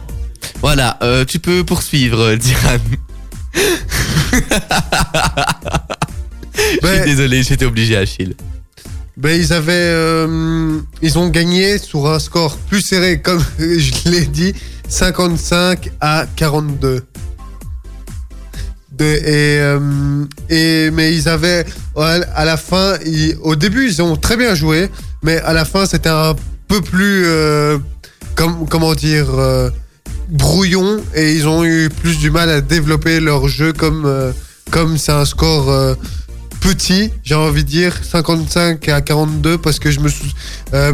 Voilà, 0.60 0.98
euh, 1.02 1.24
tu 1.24 1.38
peux 1.38 1.64
poursuivre, 1.64 2.20
euh, 2.20 2.36
Diran. 2.36 2.78
Je 6.82 6.86
suis 6.86 7.04
désolé, 7.04 7.42
j'étais 7.42 7.64
obligé, 7.64 7.96
Achille. 7.96 8.34
ben, 9.16 9.38
ils 9.40 9.52
avaient, 9.52 9.72
euh, 9.74 10.78
ils 11.02 11.18
ont 11.18 11.28
gagné 11.28 11.78
sur 11.78 12.06
un 12.06 12.18
score 12.18 12.56
plus 12.58 12.80
serré, 12.82 13.20
comme 13.20 13.42
je 13.58 14.08
l'ai 14.10 14.26
dit, 14.26 14.54
55 14.88 15.90
à 16.00 16.26
42. 16.36 17.04
De, 18.92 19.04
et, 19.04 19.58
euh, 19.60 20.24
et 20.48 20.90
mais 20.90 21.14
ils 21.14 21.28
avaient 21.28 21.66
à 21.96 22.44
la 22.46 22.56
fin, 22.56 22.94
ils- 23.04 23.36
au 23.42 23.54
début 23.54 23.86
ils 23.86 24.00
ont 24.00 24.16
très 24.16 24.38
bien 24.38 24.54
joué, 24.54 24.88
mais 25.22 25.36
à 25.40 25.52
la 25.52 25.66
fin 25.66 25.84
c'était 25.84 26.08
un 26.08 26.34
peu 26.66 26.80
plus, 26.80 27.24
euh, 27.26 27.78
comme, 28.36 28.66
comment 28.66 28.94
dire, 28.94 29.26
brouillon 30.28 30.98
et 31.14 31.32
ils 31.34 31.46
ont 31.48 31.64
eu 31.64 31.88
plus 31.88 32.18
du 32.18 32.30
mal 32.30 32.48
à 32.50 32.60
développer 32.60 33.20
leur 33.20 33.48
jeu 33.48 33.72
comme 33.72 34.04
euh, 34.06 34.32
comme 34.70 34.98
c'est 34.98 35.12
un 35.12 35.24
score 35.24 35.70
euh, 35.70 35.94
petit, 36.60 37.12
j'ai 37.22 37.34
envie 37.36 37.62
de 37.62 37.68
dire 37.68 37.94
55 38.02 38.88
à 38.88 39.00
42 39.00 39.58
parce 39.58 39.78
que 39.78 39.90
je 39.90 40.00
me 40.00 40.08
sou- 40.08 40.24
euh, 40.74 40.92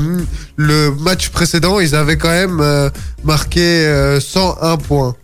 le 0.57 0.91
match 1.01 1.31
précédent 1.31 1.81
ils 1.81 1.95
avaient 1.95 2.19
quand 2.19 2.29
même 2.31 2.91
marqué 3.25 3.61
euh, 3.87 4.21
101 4.21 4.77
points. 4.77 5.15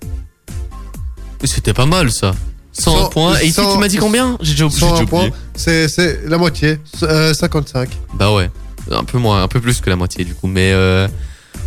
C'était 1.44 1.74
pas 1.74 1.86
mal, 1.86 2.10
ça. 2.10 2.34
100 2.72 2.96
100, 2.96 3.08
points. 3.10 3.38
Et 3.40 3.46
ici, 3.46 3.54
100, 3.54 3.72
tu 3.74 3.78
m'as 3.78 3.88
dit 3.88 3.96
combien? 3.96 4.36
J'ai 4.40 4.52
déjà 4.52 4.68
101 4.70 5.02
oublié. 5.02 5.32
c'est 5.54 5.88
c'est 5.88 6.20
la 6.26 6.38
moitié, 6.38 6.78
euh, 7.02 7.34
55. 7.34 7.88
Bah 8.14 8.32
ouais, 8.32 8.50
un 8.90 9.04
peu 9.04 9.18
moins, 9.18 9.42
un 9.42 9.48
peu 9.48 9.60
plus 9.60 9.80
que 9.80 9.90
la 9.90 9.96
moitié 9.96 10.24
du 10.24 10.34
coup. 10.34 10.46
Mais 10.46 10.72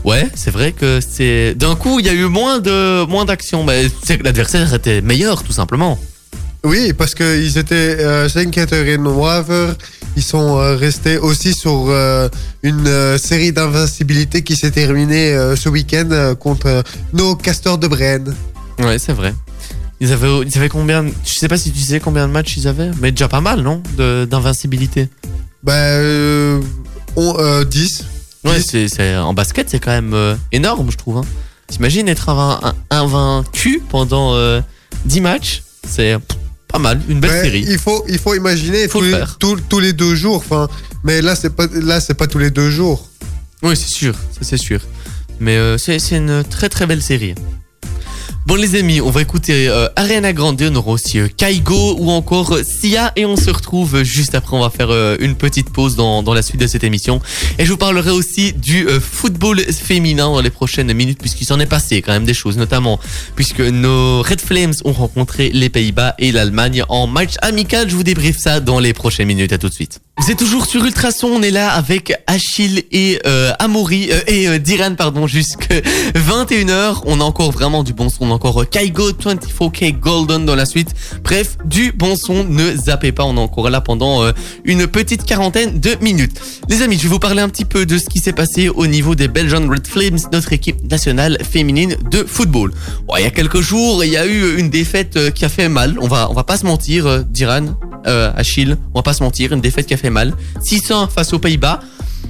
ouais, 0.05 0.29
c'est 0.35 0.51
vrai 0.51 0.71
que 0.71 0.99
c'est. 1.01 1.55
D'un 1.55 1.75
coup, 1.75 1.99
il 1.99 2.05
y 2.05 2.09
a 2.09 2.13
eu 2.13 2.25
moins 2.25 2.59
de 2.59 3.05
moins 3.05 3.25
d'action. 3.25 3.63
Mais 3.63 3.89
c'est 4.03 4.17
que 4.17 4.23
l'adversaire 4.23 4.73
était 4.73 5.01
meilleur, 5.01 5.43
tout 5.43 5.53
simplement. 5.53 5.99
Oui, 6.63 6.93
parce 6.93 7.15
que 7.15 7.41
ils 7.41 7.57
étaient 7.57 7.97
euh, 7.99 8.29
Catherine 8.51 9.07
Waver, 9.07 9.73
ils 10.15 10.23
sont 10.23 10.59
euh, 10.59 10.75
restés 10.75 11.17
aussi 11.17 11.53
sur 11.53 11.87
euh, 11.89 12.29
une 12.61 12.87
euh, 12.87 13.17
série 13.17 13.51
d'invincibilité 13.51 14.43
qui 14.43 14.55
s'est 14.55 14.71
terminée 14.71 15.35
ce 15.55 15.69
week-end 15.69 16.35
contre 16.39 16.83
nos 17.13 17.35
castors 17.35 17.77
de 17.77 17.87
Brenne. 17.87 18.35
Ouais, 18.79 18.99
c'est 18.99 19.13
vrai. 19.13 19.33
Ils 19.99 20.11
avaient, 20.11 20.41
ils 20.45 20.57
avaient 20.57 20.69
combien 20.69 21.05
Je 21.25 21.33
sais 21.33 21.47
pas 21.47 21.57
si 21.57 21.71
tu 21.71 21.79
sais 21.79 21.99
combien 21.99 22.27
de 22.27 22.33
matchs 22.33 22.57
ils 22.57 22.67
avaient, 22.67 22.91
mais 22.99 23.11
déjà 23.11 23.27
pas 23.27 23.41
mal, 23.41 23.61
non 23.61 23.81
D'invincibilité. 23.97 25.09
Bah, 25.63 25.73
on, 27.15 27.35
euh, 27.39 27.63
10. 27.63 28.03
Ouais, 28.43 28.59
c'est, 28.61 28.87
c'est- 28.87 29.15
en 29.17 29.33
basket, 29.33 29.69
c'est 29.69 29.79
quand 29.79 29.91
même 29.91 30.13
euh, 30.13 30.35
énorme, 30.51 30.89
je 30.91 30.97
trouve. 30.97 31.17
Hein. 31.17 31.25
T'imagines 31.67 32.07
être 32.09 32.29
invaincu 32.89 33.81
pendant 33.89 34.33
euh, 34.35 34.61
10 35.05 35.21
matchs 35.21 35.63
C'est 35.87 36.17
pff, 36.19 36.37
pas 36.67 36.79
mal, 36.79 36.99
une 37.07 37.19
belle 37.19 37.43
série. 37.43 37.65
Il 37.67 37.77
faut, 37.77 38.03
il 38.09 38.17
faut 38.19 38.33
imaginer 38.35 38.87
Faut 38.87 38.99
tous, 38.99 39.05
le 39.05 39.11
les, 39.11 39.17
faire. 39.17 39.37
tous- 39.37 39.59
tous 39.69 39.79
les 39.79 39.93
deux 39.93 40.15
jours. 40.15 40.43
Mais 41.03 41.21
là, 41.21 41.35
c'est 41.35 41.49
pas, 41.55 41.67
là, 41.71 41.99
c'est 42.01 42.13
pas 42.13 42.27
tous 42.27 42.37
les 42.39 42.49
deux 42.51 42.69
jours. 42.69 43.07
Oui, 43.63 43.75
c'est 43.77 43.89
sûr, 43.93 44.15
ça 44.31 44.39
c'est 44.41 44.57
sûr. 44.57 44.81
Mais 45.39 45.55
euh, 45.57 45.77
c'est, 45.77 45.97
c'est 45.99 46.17
une 46.17 46.43
très 46.43 46.67
très 46.69 46.85
belle 46.87 47.01
série. 47.01 47.35
Bon 48.47 48.55
les 48.55 48.75
amis, 48.75 49.01
on 49.01 49.11
va 49.11 49.21
écouter 49.21 49.69
euh, 49.69 49.87
Ariana 49.95 50.33
Grande, 50.33 50.59
on 50.63 50.75
aura 50.75 50.91
aussi 50.93 51.19
Kaigo 51.37 51.95
ou 51.99 52.09
encore 52.09 52.57
Sia 52.63 53.11
et 53.15 53.23
on 53.23 53.35
se 53.35 53.51
retrouve 53.51 54.01
juste 54.01 54.33
après, 54.33 54.57
on 54.57 54.61
va 54.61 54.71
faire 54.71 54.89
euh, 54.89 55.15
une 55.19 55.35
petite 55.35 55.69
pause 55.69 55.95
dans, 55.95 56.23
la 56.33 56.41
suite 56.41 56.59
de 56.59 56.65
cette 56.65 56.83
émission. 56.83 57.21
Et 57.59 57.65
je 57.65 57.71
vous 57.71 57.77
parlerai 57.77 58.09
aussi 58.09 58.51
du 58.51 58.87
euh, 58.87 58.99
football 58.99 59.59
féminin 59.59 60.25
dans 60.25 60.41
les 60.41 60.49
prochaines 60.49 60.91
minutes 60.91 61.19
puisqu'il 61.19 61.45
s'en 61.45 61.59
est 61.59 61.67
passé 61.67 62.01
quand 62.01 62.13
même 62.13 62.25
des 62.25 62.33
choses, 62.33 62.57
notamment 62.57 62.99
puisque 63.35 63.61
nos 63.61 64.23
Red 64.23 64.41
Flames 64.41 64.73
ont 64.85 64.93
rencontré 64.93 65.51
les 65.53 65.69
Pays-Bas 65.69 66.15
et 66.17 66.31
l'Allemagne 66.31 66.83
en 66.89 67.05
match 67.05 67.35
amical. 67.43 67.91
Je 67.91 67.95
vous 67.95 68.03
débriefe 68.03 68.39
ça 68.39 68.59
dans 68.59 68.79
les 68.79 68.93
prochaines 68.93 69.27
minutes, 69.27 69.53
à 69.53 69.59
tout 69.59 69.69
de 69.69 69.73
suite. 69.73 69.99
Êtes 70.27 70.37
toujours 70.37 70.65
sur 70.65 70.83
Ultrason, 70.83 71.27
on 71.27 71.41
est 71.41 71.51
là 71.51 71.71
avec 71.71 72.13
Achille 72.27 72.83
et 72.91 73.19
euh, 73.25 73.51
Amaury 73.59 74.09
et 74.27 74.59
Diran 74.59 74.95
pardon 74.95 75.27
jusque 75.27 75.69
21h. 76.15 77.01
On 77.05 77.21
a 77.21 77.23
encore 77.23 77.51
vraiment 77.51 77.83
du 77.83 77.93
bon 77.93 78.09
son 78.09 78.30
a 78.31 78.33
encore 78.33 78.67
Kaigo 78.69 79.11
24K 79.11 79.99
Golden 79.99 80.45
dans 80.45 80.55
la 80.55 80.65
suite. 80.65 80.93
Bref, 81.23 81.57
du 81.65 81.91
bon 81.91 82.15
son, 82.15 82.43
ne 82.43 82.75
zappez 82.75 83.11
pas, 83.11 83.23
on 83.23 83.35
est 83.35 83.39
encore 83.39 83.69
là 83.69 83.81
pendant 83.81 84.23
euh, 84.23 84.31
une 84.65 84.87
petite 84.87 85.23
quarantaine 85.25 85.79
de 85.79 85.95
minutes. 86.01 86.39
Les 86.69 86.81
amis, 86.81 86.97
je 86.97 87.03
vais 87.03 87.09
vous 87.09 87.19
parler 87.19 87.41
un 87.41 87.49
petit 87.49 87.65
peu 87.65 87.85
de 87.85 87.97
ce 87.97 88.09
qui 88.09 88.19
s'est 88.19 88.33
passé 88.33 88.69
au 88.69 88.87
niveau 88.87 89.15
des 89.15 89.27
Belgian 89.27 89.67
Red 89.67 89.87
Flames, 89.87 90.19
notre 90.31 90.53
équipe 90.53 90.89
nationale 90.89 91.37
féminine 91.43 91.95
de 92.09 92.23
football. 92.23 92.71
Il 93.17 93.23
y 93.23 93.27
a 93.27 93.31
quelques 93.31 93.61
jours, 93.61 94.03
il 94.03 94.11
y 94.11 94.17
a 94.17 94.25
eu 94.25 94.57
une 94.57 94.69
défaite 94.69 95.17
euh, 95.17 95.31
qui 95.31 95.45
a 95.45 95.49
fait 95.49 95.69
mal, 95.69 95.97
on 95.99 96.07
va, 96.07 96.29
on 96.29 96.33
va 96.33 96.43
pas 96.43 96.57
se 96.57 96.65
mentir, 96.65 97.05
euh, 97.05 97.21
Diran, 97.27 97.75
euh, 98.07 98.31
Achille, 98.35 98.77
on 98.93 98.99
va 98.99 99.03
pas 99.03 99.13
se 99.13 99.23
mentir, 99.23 99.51
une 99.51 99.61
défaite 99.61 99.85
qui 99.85 99.93
a 99.93 99.97
fait 99.97 100.09
mal. 100.09 100.33
600 100.61 101.07
face 101.07 101.33
aux 101.33 101.39
Pays-Bas. 101.39 101.79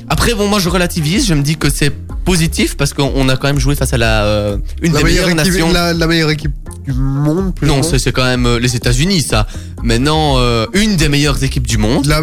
Après, 0.10 0.34
bon, 0.34 0.48
moi 0.48 0.60
je 0.60 0.70
relativise, 0.70 1.28
je 1.28 1.34
me 1.34 1.42
dis 1.42 1.56
que 1.58 1.70
c'est 1.70 1.92
positif 2.26 2.76
parce 2.78 2.94
qu'on 2.94 3.28
a 3.30 3.38
quand 3.38 3.48
même 3.48 3.60
joué 3.60 3.76
face 3.76 3.94
à 3.94 3.98
la 3.98 4.24
euh, 4.26 4.58
une 4.82 4.92
La 4.94 5.00
des 5.00 5.04
meilleure, 5.06 5.28
meilleures 5.28 5.40
équipe, 5.46 5.54
nations. 5.54 5.72
la, 5.74 5.94
la 5.94 6.08
meilleure 6.08 6.30
équipe 6.32 6.52
du 6.86 6.94
monde, 6.94 7.54
plus 7.56 7.66
ou 7.66 7.70
Non, 7.70 7.78
moins. 7.78 7.84
c'est 7.84 7.98
c'est 8.00 8.12
quand 8.12 8.24
même 8.24 8.46
euh, 8.46 8.60
les 8.60 8.76
États-Unis, 8.76 9.22
ça. 9.22 9.48
Maintenant, 9.84 10.36
euh, 10.38 10.66
une 10.74 10.96
des 10.98 11.10
meilleures 11.10 11.42
équipes 11.44 11.66
du 11.68 11.78
monde. 11.78 12.06
La, 12.06 12.22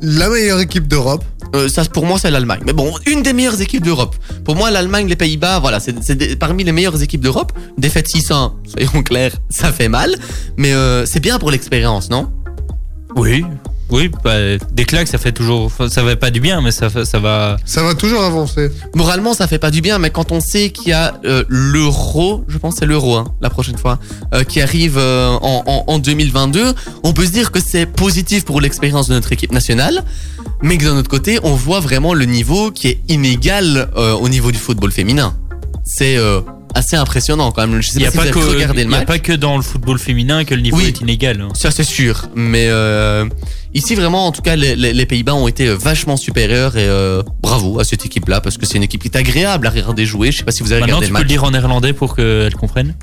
la 0.00 0.28
meilleure 0.30 0.60
équipe 0.60 0.86
d'Europe. 0.86 1.24
Euh, 1.54 1.68
ça, 1.68 1.82
pour 1.86 2.04
moi, 2.04 2.18
c'est 2.18 2.30
l'Allemagne. 2.30 2.60
Mais 2.66 2.74
bon, 2.74 2.92
une 3.06 3.22
des 3.22 3.32
meilleures 3.32 3.60
équipes 3.60 3.82
d'Europe. 3.82 4.14
Pour 4.44 4.54
moi, 4.54 4.70
l'Allemagne, 4.70 5.08
les 5.08 5.16
Pays-Bas, 5.16 5.60
voilà, 5.60 5.80
c'est 5.80 5.94
c'est 6.04 6.14
des- 6.14 6.36
parmi 6.36 6.62
les 6.62 6.72
meilleures 6.72 7.02
équipes 7.02 7.22
d'Europe. 7.22 7.52
Défaite 7.78 8.06
600, 8.08 8.54
soyons 8.66 9.02
clairs, 9.02 9.32
ça 9.48 9.72
fait 9.72 9.88
mal. 9.88 10.14
Mais 10.58 10.72
euh, 10.74 11.06
c'est 11.06 11.20
bien 11.20 11.38
pour 11.38 11.50
l'expérience, 11.50 12.10
non? 12.10 12.30
Oui. 13.16 13.44
Oui, 13.90 14.10
bah, 14.22 14.34
des 14.70 14.84
claques, 14.84 15.08
ça 15.08 15.16
fait 15.18 15.32
toujours. 15.32 15.72
Ça 15.88 16.02
va 16.02 16.14
pas 16.16 16.30
du 16.30 16.40
bien, 16.40 16.60
mais 16.60 16.70
ça, 16.72 16.90
ça 17.04 17.18
va. 17.18 17.56
Ça 17.64 17.82
va 17.82 17.94
toujours 17.94 18.22
avancer. 18.22 18.70
Moralement, 18.94 19.32
ça 19.32 19.46
fait 19.46 19.58
pas 19.58 19.70
du 19.70 19.80
bien, 19.80 19.98
mais 19.98 20.10
quand 20.10 20.30
on 20.30 20.40
sait 20.40 20.70
qu'il 20.70 20.88
y 20.88 20.92
a 20.92 21.14
euh, 21.24 21.42
l'euro, 21.48 22.44
je 22.48 22.58
pense 22.58 22.74
que 22.74 22.80
c'est 22.80 22.86
l'euro 22.86 23.14
hein, 23.16 23.32
la 23.40 23.48
prochaine 23.50 23.78
fois, 23.78 23.98
euh, 24.34 24.44
qui 24.44 24.60
arrive 24.60 24.98
euh, 24.98 25.28
en, 25.40 25.62
en- 25.66 25.84
en 25.86 25.98
2022, 25.98 26.74
on 27.02 27.12
peut 27.14 27.24
se 27.24 27.30
dire 27.32 27.50
que 27.50 27.60
c'est 27.60 27.86
positif 27.86 28.44
pour 28.44 28.60
l'expérience 28.60 29.08
de 29.08 29.14
notre 29.14 29.32
équipe 29.32 29.52
nationale, 29.52 30.04
mais 30.62 30.76
que 30.76 30.84
d'un 30.84 30.96
autre 30.96 31.08
côté, 31.10 31.38
on 31.42 31.54
voit 31.54 31.80
vraiment 31.80 32.12
le 32.12 32.26
niveau 32.26 32.70
qui 32.70 32.88
est 32.88 33.00
inégal 33.08 33.90
euh, 33.96 34.12
au 34.14 34.28
niveau 34.28 34.52
du 34.52 34.58
football 34.58 34.92
féminin. 34.92 35.34
C'est 35.84 36.18
euh, 36.18 36.40
assez 36.78 36.96
impressionnant 36.96 37.50
quand 37.52 37.66
même. 37.66 37.80
Je 37.82 37.88
sais 37.88 38.00
Il 38.00 38.06
n'y 38.06 38.10
pas 38.10 38.22
a, 38.22 38.26
si 38.26 38.32
pas 38.32 38.38
vous 38.38 38.40
que- 38.40 38.44
avez 38.54 38.54
regardé 38.64 38.84
le 38.84 38.90
y 38.90 38.94
a 38.94 38.98
match. 38.98 39.06
pas 39.06 39.18
que 39.18 39.32
dans 39.32 39.56
le 39.56 39.62
football 39.62 39.98
féminin 39.98 40.44
que 40.44 40.54
le 40.54 40.62
niveau 40.62 40.78
Oui. 40.78 40.86
est 40.86 41.00
inégal. 41.00 41.40
hein. 41.40 41.48
Ça 41.54 41.70
c'est 41.70 41.84
sûr, 41.98 42.14
mais 42.34 42.66
euh, 42.68 43.26
ici 43.74 43.94
vraiment 43.94 44.26
en 44.26 44.32
tout 44.32 44.42
cas 44.42 44.56
les, 44.56 44.74
les- 44.76 44.92
les 44.94 45.06
Pays-Bas 45.06 45.34
ont 45.34 45.48
été 45.48 45.64
vachement 45.88 46.16
supérieurs 46.16 46.76
et 46.76 46.88
euh, 46.88 47.22
bravo 47.42 47.78
à 47.80 47.84
cette 47.84 48.04
équipe-là 48.06 48.40
parce 48.40 48.56
que 48.58 48.64
c'est 48.66 48.76
une 48.76 48.84
équipe 48.84 49.02
qui 49.02 49.08
est 49.08 49.16
agréable 49.16 49.66
à 49.66 49.70
regarder 49.70 50.04
jouer. 50.06 50.32
Je 50.32 50.38
sais 50.38 50.44
pas 50.44 50.52
si 50.52 50.62
vous 50.62 50.72
avez 50.72 50.80
Maintenant, 50.82 50.96
regardé 51.00 51.06
tu 51.08 51.12
le 51.12 51.18
peux 51.18 51.22
match. 51.24 51.30
le 51.30 51.34
dire 51.34 51.44
en 51.44 51.50
néerlandais 51.50 51.92
pour 51.92 52.16
qu'elle 52.16 52.54
comprenne. 52.54 52.94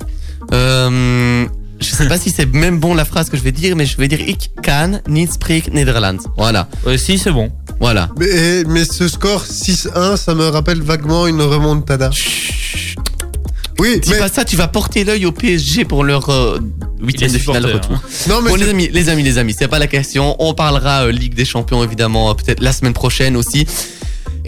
Euh, 0.52 1.46
je 1.80 1.90
sais 1.94 2.08
pas 2.08 2.18
si 2.18 2.30
c'est 2.30 2.46
même 2.52 2.78
bon 2.80 2.94
la 2.94 3.04
phrase 3.04 3.28
que 3.30 3.36
je 3.36 3.42
vais 3.42 3.52
dire, 3.52 3.76
mais 3.76 3.84
je 3.84 3.96
vais 3.98 4.08
dire 4.08 4.20
Ik 4.26 4.48
kan 4.62 5.00
niet 5.08 5.32
spreken 5.32 5.72
Nederlands. 5.74 6.22
Voilà, 6.36 6.68
Euh, 6.86 6.96
si, 6.96 7.18
c'est 7.18 7.32
bon. 7.32 7.50
voilà. 7.80 8.08
Mais, 8.18 8.64
mais 8.66 8.84
ce 8.86 9.08
score 9.08 9.42
6-1, 9.44 10.16
ça 10.16 10.34
me 10.34 10.46
rappelle 10.48 10.80
vaguement 10.82 11.26
une 11.26 11.42
remontada. 11.42 12.10
Oui, 13.78 14.00
Dis 14.00 14.10
mais, 14.10 14.18
pas 14.18 14.28
ça, 14.28 14.44
tu 14.44 14.56
vas 14.56 14.68
porter 14.68 15.04
l'œil 15.04 15.26
au 15.26 15.32
PSG 15.32 15.84
pour 15.84 16.02
leur 16.02 16.30
euh, 16.30 16.58
huitième 17.00 17.30
de 17.30 17.38
finale 17.38 17.66
retour. 17.66 18.00
non, 18.28 18.40
mais 18.40 18.50
Bon 18.50 18.56
les 18.56 18.68
amis, 18.68 18.88
les 18.92 19.08
amis, 19.08 19.22
les 19.22 19.38
amis, 19.38 19.54
c'est 19.56 19.68
pas 19.68 19.78
la 19.78 19.86
question. 19.86 20.34
On 20.38 20.54
parlera 20.54 21.06
euh, 21.06 21.12
Ligue 21.12 21.34
des 21.34 21.44
Champions 21.44 21.84
évidemment 21.84 22.30
euh, 22.30 22.34
peut-être 22.34 22.60
la 22.62 22.72
semaine 22.72 22.94
prochaine 22.94 23.36
aussi. 23.36 23.66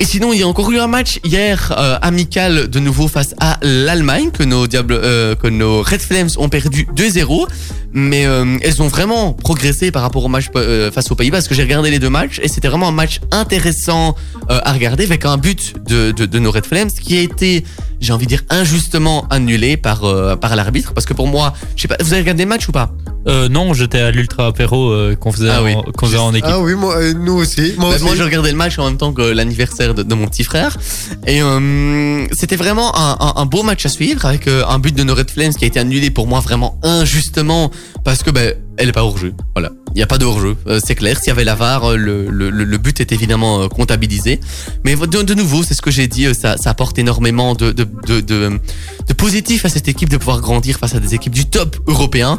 Et 0.01 0.05
sinon, 0.05 0.33
il 0.33 0.39
y 0.39 0.43
a 0.45 0.47
encore 0.47 0.71
eu 0.71 0.79
un 0.79 0.87
match 0.87 1.19
hier 1.25 1.75
euh, 1.77 1.99
amical 2.03 2.69
de 2.69 2.79
nouveau 2.79 3.09
face 3.09 3.35
à 3.41 3.59
l'Allemagne 3.63 4.31
que 4.31 4.45
nos 4.45 4.69
diables, 4.69 4.95
euh, 4.95 5.35
que 5.35 5.49
nos 5.49 5.83
Red 5.83 6.01
Flames 6.01 6.29
ont 6.37 6.49
perdu 6.49 6.87
2-0, 6.95 7.47
mais 7.93 8.25
euh, 8.25 8.59
elles 8.63 8.81
ont 8.81 8.87
vraiment 8.87 9.33
progressé 9.33 9.91
par 9.91 10.03
rapport 10.03 10.25
au 10.25 10.29
match 10.29 10.47
euh, 10.55 10.93
face 10.93 11.11
aux 11.11 11.17
Pays-Bas 11.17 11.39
parce 11.39 11.49
que 11.49 11.55
j'ai 11.57 11.65
regardé 11.65 11.91
les 11.91 11.99
deux 11.99 12.11
matchs 12.11 12.39
et 12.41 12.47
c'était 12.47 12.69
vraiment 12.69 12.87
un 12.89 12.93
match 12.93 13.19
intéressant 13.33 14.15
euh, 14.51 14.61
à 14.63 14.73
regarder 14.73 15.03
avec 15.05 15.25
un 15.25 15.37
but 15.37 15.75
de, 15.89 16.13
de, 16.13 16.27
de 16.27 16.39
nos 16.39 16.53
Red 16.53 16.67
Flames 16.67 16.91
qui 16.93 17.19
a 17.19 17.21
été, 17.21 17.65
j'ai 18.01 18.13
envie 18.13 18.27
de 18.27 18.31
dire, 18.31 18.43
injustement 18.51 19.27
annulé 19.31 19.77
par 19.77 20.05
euh, 20.05 20.37
par 20.37 20.55
l'arbitre 20.55 20.93
parce 20.95 21.07
que 21.07 21.15
pour 21.15 21.27
moi, 21.27 21.55
je 21.75 21.83
sais 21.83 21.89
pas, 21.89 21.97
vous 22.01 22.13
avez 22.13 22.23
regardé 22.23 22.45
le 22.45 22.49
match 22.49 22.69
ou 22.69 22.73
pas? 22.73 22.93
Euh, 23.27 23.49
non, 23.49 23.75
j'étais 23.75 23.99
à 23.99 24.11
l'ultra 24.11 24.47
apéro 24.47 24.91
euh, 24.91 25.15
qu'on 25.15 25.33
faisait, 25.33 25.51
Ah 25.51 25.63
oui. 25.63 25.75
faisait 26.01 26.17
en 26.17 26.33
équipe. 26.33 26.49
Ah 26.51 26.61
oui, 26.61 26.75
moi, 26.75 26.97
euh, 26.97 27.13
nous 27.13 27.35
aussi. 27.35 27.75
Moi 27.77 27.91
Bah, 27.91 27.97
aussi. 27.97 28.05
moi, 28.05 28.15
je 28.15 28.23
regardais 28.23 28.51
le 28.53 28.57
match 28.57 28.79
en 28.79 28.87
même 28.87 28.97
temps 28.97 29.13
que 29.13 29.21
l'anniversaire 29.23 29.88
de, 29.95 30.15
mon 30.15 30.27
petit 30.27 30.45
frère. 30.45 30.77
Et 31.27 31.43
euh, 31.43 32.27
c'était 32.33 32.57
vraiment 32.57 32.93
un, 32.97 33.47
beau 33.47 33.63
match 33.63 33.87
à 33.87 33.89
suivre 33.89 34.25
avec 34.27 34.49
euh, 34.49 34.65
un 34.67 34.79
but 34.79 34.95
de 34.95 35.03
nos 35.03 35.15
Red 35.15 35.31
Flames 35.31 35.55
qui 35.55 35.65
a 35.65 35.69
été 35.69 35.81
annulé 35.81 36.11
pour 36.11 36.27
moi 36.27 36.41
vraiment 36.41 36.79
injustement 36.83 37.71
parce 38.05 38.23
que 38.23 38.31
ben 38.31 38.55
elle 38.79 38.89
est 38.89 38.93
pas 38.93 39.05
hors 39.05 39.19
jeu. 39.19 39.35
Voilà, 39.55 39.71
il 39.89 39.97
n'y 39.97 40.03
a 40.03 40.07
pas 40.07 40.19
de 40.19 40.25
hors 40.25 40.41
jeu. 40.41 40.57
c'est 40.85 40.95
clair. 40.95 41.19
S'il 41.19 41.29
y 41.29 41.31
avait 41.31 41.45
la 41.45 41.55
VAR, 41.55 41.85
euh, 41.85 41.97
le, 41.97 42.29
le, 42.31 42.51
le- 42.51 42.79
but 42.79 43.01
est 43.01 43.11
évidemment 43.13 43.63
euh, 43.63 43.69
comptabilisé. 43.69 44.39
Mais 44.85 44.95
de, 44.95 45.35
nouveau, 45.35 45.63
c'est 45.65 45.75
ce 45.75 45.83
que 45.83 45.91
j'ai 45.91 46.07
dit. 46.07 46.27
euh, 46.27 46.35
Ça, 46.35 46.57
ça 46.57 46.71
apporte 46.71 46.99
énormément 46.99 47.55
de, 47.55 47.73
de, 47.73 47.85
de, 48.07 48.21
de, 48.21 48.61
positif 49.17 49.65
à 49.65 49.69
cette 49.69 49.89
équipe 49.89 50.09
de 50.09 50.17
pouvoir 50.17 50.41
grandir 50.41 50.79
face 50.79 50.95
à 50.95 51.01
des 51.01 51.15
équipes 51.15 51.35
du 51.35 51.47
top 51.47 51.77
européen. 51.89 52.39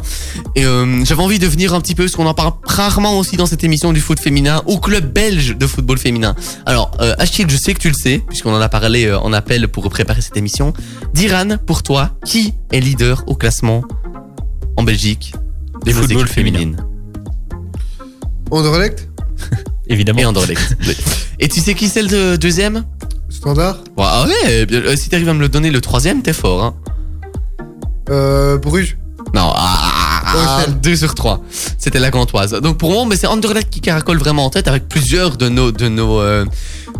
Et 0.56 0.64
euh, 0.64 1.04
j'avais 1.04 1.22
envie 1.22 1.38
de 1.38 1.46
venir 1.46 1.74
un 1.74 1.80
petit 1.80 1.94
peu, 1.94 2.04
parce 2.04 2.16
qu'on 2.16 2.26
en 2.26 2.34
parle 2.34 2.52
rarement 2.64 3.18
aussi 3.18 3.36
dans 3.36 3.46
cette 3.46 3.62
émission 3.64 3.92
du 3.92 4.00
foot 4.00 4.18
féminin, 4.18 4.62
au 4.66 4.78
club 4.78 5.12
belge 5.12 5.56
de 5.56 5.66
football 5.66 5.98
féminin. 5.98 6.34
Alors, 6.64 6.90
euh, 7.00 7.14
Achille, 7.18 7.46
je 7.50 7.56
sais 7.56 7.74
que 7.74 7.80
tu 7.80 7.88
le 7.88 7.94
sais, 7.94 8.22
puisqu'on 8.28 8.54
en 8.54 8.60
a 8.60 8.68
parlé 8.70 9.06
euh, 9.06 9.18
en 9.18 9.32
appel 9.34 9.68
pour 9.68 9.88
préparer 9.90 10.22
cette 10.22 10.36
émission. 10.38 10.72
Diran, 11.12 11.58
pour 11.66 11.82
toi, 11.82 12.10
qui 12.24 12.54
est 12.72 12.80
leader 12.80 13.24
au 13.26 13.34
classement 13.34 13.82
en 14.76 14.82
Belgique? 14.82 15.34
Des 15.84 15.92
Du 15.92 15.98
football 15.98 16.28
féminines 16.28 16.76
Anderlecht 18.50 19.08
Évidemment. 19.88 20.18
et 20.20 20.24
Anderlecht 20.26 20.76
Oui. 20.86 20.96
Et 21.38 21.48
tu 21.48 21.60
sais 21.60 21.74
qui 21.74 21.88
c'est 21.88 22.02
le 22.02 22.08
deux- 22.08 22.38
deuxième? 22.38 22.84
Standard 23.28 23.78
Ouais, 23.96 24.04
Ah 24.06 24.26
ouais, 24.26 24.66
bien, 24.66 24.80
euh, 24.80 24.96
si 24.96 25.08
t'arrives 25.08 25.28
à 25.28 25.34
me 25.34 25.40
le 25.40 25.48
donner 25.48 25.70
le 25.70 25.80
troisième, 25.80 26.22
t'es 26.22 26.32
fort. 26.32 26.62
Hein. 26.64 26.74
euh, 28.10 28.58
Bruges 28.58 28.98
Non, 29.34 29.52
ah, 29.54 30.32
Bruxelles. 30.32 30.80
2 30.80 30.96
sur 30.96 31.14
3. 31.14 31.40
C'était 31.78 32.00
la 32.00 32.10
Gantoise. 32.10 32.52
Donc 32.60 32.76
pour 32.78 32.90
moi, 32.92 33.04
mais 33.08 33.16
c'est 33.16 33.26
Anderlecht 33.28 33.70
qui 33.70 33.80
caracole 33.80 34.18
vraiment 34.18 34.44
en 34.46 34.50
tête 34.50 34.68
avec 34.68 34.88
plusieurs 34.88 35.36
de 35.36 35.48
nos 35.48 35.70
de 35.72 35.88
nos 35.88 36.20
euh, 36.20 36.44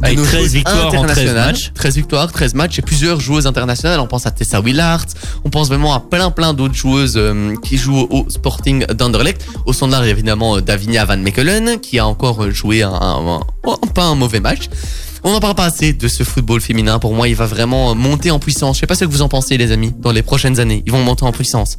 Avec 0.03 0.17
nos 0.19 0.25
13 0.25 0.41
joueuses 0.41 0.53
victoires 0.55 0.87
en 0.87 0.91
13 0.91 1.01
internationales. 1.03 1.47
matchs. 1.53 1.73
13 1.75 1.95
victoires, 1.97 2.33
13 2.33 2.55
matchs 2.55 2.79
et 2.79 2.83
plusieurs 2.83 3.21
joueuses 3.21 3.47
internationales. 3.47 4.01
On 4.01 4.07
pense 4.07 4.27
à 4.27 4.31
Tessa 4.31 4.61
Willard, 4.61 5.05
on 5.45 5.51
pense 5.51 5.69
vraiment 5.69 5.93
à 5.95 6.01
plein 6.01 6.31
plein 6.31 6.55
d'autres 6.55 6.75
joueuses 6.75 7.15
euh, 7.17 7.55
qui 7.63 7.77
jouent 7.77 8.07
au 8.11 8.27
Sporting 8.31 8.87
d'Anderlecht. 8.87 9.45
Au 9.67 9.73
standard, 9.73 10.05
évidemment 10.05 10.57
euh, 10.57 10.61
Davinia 10.63 11.05
Van 11.05 11.17
Mechelen 11.19 11.79
qui 11.81 11.99
a 11.99 12.07
encore 12.07 12.43
euh, 12.45 12.51
joué 12.51 12.83
un, 12.83 12.91
un- 12.93 13.41
un- 13.65 13.77
pas 13.95 14.05
un 14.05 14.15
mauvais 14.15 14.41
match. 14.41 14.69
On 15.23 15.33
n'en 15.33 15.41
parle 15.41 15.55
pas 15.55 15.67
assez 15.67 15.93
de 15.93 16.09
ce 16.09 16.23
football 16.23 16.63
féminin. 16.63 16.99
Pour 16.99 17.13
moi, 17.13 17.29
il 17.29 17.35
va 17.35 17.45
vraiment 17.45 17.95
monter 17.95 18.31
en 18.31 18.39
puissance. 18.39 18.77
Je 18.77 18.81
sais 18.81 18.87
pas 18.87 18.95
ce 18.95 19.05
que 19.05 19.11
vous 19.11 19.21
en 19.21 19.29
pensez, 19.29 19.59
les 19.59 19.71
amis, 19.71 19.93
dans 19.99 20.13
les 20.13 20.23
prochaines 20.23 20.59
années. 20.61 20.83
Ils 20.87 20.93
vont 20.93 21.03
monter 21.05 21.25
en 21.25 21.33
puissance. 21.33 21.77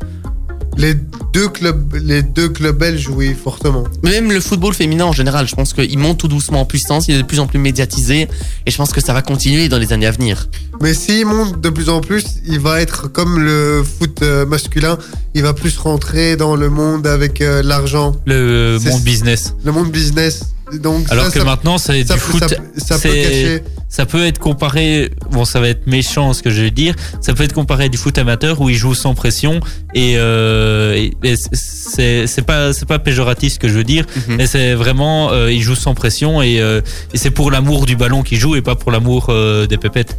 Les 0.78 0.96
deux, 1.34 1.48
clubs, 1.50 1.96
les 2.02 2.24
deux 2.24 2.50
clubs 2.50 2.78
belges, 2.78 3.08
oui, 3.10 3.34
fortement. 3.36 3.84
Mais 4.04 4.12
Même 4.12 4.32
le 4.32 4.40
football 4.40 4.74
féminin 4.74 5.06
en 5.06 5.12
général, 5.12 5.48
je 5.48 5.56
pense 5.56 5.74
qu'il 5.74 5.98
monte 6.00 6.20
tout 6.20 6.28
doucement 6.28 6.62
en 6.62 6.66
puissance, 6.66 7.08
il 7.08 7.16
est 7.16 7.22
de 7.22 7.28
plus 7.28 7.40
en 7.40 7.48
plus 7.48 7.60
médiatisé, 7.60 8.28
et 8.66 8.72
je 8.72 8.78
pense 8.78 8.92
que 8.92 9.02
ça 9.02 9.14
va 9.14 9.22
continuer 9.22 9.70
dans 9.70 9.78
les 9.78 9.94
années 9.94 10.08
à 10.08 10.12
venir. 10.12 10.48
Mais 10.82 10.94
s'il 10.94 11.26
monte 11.26 11.62
de 11.62 11.70
plus 11.70 11.90
en 11.90 12.02
plus, 12.02 12.26
il 12.46 12.60
va 12.60 12.82
être 12.82 13.08
comme 13.12 13.40
le 13.40 13.84
foot 13.84 14.22
euh, 14.24 14.46
masculin, 14.46 14.98
il 15.36 15.44
va 15.44 15.54
plus 15.54 15.78
rentrer 15.78 16.36
dans 16.36 16.56
le 16.56 16.70
monde 16.70 17.06
avec 17.08 17.42
euh, 17.42 17.62
l'argent, 17.64 18.16
Le 18.26 18.78
euh, 18.78 18.80
monde 18.80 19.02
business. 19.04 19.54
le 19.64 19.72
monde 19.72 19.92
business. 19.92 20.44
Donc 20.80 21.06
Alors 21.12 21.26
ça, 21.26 21.32
que 21.32 21.40
ça- 21.40 21.46
maintenant, 21.46 21.78
c'est 21.78 22.04
du 22.04 22.08
peut- 22.14 22.18
foot. 22.18 22.40
ça, 22.78 22.96
peut 22.96 23.02
c'est- 23.02 23.24
cacher. 23.24 23.64
ça 23.90 24.06
peut 24.06 24.26
être 24.26 24.40
comparé, 24.40 25.12
bon 25.32 25.44
ça 25.46 25.60
va 25.60 25.68
être 25.68 25.86
méchant 25.88 26.34
ce 26.34 26.42
que 26.42 26.50
je 26.50 26.62
vais 26.62 26.72
dire, 26.72 26.96
ça 27.20 27.34
peut 27.34 27.44
être 27.44 27.54
comparé 27.54 27.86
à 27.86 27.90
du 27.90 27.98
foot 27.98 28.18
amateur 28.18 28.62
où 28.62 28.70
ils 28.70 28.76
jouent 28.76 28.94
sans 28.96 29.14
pression 29.14 29.60
et, 29.94 30.14
euh, 30.18 30.94
et- 30.96 31.14
et 31.24 31.36
c'est 31.36 32.42
pas 32.46 33.00
péjoratif 33.00 33.54
ce 33.54 33.60
que 33.60 33.68
je 33.68 33.74
veux 33.74 33.84
dire, 33.84 34.06
Mhm. 34.28 34.36
mais 34.38 34.48
c'est 34.48 34.74
vraiment 34.74 35.32
euh, 35.32 35.52
ils 35.52 35.62
jouent 35.62 35.76
sans 35.76 35.94
pression 35.94 36.42
et, 36.42 36.62
euh, 36.62 36.82
et 37.14 37.18
c'est 37.18 37.32
pour 37.32 37.52
l'amour 37.52 37.86
du 37.86 37.96
ballon 37.96 38.24
qu'ils 38.24 38.40
jouent 38.40 38.56
et 38.56 38.62
pas 38.62 38.76
pour 38.76 38.92
l'amour 38.92 39.28
euh, 39.30 39.68
des 39.68 39.78
pépettes. 39.78 40.18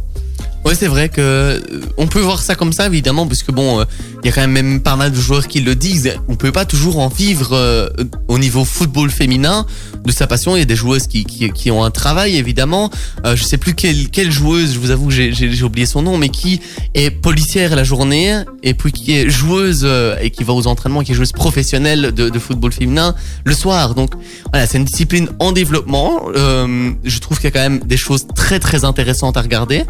Ouais, 0.65 0.75
c'est 0.75 0.87
vrai 0.87 1.09
que 1.09 1.19
euh, 1.19 1.59
on 1.97 2.07
peut 2.07 2.21
voir 2.21 2.41
ça 2.41 2.55
comme 2.55 2.71
ça 2.71 2.87
évidemment, 2.87 3.27
parce 3.27 3.43
que 3.43 3.51
bon, 3.51 3.81
euh, 3.81 3.85
il 4.23 4.27
y 4.27 4.29
a 4.29 4.31
quand 4.31 4.47
même 4.47 4.79
pas 4.79 4.95
mal 4.95 5.11
de 5.11 5.19
joueurs 5.19 5.49
qui 5.49 5.59
le 5.59 5.75
disent. 5.75 6.13
On 6.29 6.37
peut 6.37 6.53
pas 6.53 6.63
toujours 6.63 6.99
en 6.99 7.09
vivre 7.09 7.49
euh, 7.51 7.89
au 8.29 8.39
niveau 8.39 8.63
football 8.63 9.09
féminin 9.09 9.65
de 10.05 10.11
sa 10.13 10.27
passion. 10.27 10.55
Il 10.55 10.59
y 10.59 10.61
a 10.61 10.65
des 10.65 10.77
joueuses 10.77 11.07
qui, 11.07 11.25
qui, 11.25 11.49
qui 11.49 11.71
ont 11.71 11.83
un 11.83 11.91
travail 11.91 12.37
évidemment. 12.37 12.89
Euh, 13.25 13.35
je 13.35 13.43
sais 13.43 13.57
plus 13.57 13.73
quelle, 13.73 14.09
quelle 14.09 14.31
joueuse, 14.31 14.73
je 14.75 14.79
vous 14.79 14.91
avoue, 14.91 15.11
j'ai 15.11 15.33
j'ai 15.33 15.63
oublié 15.63 15.85
son 15.85 16.01
nom, 16.01 16.17
mais 16.17 16.29
qui 16.29 16.61
est 16.93 17.11
policière 17.11 17.75
la 17.75 17.83
journée 17.83 18.43
et 18.63 18.73
puis 18.73 18.93
qui 18.93 19.17
est 19.17 19.29
joueuse 19.29 19.81
euh, 19.83 20.15
et 20.21 20.29
qui 20.31 20.45
va 20.45 20.53
aux 20.53 20.67
entraînements, 20.67 21.01
qui 21.01 21.11
est 21.11 21.15
joueuse 21.15 21.33
professionnelle 21.33 22.13
de, 22.13 22.29
de 22.29 22.39
football 22.39 22.71
féminin 22.71 23.15
le 23.43 23.53
soir. 23.53 23.95
Donc 23.95 24.11
voilà, 24.51 24.67
c'est 24.67 24.77
une 24.77 24.85
discipline 24.85 25.27
en 25.39 25.51
développement. 25.51 26.27
Je 26.33 27.19
trouve 27.19 27.37
qu'il 27.37 27.45
y 27.45 27.47
a 27.47 27.51
quand 27.51 27.69
même 27.69 27.79
des 27.79 27.97
choses 27.97 28.25
très 28.33 28.61
très 28.61 28.85
intéressantes 28.85 29.35
à 29.35 29.41
regarder. 29.41 29.83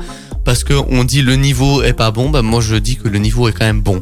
Parce 0.46 0.64
que 0.64 0.74
on 0.74 1.04
dit 1.04 1.22
le 1.22 1.36
niveau 1.36 1.82
est 1.84 1.94
pas 1.94 2.12
bon, 2.12 2.30
bah 2.30 2.42
moi 2.42 2.62
je 2.62 2.76
dis 2.76 2.96
que 2.98 3.08
le 3.08 3.20
niveau 3.20 3.48
est 3.48 3.54
quand 3.54 3.66
même 3.66 3.82
bon. 3.82 4.02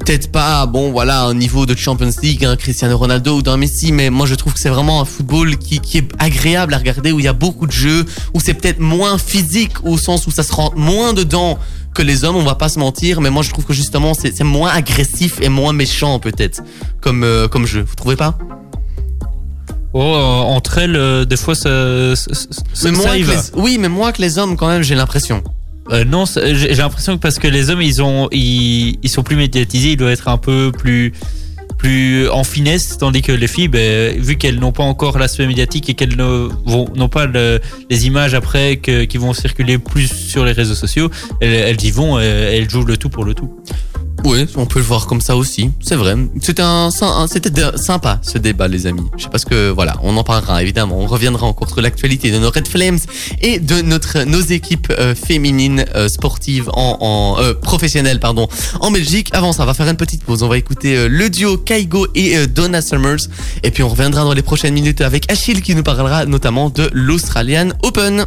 Peut-être 0.00 0.32
pas 0.32 0.64
bon 0.66 0.92
voilà 0.92 1.24
un 1.24 1.34
niveau 1.34 1.66
de 1.66 1.76
Champions 1.76 2.10
League, 2.22 2.44
un 2.44 2.56
Cristiano 2.56 2.96
Ronaldo 2.96 3.36
ou 3.36 3.42
d'un 3.42 3.56
Messi, 3.58 3.92
mais 3.92 4.08
moi 4.10 4.26
je 4.26 4.34
trouve 4.34 4.54
que 4.54 4.60
c'est 4.60 4.70
vraiment 4.70 5.00
un 5.00 5.04
football 5.04 5.56
qui, 5.58 5.80
qui 5.80 5.98
est 5.98 6.08
agréable 6.18 6.72
à 6.74 6.78
regarder, 6.78 7.12
où 7.12 7.18
il 7.18 7.24
y 7.24 7.28
a 7.28 7.32
beaucoup 7.34 7.66
de 7.66 7.72
jeux, 7.72 8.06
où 8.34 8.40
c'est 8.40 8.54
peut-être 8.54 8.80
moins 8.80 9.18
physique 9.18 9.84
au 9.84 9.98
sens 9.98 10.26
où 10.26 10.30
ça 10.30 10.42
se 10.42 10.52
rentre 10.52 10.76
moins 10.76 11.12
dedans 11.12 11.58
que 11.94 12.02
les 12.02 12.24
hommes, 12.24 12.36
on 12.36 12.44
va 12.44 12.54
pas 12.54 12.68
se 12.68 12.78
mentir, 12.78 13.20
mais 13.20 13.30
moi 13.30 13.42
je 13.42 13.50
trouve 13.50 13.64
que 13.66 13.72
justement 13.74 14.14
c'est 14.14 14.34
c'est 14.34 14.44
moins 14.44 14.70
agressif 14.70 15.38
et 15.42 15.48
moins 15.48 15.72
méchant 15.74 16.18
peut-être 16.18 16.62
comme 17.02 17.22
euh, 17.24 17.46
comme 17.48 17.66
jeu. 17.66 17.82
Vous 17.86 17.94
trouvez 17.94 18.16
pas? 18.16 18.38
Oh, 19.92 20.00
euh, 20.00 20.14
entre 20.56 20.78
elles, 20.78 20.94
euh, 20.94 21.24
des 21.24 21.36
fois, 21.36 21.56
ça, 21.56 22.14
ça, 22.14 22.32
ça- 22.32 22.62
Mais 22.84 22.94
ça 22.94 23.02
moins 23.02 23.16
y 23.16 23.22
va. 23.22 23.34
les- 23.34 23.40
Oui, 23.60 23.76
mais 23.78 23.88
moins 23.88 24.12
que 24.12 24.22
les 24.22 24.38
hommes 24.38 24.56
quand 24.56 24.68
même, 24.68 24.82
j'ai 24.82 24.94
l'impression. 24.94 25.42
Euh, 25.90 26.04
non, 26.04 26.24
j'ai 26.26 26.74
l'impression 26.74 27.16
que 27.16 27.20
parce 27.22 27.38
que 27.38 27.48
les 27.48 27.68
hommes, 27.70 27.82
ils 27.82 28.00
ont, 28.02 28.28
ils, 28.30 28.98
ils 29.02 29.08
sont 29.08 29.22
plus 29.24 29.36
médiatisés, 29.36 29.90
ils 29.92 29.96
doivent 29.96 30.12
être 30.12 30.28
un 30.28 30.38
peu 30.38 30.70
plus, 30.76 31.12
en 32.30 32.44
finesse, 32.44 32.98
tandis 32.98 33.22
que 33.22 33.32
les 33.32 33.48
filles, 33.48 33.68
ben, 33.68 34.16
vu 34.20 34.36
qu'elles 34.36 34.60
n'ont 34.60 34.70
pas 34.70 34.82
encore 34.84 35.18
l'aspect 35.18 35.46
médiatique 35.46 35.88
et 35.88 35.94
qu'elles 35.94 36.14
n'ont 36.16 37.08
pas 37.10 37.26
le- 37.26 37.58
les 37.88 38.06
images 38.06 38.34
après 38.34 38.76
qui 38.76 39.16
vont 39.18 39.32
circuler 39.32 39.78
plus 39.78 40.06
sur 40.06 40.44
les 40.44 40.52
réseaux 40.52 40.74
sociaux, 40.74 41.10
elles, 41.40 41.54
elles 41.54 41.84
y 41.84 41.90
vont, 41.90 42.18
elles, 42.20 42.54
elles 42.54 42.70
jouent 42.70 42.84
le 42.84 42.96
tout 42.96 43.08
pour 43.08 43.24
le 43.24 43.34
tout. 43.34 43.50
Oui, 44.24 44.46
on 44.56 44.66
peut 44.66 44.78
le 44.78 44.84
voir 44.84 45.06
comme 45.06 45.20
ça 45.20 45.36
aussi. 45.36 45.70
C'est 45.80 45.96
vrai. 45.96 46.14
C'était 46.40 46.62
un, 46.62 46.90
c'était 46.90 47.50
sympa 47.76 48.20
ce 48.22 48.38
débat, 48.38 48.68
les 48.68 48.86
amis. 48.86 49.06
Je 49.16 49.24
sais 49.24 49.28
pas 49.28 49.38
ce 49.38 49.46
que, 49.46 49.70
voilà, 49.70 49.96
on 50.02 50.16
en 50.16 50.24
parlera 50.24 50.62
évidemment. 50.62 50.98
On 50.98 51.06
reviendra 51.06 51.46
encore 51.46 51.68
sur 51.68 51.80
l'actualité 51.80 52.30
de 52.30 52.38
nos 52.38 52.50
Red 52.50 52.68
Flames 52.68 52.98
et 53.40 53.58
de 53.58 53.80
notre, 53.82 54.24
nos 54.24 54.40
équipes 54.40 54.92
euh, 54.98 55.14
féminines 55.14 55.84
euh, 55.94 56.08
sportives 56.08 56.68
en, 56.72 56.98
en 57.00 57.42
euh, 57.42 57.54
professionnelles, 57.54 58.20
pardon, 58.20 58.48
en 58.80 58.90
Belgique. 58.90 59.28
Avant 59.32 59.52
ça, 59.52 59.62
on 59.62 59.66
va 59.66 59.74
faire 59.74 59.88
une 59.88 59.96
petite 59.96 60.24
pause. 60.24 60.42
On 60.42 60.48
va 60.48 60.58
écouter 60.58 61.08
le 61.08 61.30
duo 61.30 61.56
Kaigo 61.56 62.06
et 62.14 62.46
Donna 62.46 62.82
Summers, 62.82 63.28
et 63.62 63.70
puis 63.70 63.82
on 63.82 63.88
reviendra 63.88 64.24
dans 64.24 64.34
les 64.34 64.42
prochaines 64.42 64.74
minutes 64.74 65.00
avec 65.00 65.30
Achille 65.30 65.62
qui 65.62 65.74
nous 65.74 65.82
parlera 65.82 66.26
notamment 66.26 66.70
de 66.70 66.90
l'Australian 66.92 67.70
Open. 67.82 68.26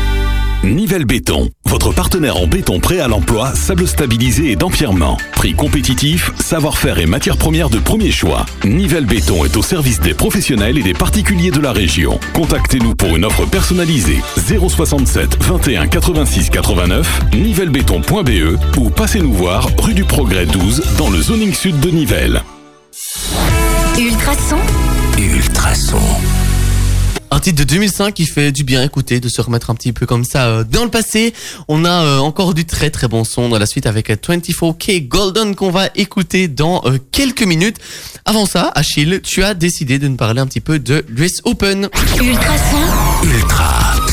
Nivelle 0.63 1.05
Béton, 1.05 1.49
votre 1.65 1.91
partenaire 1.91 2.37
en 2.37 2.45
béton 2.45 2.79
prêt 2.79 2.99
à 2.99 3.07
l'emploi, 3.07 3.51
sable 3.55 3.87
stabilisé 3.87 4.51
et 4.51 4.55
d'empierrement. 4.55 5.17
Prix 5.31 5.55
compétitif, 5.55 6.31
savoir-faire 6.39 6.99
et 6.99 7.07
matières 7.07 7.37
premières 7.37 7.71
de 7.71 7.79
premier 7.79 8.11
choix. 8.11 8.45
Nivelle 8.63 9.07
Béton 9.07 9.43
est 9.43 9.57
au 9.57 9.63
service 9.63 9.99
des 9.99 10.13
professionnels 10.13 10.77
et 10.77 10.83
des 10.83 10.93
particuliers 10.93 11.49
de 11.49 11.59
la 11.59 11.71
région. 11.71 12.19
Contactez-nous 12.33 12.93
pour 12.93 13.15
une 13.15 13.25
offre 13.25 13.47
personnalisée 13.47 14.21
067 14.37 15.43
21 15.43 15.87
86 15.87 16.51
89 16.51 17.21
nivellebéton.be 17.33 18.77
ou 18.77 18.89
passez-nous 18.91 19.33
voir 19.33 19.67
rue 19.79 19.95
du 19.95 20.03
Progrès 20.03 20.45
12 20.45 20.83
dans 20.99 21.09
le 21.09 21.21
zoning 21.21 21.53
sud 21.53 21.79
de 21.79 21.89
Nivelles. 21.89 22.43
Ultrason, 23.97 24.57
Ultrason. 25.17 25.97
Un 27.33 27.39
titre 27.39 27.59
de 27.59 27.63
2005 27.63 28.13
qui 28.13 28.25
fait 28.25 28.51
du 28.51 28.65
bien 28.65 28.83
écouter, 28.83 29.21
de 29.21 29.29
se 29.29 29.39
remettre 29.39 29.69
un 29.69 29.75
petit 29.75 29.93
peu 29.93 30.05
comme 30.05 30.25
ça 30.25 30.47
euh, 30.47 30.63
dans 30.65 30.83
le 30.83 30.89
passé. 30.89 31.33
On 31.69 31.85
a 31.85 32.03
euh, 32.03 32.17
encore 32.19 32.53
du 32.53 32.65
très 32.65 32.89
très 32.89 33.07
bon 33.07 33.23
son 33.23 33.47
dans 33.47 33.57
la 33.57 33.65
suite 33.65 33.85
avec 33.85 34.09
euh, 34.09 34.15
24K 34.15 35.07
Golden 35.07 35.55
qu'on 35.55 35.71
va 35.71 35.87
écouter 35.95 36.49
dans 36.49 36.81
euh, 36.83 36.97
quelques 37.13 37.43
minutes. 37.43 37.77
Avant 38.25 38.45
ça, 38.45 38.69
Achille, 38.75 39.21
tu 39.23 39.43
as 39.43 39.53
décidé 39.53 39.97
de 39.97 40.09
nous 40.09 40.17
parler 40.17 40.41
un 40.41 40.45
petit 40.45 40.59
peu 40.59 40.77
de 40.77 41.05
l'US 41.07 41.39
Open. 41.45 41.87
Ultrason, 42.19 42.77
Ultra 43.23 44.10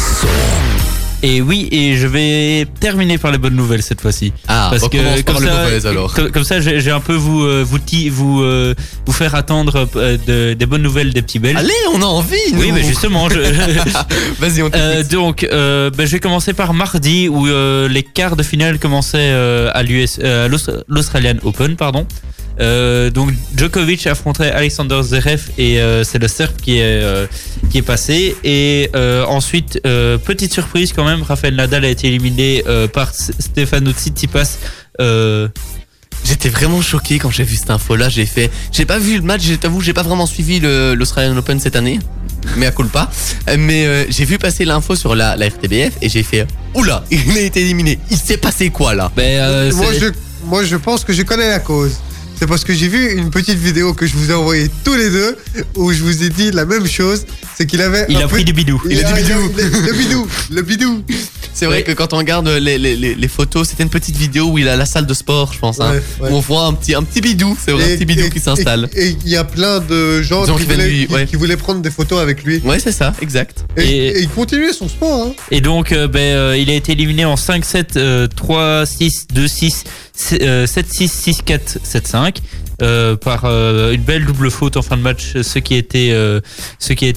Et 1.22 1.40
oui, 1.42 1.68
et 1.72 1.96
je 1.96 2.06
vais 2.06 2.66
terminer 2.78 3.18
par 3.18 3.32
les 3.32 3.38
bonnes 3.38 3.56
nouvelles 3.56 3.82
cette 3.82 4.00
fois-ci. 4.00 4.32
Ah, 4.46 4.68
Parce 4.70 4.84
on 4.84 4.88
que 4.88 4.98
par 5.22 5.34
comme 5.34 5.44
les 5.44 5.50
ça, 5.50 5.62
mauvaises 5.64 5.86
alors. 5.86 6.14
Comme, 6.14 6.30
comme 6.30 6.44
ça, 6.44 6.60
j'ai 6.60 6.90
un 6.90 7.00
peu 7.00 7.14
vous 7.14 7.42
euh, 7.42 7.64
vous 7.66 8.42
euh, 8.42 8.74
vous 9.04 9.12
faire 9.12 9.34
attendre 9.34 9.88
euh, 9.96 10.16
de- 10.26 10.54
des 10.54 10.66
bonnes 10.66 10.82
nouvelles 10.82 11.12
des 11.12 11.22
petits 11.22 11.40
Belges. 11.40 11.56
Allez, 11.58 11.72
on 11.92 12.00
a 12.02 12.06
envie, 12.06 12.36
nous. 12.52 12.60
Oui, 12.60 12.70
mais 12.72 12.84
justement, 12.84 13.28
je, 13.28 13.38
Vas-y, 14.40 14.62
on 14.62 14.70
Euh, 14.74 15.02
donc, 15.02 15.42
euh, 15.44 15.90
ben, 15.90 16.06
je 16.06 16.12
vais 16.12 16.20
commencer 16.20 16.52
par 16.52 16.72
mardi 16.72 17.28
où 17.28 17.46
les 17.88 18.02
quarts 18.04 18.36
de 18.36 18.42
finale 18.44 18.78
commençaient 18.78 19.32
à 19.74 19.82
l'Australian 19.82 21.34
Open, 21.42 21.74
pardon. 21.76 22.06
Euh, 22.60 23.10
donc 23.10 23.30
Djokovic 23.56 24.06
affronterait 24.06 24.50
Alexander 24.50 25.00
Zverev 25.02 25.42
et 25.58 25.80
euh, 25.80 26.02
c'est 26.02 26.18
le 26.18 26.26
Serbe 26.28 26.56
qui 26.56 26.78
est 26.78 26.82
euh, 27.02 27.26
qui 27.70 27.78
est 27.78 27.82
passé 27.82 28.36
et 28.42 28.90
euh, 28.96 29.24
ensuite 29.26 29.80
euh, 29.86 30.18
petite 30.18 30.52
surprise 30.52 30.92
quand 30.92 31.04
même 31.04 31.22
Rafael 31.22 31.54
Nadal 31.54 31.84
a 31.84 31.88
été 31.88 32.08
éliminé 32.08 32.64
euh, 32.66 32.88
par 32.88 33.12
Stefano 33.14 33.92
Tsitsipas 33.92 34.58
euh, 35.00 35.48
J'étais 36.24 36.48
vraiment 36.48 36.82
choqué 36.82 37.18
quand 37.18 37.30
j'ai 37.30 37.44
vu 37.44 37.56
cette 37.56 37.70
info-là. 37.70 38.08
J'ai 38.08 38.26
fait, 38.26 38.50
j'ai 38.72 38.84
pas 38.84 38.98
vu 38.98 39.16
le 39.16 39.22
match. 39.22 39.42
Je 39.44 39.54
t'avoue, 39.54 39.80
j'ai 39.80 39.92
pas 39.92 40.02
vraiment 40.02 40.26
suivi 40.26 40.60
l'Australian 40.60 41.36
Open 41.36 41.60
cette 41.60 41.76
année, 41.76 42.00
mais 42.56 42.66
à 42.66 42.72
culpa. 42.72 43.08
Euh, 43.48 43.56
Mais 43.56 43.86
euh, 43.86 44.04
j'ai 44.10 44.24
vu 44.24 44.36
passer 44.36 44.64
l'info 44.64 44.96
sur 44.96 45.14
la, 45.14 45.36
la 45.36 45.46
RTBF 45.46 45.92
et 46.02 46.08
j'ai 46.08 46.24
fait, 46.24 46.46
oula, 46.74 47.04
il 47.10 47.38
a 47.38 47.40
été 47.40 47.60
éliminé. 47.62 47.98
Il 48.10 48.16
s'est 48.18 48.36
passé 48.36 48.70
quoi 48.70 48.94
là? 48.94 49.10
Ben, 49.14 49.40
euh, 49.40 49.72
moi, 49.74 49.86
je, 49.98 50.06
moi, 50.44 50.64
je 50.64 50.76
pense 50.76 51.04
que 51.04 51.12
je 51.12 51.22
connais 51.22 51.48
la 51.48 51.60
cause. 51.60 51.98
C'est 52.38 52.46
parce 52.46 52.62
que 52.64 52.72
j'ai 52.72 52.86
vu 52.88 53.14
une 53.18 53.30
petite 53.30 53.58
vidéo 53.58 53.94
que 53.94 54.06
je 54.06 54.14
vous 54.14 54.30
ai 54.30 54.34
envoyée 54.34 54.70
tous 54.84 54.94
les 54.94 55.10
deux 55.10 55.36
où 55.74 55.92
je 55.92 56.02
vous 56.02 56.22
ai 56.22 56.28
dit 56.28 56.52
la 56.52 56.64
même 56.64 56.86
chose. 56.86 57.24
C'est 57.56 57.66
qu'il 57.66 57.82
avait. 57.82 58.06
il 58.08 58.16
un 58.16 58.20
a 58.20 58.22
peu- 58.22 58.28
pris 58.28 58.44
du 58.44 58.52
bidou 58.52 58.80
Il 58.88 59.04
a, 59.04 59.18
il 59.20 59.32
a- 59.32 59.36
le 59.36 59.92
bidou, 59.92 60.28
le 60.52 60.62
bidou. 60.62 61.02
C'est 61.52 61.66
vrai 61.66 61.78
Ouais. 61.78 61.82
que 61.82 61.90
quand 61.90 62.12
on 62.12 62.18
regarde 62.18 62.46
les, 62.46 62.78
les, 62.78 62.94
les, 62.94 63.16
les 63.16 63.28
photos, 63.28 63.68
c'était 63.68 63.82
une 63.82 63.90
petite 63.90 64.16
vidéo 64.16 64.44
où 64.52 64.58
il 64.58 64.68
a 64.68 64.76
la 64.76 64.86
salle 64.86 65.06
de 65.06 65.14
sport, 65.14 65.52
je 65.52 65.58
pense. 65.58 65.80
hein, 65.80 65.90
Ouais, 65.90 66.02
ouais. 66.26 66.30
Où 66.30 66.36
on 66.36 66.40
voit 66.40 66.66
un 66.66 66.74
petit, 66.74 66.94
un 66.94 67.02
petit 67.02 67.20
bidou. 67.20 67.58
C'est 67.60 67.72
vrai, 67.72 67.94
un 67.94 67.96
petit 67.96 68.04
bidou 68.04 68.30
qui 68.30 68.38
s'installe. 68.38 68.88
Et 68.94 69.08
et 69.08 69.16
il 69.24 69.28
y 69.32 69.36
a 69.36 69.42
plein 69.42 69.80
de 69.80 70.22
gens, 70.22 70.44
Gens 70.46 70.56
qui, 70.56 70.66
voulaient, 70.66 70.88
lui, 70.88 71.06
qui- 71.08 71.12
ouais. 71.12 71.26
qui 71.26 71.34
voulaient 71.34 71.56
prendre 71.56 71.80
des 71.82 71.90
photos 71.90 72.20
avec 72.20 72.44
lui. 72.44 72.60
Ouais, 72.64 72.78
c'est 72.78 72.92
ça, 72.92 73.12
exact. 73.20 73.64
Et, 73.76 73.82
Et- 73.82 74.18
et 74.18 74.20
il 74.22 74.28
continuait 74.28 74.72
son 74.72 74.88
sport. 74.88 75.26
Hein. 75.26 75.32
Et 75.50 75.60
donc, 75.60 75.90
euh, 75.90 76.06
ben, 76.06 76.20
euh, 76.20 76.56
il 76.56 76.70
a 76.70 76.74
été 76.74 76.92
éliminé 76.92 77.24
en 77.24 77.34
5-7, 77.36 77.96
euh, 77.96 78.28
3-6, 78.28 79.26
2-6, 79.34 79.82
euh, 80.40 80.66
7-6, 80.66 81.42
6-4, 81.44 81.78
7-5. 81.84 82.36
euh, 82.80 83.16
par 83.16 83.44
euh, 83.44 83.92
une 83.92 84.02
belle 84.02 84.24
double 84.24 84.50
faute 84.50 84.76
en 84.76 84.82
fin 84.82 84.96
de 84.96 85.02
match, 85.02 85.32
ce 85.42 85.58
qui 85.58 85.74
était, 85.74 86.10
euh, 86.12 86.40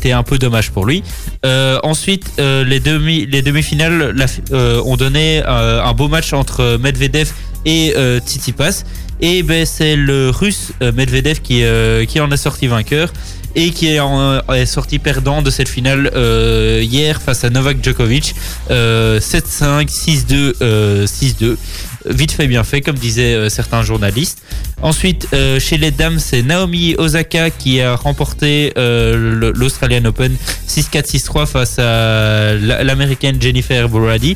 un 0.06 0.24
peu 0.24 0.38
dommage 0.38 0.72
pour 0.72 0.86
lui. 0.86 1.04
Euh, 1.46 1.80
ensuite, 1.84 2.32
euh, 2.40 2.64
les 2.64 2.80
demi, 2.80 3.26
les 3.26 3.42
demi-finales 3.42 4.16
euh, 4.52 4.82
ont 4.86 4.98
donné 4.98 5.44
euh, 5.46 5.84
un 5.84 5.94
beau 5.94 6.08
match 6.08 6.34
entre 6.34 6.78
Medvedev 6.82 7.32
et 7.66 7.94
euh, 7.96 8.20
Tsitsipas. 8.20 8.84
Et 9.22 9.44
ben, 9.44 9.66
c'est 9.66 9.96
le 9.96 10.32
Russe 10.32 10.72
euh, 10.82 10.92
Medvedev 10.92 11.42
qui, 11.42 11.64
euh, 11.64 12.06
en 12.20 12.32
a 12.32 12.38
sorti 12.38 12.68
vainqueur 12.68 13.14
et 13.56 13.72
qui 13.72 13.88
est, 13.88 14.66
sorti 14.66 14.98
perdant 14.98 15.42
de 15.42 15.50
cette 15.50 15.68
finale 15.70 16.10
euh, 16.16 16.80
hier 16.82 17.22
face 17.22 17.44
à 17.44 17.50
Novak 17.50 17.84
Djokovic. 17.84 18.34
Euh, 18.72 19.20
7-5, 19.20 19.90
6-2, 19.90 20.54
euh, 20.62 21.06
6-2. 21.06 21.58
Vite 22.06 22.32
fait, 22.32 22.48
bien 22.48 22.64
fait, 22.64 22.82
comme 22.82 22.96
disaient 22.98 23.36
euh, 23.36 23.50
certains 23.50 23.84
journalistes. 23.84 24.42
Ensuite, 24.82 25.28
euh, 25.34 25.60
chez 25.60 25.78
les 25.78 25.92
dames, 25.92 26.18
c'est 26.20 26.42
Naomi 26.42 26.96
Osaka 26.98 27.50
qui 27.52 27.80
a 27.82 27.96
remporté 27.96 28.74
euh, 28.78 29.52
l'Australian 29.56 30.06
Open 30.06 30.36
6-4, 30.68 31.06
6-3 31.18 31.46
face 31.46 31.78
à 31.80 32.54
la- 32.56 32.84
l'américaine 32.84 33.40
Jennifer 33.42 33.88
Brady. 33.88 34.36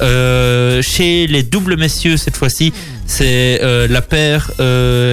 Chez 0.00 1.26
les 1.28 1.42
doubles 1.44 1.76
messieurs, 1.76 2.16
cette 2.16 2.36
fois-ci, 2.36 2.72
c'est 3.06 3.60
la 3.88 4.02
paire 4.02 4.50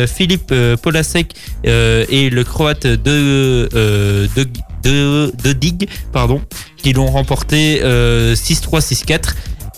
Philippe 0.08 0.54
Polasek 0.82 1.36
et 1.64 2.30
le 2.32 2.44
croate 2.44 2.88
de, 2.88 3.70
de, 4.36 5.32
de, 5.44 5.54
Dig, 5.54 5.88
pardon, 6.12 6.42
qui 6.78 6.94
l'ont 6.94 7.08
remporté 7.12 7.82
euh, 7.84 8.34
6-3, 8.36 8.82
6-4. 8.82 9.36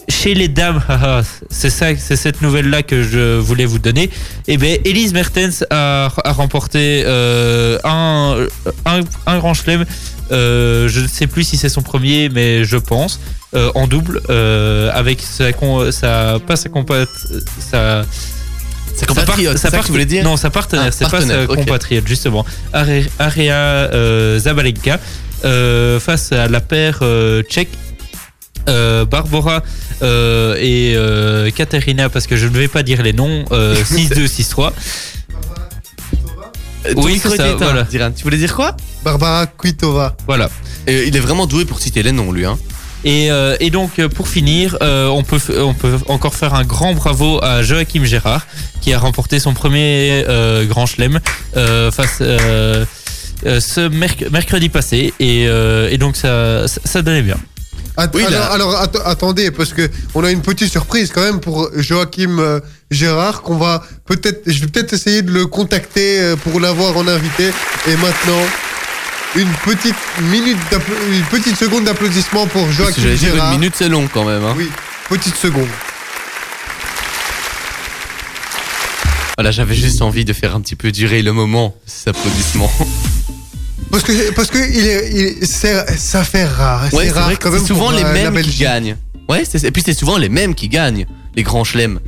Chez 0.10 0.34
les 0.34 0.48
dames, 0.48 0.82
haha, 0.88 1.22
c'est 1.50 1.70
ça, 1.70 1.96
c'est 1.98 2.16
cette 2.16 2.42
nouvelle-là 2.42 2.84
que 2.84 3.04
je 3.04 3.38
voulais 3.38 3.66
vous 3.66 3.80
donner. 3.80 4.10
Eh 4.48 4.58
bien, 4.58 4.76
Elise 4.86 5.14
Mertens 5.14 5.64
a, 5.70 6.10
a 6.24 6.32
remporté 6.34 7.04
euh, 7.06 7.78
un, 7.84 8.46
un, 8.86 9.00
un 9.26 9.38
grand 9.40 9.54
chelem 9.54 9.86
Euh, 10.32 10.88
je 10.88 11.02
ne 11.02 11.08
sais 11.08 11.28
plus 11.28 11.44
si 11.44 11.58
c'est 11.58 11.70
son 11.70 11.82
premier, 11.82 12.30
mais 12.30 12.64
je 12.64 12.78
pense 12.78 13.20
euh, 13.56 13.72
en 13.76 13.88
double 13.88 14.22
euh, 14.30 14.90
avec 14.94 15.22
sa, 15.22 15.52
sa 15.92 16.40
pas 16.48 16.56
sa 16.56 16.70
compa 16.70 17.06
sa 17.60 18.06
Sa 18.96 19.06
compatriote, 19.06 19.58
c'est 19.58 19.70
ça 19.70 20.06
dire 20.06 20.24
Non, 20.24 20.38
sa 20.38 20.50
partenaire, 20.50 20.86
Ah, 20.88 20.92
c'est 20.92 21.10
pas 21.10 21.22
sa 21.22 21.44
ok. 21.44 21.56
compatriote, 21.56 22.08
justement. 22.08 22.46
Area 23.20 23.56
euh, 23.94 24.40
Zabalenka 24.40 25.00
euh, 25.46 26.00
face 26.00 26.32
à 26.32 26.48
la 26.48 26.62
paire 26.62 27.00
tchèque. 27.50 27.70
Euh, 28.70 29.06
Barbara 29.06 29.62
euh, 30.02 30.56
et 30.60 30.94
euh, 30.96 31.50
Katerina, 31.52 32.10
parce 32.10 32.28
que 32.28 32.36
je 32.38 32.48
ne 32.48 32.58
vais 32.58 32.68
pas 32.68 32.84
dire 32.84 33.02
les 33.04 33.14
noms, 33.14 33.46
euh, 33.52 33.76
6-2, 33.76 34.28
6-3. 34.28 34.72
Euh, 36.86 36.94
Oui, 36.98 37.20
c'est 37.22 37.30
ça, 37.36 37.48
éteint, 37.48 37.58
voilà. 37.66 37.84
Diran. 37.84 38.12
Tu 38.16 38.24
voulais 38.24 38.38
dire 38.38 38.54
quoi? 38.56 38.76
Barbara 39.04 39.48
Kvitova. 39.48 40.16
Voilà. 40.28 40.50
Il 40.88 41.16
est 41.16 41.20
vraiment 41.20 41.48
doué 41.48 41.64
pour 41.66 41.80
citer 41.80 42.04
les 42.04 42.12
noms, 42.12 42.32
lui. 42.32 42.46
Hein. 42.46 42.58
Et, 43.06 43.32
euh, 43.32 43.56
et 43.60 43.70
donc 43.70 44.06
pour 44.08 44.28
finir, 44.28 44.78
euh, 44.82 45.08
on, 45.08 45.24
peut, 45.24 45.40
on 45.60 45.74
peut 45.74 45.98
encore 46.08 46.36
faire 46.36 46.54
un 46.54 46.64
grand 46.64 46.94
bravo 46.94 47.42
à 47.44 47.62
Joachim 47.62 48.04
Gérard 48.06 48.46
qui 48.82 48.94
a 48.94 49.00
remporté 49.00 49.40
son 49.40 49.54
premier 49.54 50.24
euh, 50.30 50.66
grand 50.66 50.86
chelem 50.86 51.20
euh, 51.58 51.92
face 51.92 52.20
euh, 52.22 52.86
euh, 53.46 53.60
ce 53.60 53.90
merc- 53.90 54.30
mercredi 54.32 54.70
passé 54.70 55.14
et, 55.20 55.46
euh, 55.50 55.90
et 55.92 55.98
donc 55.98 56.16
ça, 56.16 56.66
ça, 56.70 56.80
ça 56.86 57.02
donnait 57.02 57.24
bien. 57.24 57.38
Oui, 58.14 58.24
alors, 58.26 58.32
là- 58.40 58.46
alors, 58.54 58.76
att- 58.82 59.02
attendez, 59.06 59.52
parce 59.52 59.72
que 59.74 59.90
on 60.16 60.24
a 60.24 60.32
une 60.32 60.42
petite 60.42 60.72
surprise 60.72 61.12
quand 61.14 61.22
même 61.22 61.40
pour 61.40 61.70
Joachim 61.76 62.40
euh, 62.40 62.60
Gérard 62.90 63.42
qu'on 63.44 63.58
va 63.58 63.84
peut-être, 64.06 64.42
je 64.52 64.62
vais 64.62 64.68
peut-être 64.68 64.94
essayer 64.94 65.22
de 65.22 65.32
le 65.32 65.46
contacter 65.46 66.20
euh, 66.20 66.36
pour 66.36 66.60
l'avoir 66.60 66.98
en 66.98 67.08
invité. 67.08 67.52
Et 67.88 67.96
maintenant, 67.98 68.42
une 69.36 69.50
petite 69.64 69.96
minute, 70.32 70.58
une 71.12 71.24
petite 71.26 71.56
seconde 71.58 71.84
d'applaudissement 71.86 72.48
pour 72.48 72.72
Joachim 72.72 73.02
dire 73.02 73.18
Gérard. 73.18 73.54
une 73.54 73.60
minute, 73.60 73.76
c'est 73.78 73.90
long 73.90 74.08
quand 74.12 74.26
même. 74.26 74.44
Hein. 74.44 74.56
Oui, 74.58 74.70
petite 75.10 75.36
seconde. 75.36 75.68
Voilà, 79.38 79.50
j'avais 79.52 79.74
juste 79.76 80.02
envie 80.04 80.26
de 80.26 80.34
faire 80.34 80.56
un 80.56 80.62
petit 80.62 80.76
peu 80.76 80.92
durer 80.92 81.22
le 81.24 81.34
moment, 81.34 81.76
ces 81.88 82.10
applaudissements. 82.12 82.72
Parce 83.94 84.04
que 84.04 84.32
parce 84.34 84.48
que 84.50 84.58
il 84.58 84.88
est, 84.88 85.12
il- 85.42 85.46
c'est- 85.48 85.98
ça 85.98 86.24
fait 86.24 86.46
rare. 86.46 86.84
Ouais, 86.94 87.04
c'est 87.04 87.06
c'est 87.06 87.12
rare 87.12 87.26
vrai 87.26 87.38
quand 87.40 87.52
c'est 87.52 87.58
même 87.58 87.66
souvent 87.68 87.90
pour, 87.90 88.00
les 88.00 88.04
euh, 88.04 88.14
mêmes 88.32 88.42
qui 88.42 88.58
gagnent. 88.60 88.98
Ouais, 89.30 89.44
c'est- 89.50 89.64
et 89.64 89.70
puis 89.72 89.84
c'est 89.86 89.94
souvent 89.94 90.18
les 90.18 90.30
mêmes 90.30 90.56
qui 90.56 90.68
gagnent 90.68 91.06
les 91.36 91.44
grands 91.44 91.64
chelems. 91.64 92.00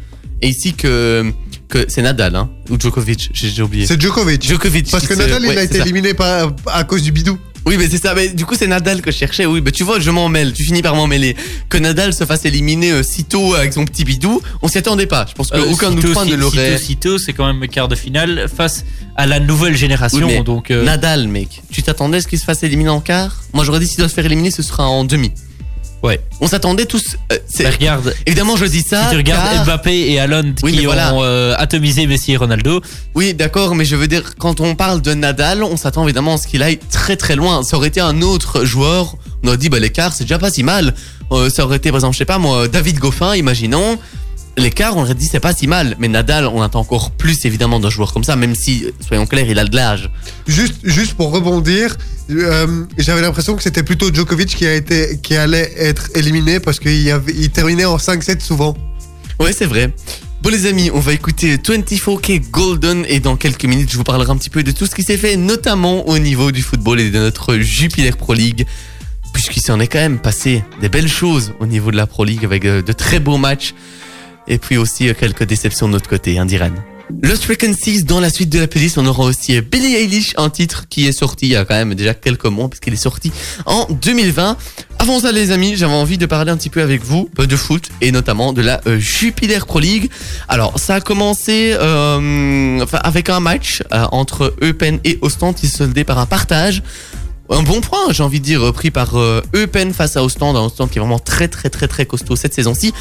Et 0.41 0.49
ici 0.49 0.73
que, 0.73 1.31
que 1.69 1.86
c'est 1.88 2.01
Nadal, 2.01 2.36
hein, 2.36 2.49
ou 2.71 2.79
Djokovic, 2.79 3.29
j'ai 3.33 3.49
j'ai 3.49 3.61
oublié. 3.61 3.86
C'est 3.86 4.01
Djokovic. 4.01 4.41
Djokovic. 4.43 4.89
Parce 4.89 5.05
que 5.07 5.13
Nadal, 5.13 5.43
il 5.43 5.47
ouais, 5.49 5.57
a 5.57 5.59
c'est 5.61 5.65
été 5.67 5.79
éliminé 5.81 6.13
par, 6.15 6.53
à 6.65 6.83
cause 6.86 7.03
du 7.03 7.11
bidou. 7.11 7.38
Oui, 7.66 7.78
mais 7.78 7.89
c'est 7.89 7.97
ça. 8.01 8.13
Mais 8.13 8.30
du 8.30 8.45
coup, 8.45 8.53
c'est 8.55 8.68
Nadal 8.68 9.01
que 9.01 9.11
je 9.11 9.18
cherchais. 9.18 9.45
Oui, 9.45 9.61
mais 9.63 9.72
tu 9.72 9.84
vois, 9.84 9.99
je 9.99 10.11
m'en 10.11 10.30
mêle. 10.30 10.53
Tu 10.53 10.63
finis 10.63 10.82
par 10.84 10.95
m'en 10.95 11.07
mêler. 11.07 11.36
Que 11.70 11.78
Nadal 11.78 12.13
se 12.13 12.24
fasse 12.24 12.45
éliminer 12.45 12.91
euh, 12.91 13.03
si 13.03 13.24
tôt 13.24 13.55
avec 13.55 13.74
son 13.74 13.86
petit 13.86 14.03
bidou, 14.03 14.41
on 14.61 14.68
s'y 14.68 14.78
attendait 14.78 15.07
pas. 15.07 15.26
Je 15.28 15.34
pense 15.34 15.51
Euh, 15.53 15.63
qu'aucun 15.63 15.89
de 15.89 15.95
nous 15.95 16.01
sitôt, 16.01 16.11
trois 16.13 16.26
ne 16.26 16.36
l'aurait. 16.36 16.78
sitôt, 16.78 16.86
sitôt, 16.86 17.18
c'est 17.18 17.34
quand 17.34 17.51
même 17.51 17.68
quart 17.68 17.88
de 17.88 17.95
finale 17.95 18.47
face 18.55 18.86
à 19.16 19.26
la 19.26 19.39
nouvelle 19.39 19.76
génération. 19.76 20.28
Oui, 20.28 20.34
mais 20.38 20.43
donc 20.43 20.70
euh, 20.70 20.84
Nadal, 20.84 21.28
mec, 21.28 21.63
tu 21.72 21.82
t'attendais 21.82 22.18
à 22.18 22.22
ce 22.22 22.28
qu'il 22.28 22.38
se 22.39 22.43
fasse 22.45 22.61
éliminer 22.63 22.89
en 22.89 23.01
quart? 23.01 23.41
Moi, 23.53 23.63
j'aurais 23.63 23.80
dit 23.80 23.88
s'il 23.88 23.97
doit 23.97 24.09
se 24.09 24.13
faire 24.13 24.26
éliminer, 24.26 24.51
ce 24.51 24.61
sera 24.61 24.88
en 24.88 25.03
demi. 25.03 25.32
Ouais. 26.05 26.19
On 26.41 26.47
s'attendait 26.47 26.85
tous. 26.85 27.17
euh, 27.31 27.37
bah, 27.59 27.69
regarde, 27.71 28.13
Évidemment, 28.25 28.55
je 28.55 28.65
dis 28.65 28.81
ça. 28.81 29.03
si 29.05 29.09
tu 29.11 29.17
regardes 29.17 29.51
car- 29.55 29.65
Mbappé 29.65 30.11
et 30.11 30.19
Haaland 30.19 30.53
Oui, 30.63 30.73
qui 30.77 30.85
voilà. 30.85 31.13
ont 31.13 31.23
euh, 31.23 31.53
atomisé 31.57 32.05
Messi 32.07 32.33
et 32.33 32.37
Ronaldo, 32.37 32.81
Oui, 33.15 33.33
d'accord, 33.33 33.75
mais 33.75 33.85
je 33.85 33.95
veux 33.95 34.07
dire, 34.07 34.35
quand 34.37 34.59
on 34.61 34.75
parle 34.75 35.01
de 35.01 35.13
Nadal, 35.13 35.63
on 35.63 35.77
s'attend 35.77 36.03
évidemment 36.03 36.35
à 36.35 36.37
ce 36.37 36.47
qu'il 36.47 36.61
aille 36.63 36.77
très 36.91 37.15
très 37.17 37.35
loin. 37.35 37.63
Ça 37.63 37.77
aurait 37.77 37.87
été 37.87 38.01
un 38.01 38.21
autre 38.21 38.65
joueur, 38.65 39.15
on 39.43 39.47
aurait 39.47 39.57
dit, 39.57 39.69
bah, 39.69 39.79
l'écart, 39.79 40.13
c'est 40.13 40.23
déjà 40.25 40.37
pas 40.39 40.51
si 40.51 40.63
mal. 40.63 40.93
Euh, 41.31 41.49
ça 41.49 41.65
aurait 41.65 41.77
été, 41.77 41.89
par 41.89 41.97
exemple, 41.97 42.13
je 42.13 42.19
sais 42.19 42.25
pas 42.25 42.37
moi, 42.37 42.67
David 42.67 42.99
Goffin, 42.99 43.35
imaginons. 43.35 43.97
L'écart, 44.57 44.95
on 44.95 45.01
aurait 45.01 45.15
dit, 45.15 45.27
c'est 45.27 45.39
pas 45.41 45.53
si 45.53 45.67
mal. 45.67 45.95
Mais 45.99 46.07
Nadal, 46.07 46.47
on 46.47 46.61
attend 46.61 46.79
encore 46.79 47.11
plus 47.11 47.45
évidemment 47.45 47.79
d'un 47.79 47.89
joueur 47.89 48.13
comme 48.13 48.23
ça, 48.23 48.35
même 48.35 48.55
si, 48.55 48.85
soyons 49.05 49.25
clairs, 49.25 49.47
il 49.49 49.59
a 49.59 49.65
de 49.65 49.75
l'âge. 49.75 50.09
Juste, 50.47 50.75
juste 50.83 51.15
pour 51.15 51.31
rebondir, 51.31 51.95
euh, 52.31 52.85
j'avais 52.97 53.21
l'impression 53.21 53.55
que 53.55 53.63
c'était 53.63 53.83
plutôt 53.83 54.13
Djokovic 54.13 54.55
qui 54.55 54.65
a 54.65 54.73
été, 54.73 55.19
qui 55.21 55.35
allait 55.35 55.73
être 55.77 56.09
éliminé 56.15 56.59
parce 56.59 56.79
qu'il 56.79 57.01
y 57.01 57.11
avait, 57.11 57.33
il 57.33 57.49
terminait 57.49 57.85
en 57.85 57.97
5-7 57.97 58.39
souvent. 58.39 58.75
Ouais, 59.39 59.51
c'est 59.51 59.65
vrai. 59.65 59.93
Bon 60.41 60.51
les 60.51 60.67
amis, 60.67 60.91
on 60.93 60.99
va 60.99 61.13
écouter 61.13 61.57
24K 61.57 62.51
Golden 62.51 63.03
et 63.09 63.19
dans 63.19 63.35
quelques 63.35 63.65
minutes 63.65 63.91
je 63.91 63.97
vous 63.97 64.03
parlerai 64.03 64.29
un 64.29 64.37
petit 64.37 64.51
peu 64.51 64.61
de 64.61 64.71
tout 64.71 64.85
ce 64.85 64.93
qui 64.93 65.01
s'est 65.01 65.17
fait, 65.17 65.37
notamment 65.37 66.07
au 66.07 66.19
niveau 66.19 66.51
du 66.51 66.61
football 66.61 66.99
et 66.99 67.09
de 67.09 67.17
notre 67.17 67.57
Jupiler 67.57 68.11
Pro 68.11 68.35
League, 68.35 68.67
puisqu'il 69.33 69.61
s'en 69.61 69.79
est 69.79 69.87
quand 69.87 69.99
même 69.99 70.19
passé 70.19 70.63
des 70.81 70.89
belles 70.89 71.07
choses 71.07 71.53
au 71.59 71.65
niveau 71.65 71.89
de 71.89 71.97
la 71.97 72.05
Pro 72.05 72.25
League 72.25 72.45
avec 72.45 72.63
euh, 72.65 72.83
de 72.83 72.93
très 72.93 73.19
beaux 73.19 73.37
matchs 73.39 73.73
et 74.47 74.57
puis 74.57 74.77
aussi 74.77 75.09
euh, 75.09 75.13
quelques 75.17 75.43
déceptions 75.43 75.87
de 75.87 75.93
notre 75.93 76.09
côté, 76.09 76.37
hein, 76.37 76.45
d'Iran. 76.45 76.71
Lost 77.21 77.43
Frequencies, 77.43 78.03
dans 78.03 78.19
la 78.19 78.31
suite 78.31 78.49
de 78.49 78.59
la 78.59 78.67
playlist, 78.67 78.97
on 78.97 79.05
aura 79.05 79.23
aussi 79.25 79.55
euh, 79.55 79.61
Billie 79.61 79.95
Eilish, 79.95 80.33
un 80.37 80.49
titre 80.49 80.85
qui 80.89 81.05
est 81.07 81.11
sorti 81.11 81.45
il 81.45 81.51
y 81.51 81.55
a 81.55 81.63
quand 81.63 81.75
même 81.75 81.93
déjà 81.93 82.15
quelques 82.15 82.45
mois, 82.45 82.67
puisqu'il 82.67 82.93
est 82.93 82.97
sorti 82.97 83.31
en 83.65 83.87
2020. 83.89 84.57
Avant 84.97 85.19
ça, 85.19 85.31
les 85.31 85.51
amis, 85.51 85.75
j'avais 85.75 85.93
envie 85.93 86.17
de 86.17 86.25
parler 86.25 86.51
un 86.51 86.57
petit 86.57 86.71
peu 86.71 86.81
avec 86.81 87.03
vous 87.03 87.29
euh, 87.39 87.45
de 87.45 87.55
foot 87.55 87.89
et 88.01 88.11
notamment 88.11 88.53
de 88.53 88.61
la 88.63 88.81
euh, 88.87 88.97
Jupiler 88.97 89.59
Pro 89.59 89.79
League. 89.79 90.09
Alors, 90.47 90.79
ça 90.79 90.95
a 90.95 91.01
commencé 91.01 91.75
euh, 91.79 92.83
avec 92.93 93.29
un 93.29 93.39
match 93.39 93.83
euh, 93.93 94.05
entre 94.11 94.55
Eupen 94.63 94.99
et 95.03 95.19
Ostend 95.21 95.53
qui 95.53 95.67
se 95.67 95.77
soldait 95.77 96.05
par 96.05 96.17
un 96.17 96.25
partage. 96.25 96.81
Un 97.51 97.61
bon 97.61 97.79
point, 97.79 98.11
j'ai 98.11 98.23
envie 98.23 98.39
de 98.39 98.45
dire, 98.45 98.73
pris 98.73 98.89
par 98.89 99.19
euh, 99.19 99.43
Eupen 99.55 99.93
face 99.93 100.17
à 100.17 100.23
Ostend, 100.23 100.55
un 100.55 100.61
Ostend 100.65 100.87
qui 100.87 100.97
est 100.97 101.01
vraiment 101.01 101.19
très 101.19 101.47
très 101.47 101.69
très 101.69 101.87
très 101.87 102.07
costaud 102.07 102.35
cette 102.35 102.55
saison-ci. 102.55 102.91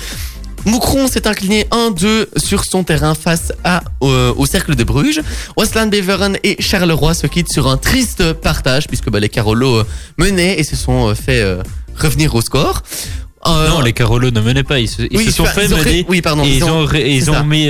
Moucron 0.66 1.08
s'est 1.08 1.26
incliné 1.26 1.66
1-2 1.70 2.26
sur 2.36 2.64
son 2.64 2.84
terrain 2.84 3.14
face 3.14 3.52
à, 3.64 3.82
euh, 4.02 4.32
au 4.36 4.46
cercle 4.46 4.74
de 4.74 4.84
Bruges. 4.84 5.20
Westland 5.56 5.88
Beveren 5.90 6.36
et 6.42 6.56
Charleroi 6.60 7.14
se 7.14 7.26
quittent 7.26 7.52
sur 7.52 7.68
un 7.68 7.76
triste 7.76 8.32
partage 8.32 8.86
puisque 8.88 9.10
bah, 9.10 9.20
les 9.20 9.28
Carolos 9.28 9.76
euh, 9.80 9.84
menaient 10.18 10.58
et 10.58 10.64
se 10.64 10.76
sont 10.76 11.08
euh, 11.08 11.14
fait 11.14 11.44
revenir 11.96 12.34
au 12.34 12.40
score. 12.40 12.82
Non, 13.46 13.80
les 13.82 13.92
Carolos 13.92 14.30
ne 14.30 14.40
menaient 14.40 14.62
pas. 14.62 14.80
Ils 14.80 14.88
se, 14.88 15.02
ils 15.02 15.18
oui, 15.18 15.26
se 15.26 15.30
sont 15.32 15.44
fait 15.44 15.66
ils 15.66 15.74
ont 15.74 15.78
mener. 15.78 16.06
Oui, 16.08 16.22
pardon. 16.22 16.44
et 16.44 16.48
ils 16.56 16.64
ont, 16.64 16.88
ils 16.94 17.30
ont 17.30 17.44
mis 17.44 17.68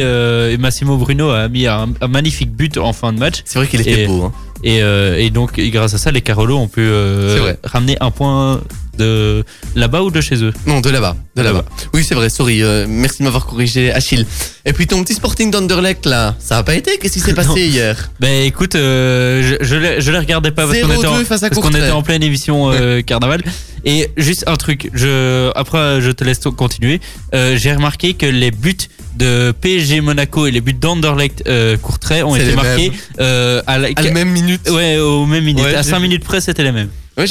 Massimo 0.57 0.97
Bruno 0.97 1.31
a 1.31 1.49
mis 1.49 1.67
un, 1.67 1.89
un 2.01 2.07
magnifique 2.09 2.53
but 2.53 2.79
en 2.79 2.93
fin 2.93 3.13
de 3.13 3.19
match. 3.19 3.43
C'est 3.45 3.59
vrai 3.59 3.67
qu'il 3.67 3.81
était 3.81 4.05
Et- 4.05 4.07
beau. 4.07 4.23
Hein. 4.25 4.33
Et, 4.67 4.83
euh, 4.83 5.19
et 5.19 5.29
donc, 5.31 5.59
et 5.59 5.69
grâce 5.71 5.93
à 5.95 5.99
ça, 5.99 6.11
les 6.11 6.23
Carolos 6.23 6.57
ont 6.59 6.69
pu 6.69 6.81
euh, 6.81 7.53
ramener 7.65 7.97
un 8.01 8.11
point 8.11 8.63
de 8.97 9.45
là-bas 9.75 10.03
ou 10.03 10.11
de 10.11 10.21
chez 10.23 10.37
eux? 10.43 10.53
Non, 10.67 10.81
de 10.81 10.89
là-bas. 10.89 11.17
De 11.37 11.43
là-bas. 11.43 11.65
Oui, 11.93 12.03
c'est 12.09 12.15
vrai, 12.15 12.31
sorry. 12.31 12.63
euh, 12.63 12.87
merci 12.89 13.19
de 13.19 13.25
m'avoir 13.25 13.45
corrigé, 13.45 13.93
Achille. 13.93 14.25
Et 14.65 14.73
puis 14.73 14.87
ton 14.87 15.03
petit 15.05 15.15
Sporting 15.15 15.51
d'Anderlecht, 15.51 16.07
là, 16.07 16.35
ça 16.39 16.59
a 16.59 16.63
pas 16.63 16.75
été? 16.77 16.97
Qu'est-ce 16.99 17.13
qui 17.15 17.21
s'est 17.21 17.35
passé 17.43 17.67
hier? 17.67 18.11
Ben 18.21 18.45
écoute, 18.45 18.75
euh, 18.77 19.57
je, 19.61 19.65
je, 19.67 19.77
les, 19.77 20.01
je 20.01 20.11
les 20.11 20.19
regardais 20.19 20.51
pas 20.53 20.67
parce 20.67 20.79
qu'on 20.81 20.89
0-2 20.89 20.95
était, 20.99 21.07
en- 21.09 21.25
parce 21.25 21.43
était 21.75 21.91
pleine 22.03 22.23
émission 22.23 22.71
euh, 22.73 23.03
carnaval. 23.07 23.43
Et 23.85 24.09
juste 24.17 24.45
un 24.47 24.57
truc, 24.57 24.91
je, 24.95 25.51
après 25.55 26.01
je 26.01 26.11
te 26.11 26.25
laisse 26.25 26.41
continuer. 26.57 27.01
Euh, 27.35 27.57
J'ai 27.57 27.73
remarqué 27.75 28.15
que 28.15 28.27
les 28.27 28.51
buts 28.51 28.77
de 29.17 29.53
PSG 29.61 30.01
Monaco 30.01 30.47
et 30.47 30.51
les 30.51 30.61
buts 30.61 30.73
d'Anderlecht 30.75 31.45
euh, 31.47 31.77
Courtrai 31.77 32.23
ont 32.23 32.35
été 32.35 32.55
marqués 32.57 32.91
euh, 33.21 33.63
à, 33.67 33.79
la, 33.79 33.89
À 33.95 34.03
la 34.03 34.11
même 34.11 34.31
minute. 34.31 34.69
ouais, 34.71 34.99
aux 34.99 35.27
mêmes 35.27 35.45
minutes. 35.45 35.65
Ouais, 35.65 35.75
à 35.75 35.83
j'ai 35.83 35.91
5 35.91 35.97
vu. 35.99 36.03
minutes 36.03 36.25
près, 36.25 36.41
c'était 36.41 36.65
les 36.65 36.73
mêmes. 36.73 36.89
Ouais, 37.17 37.27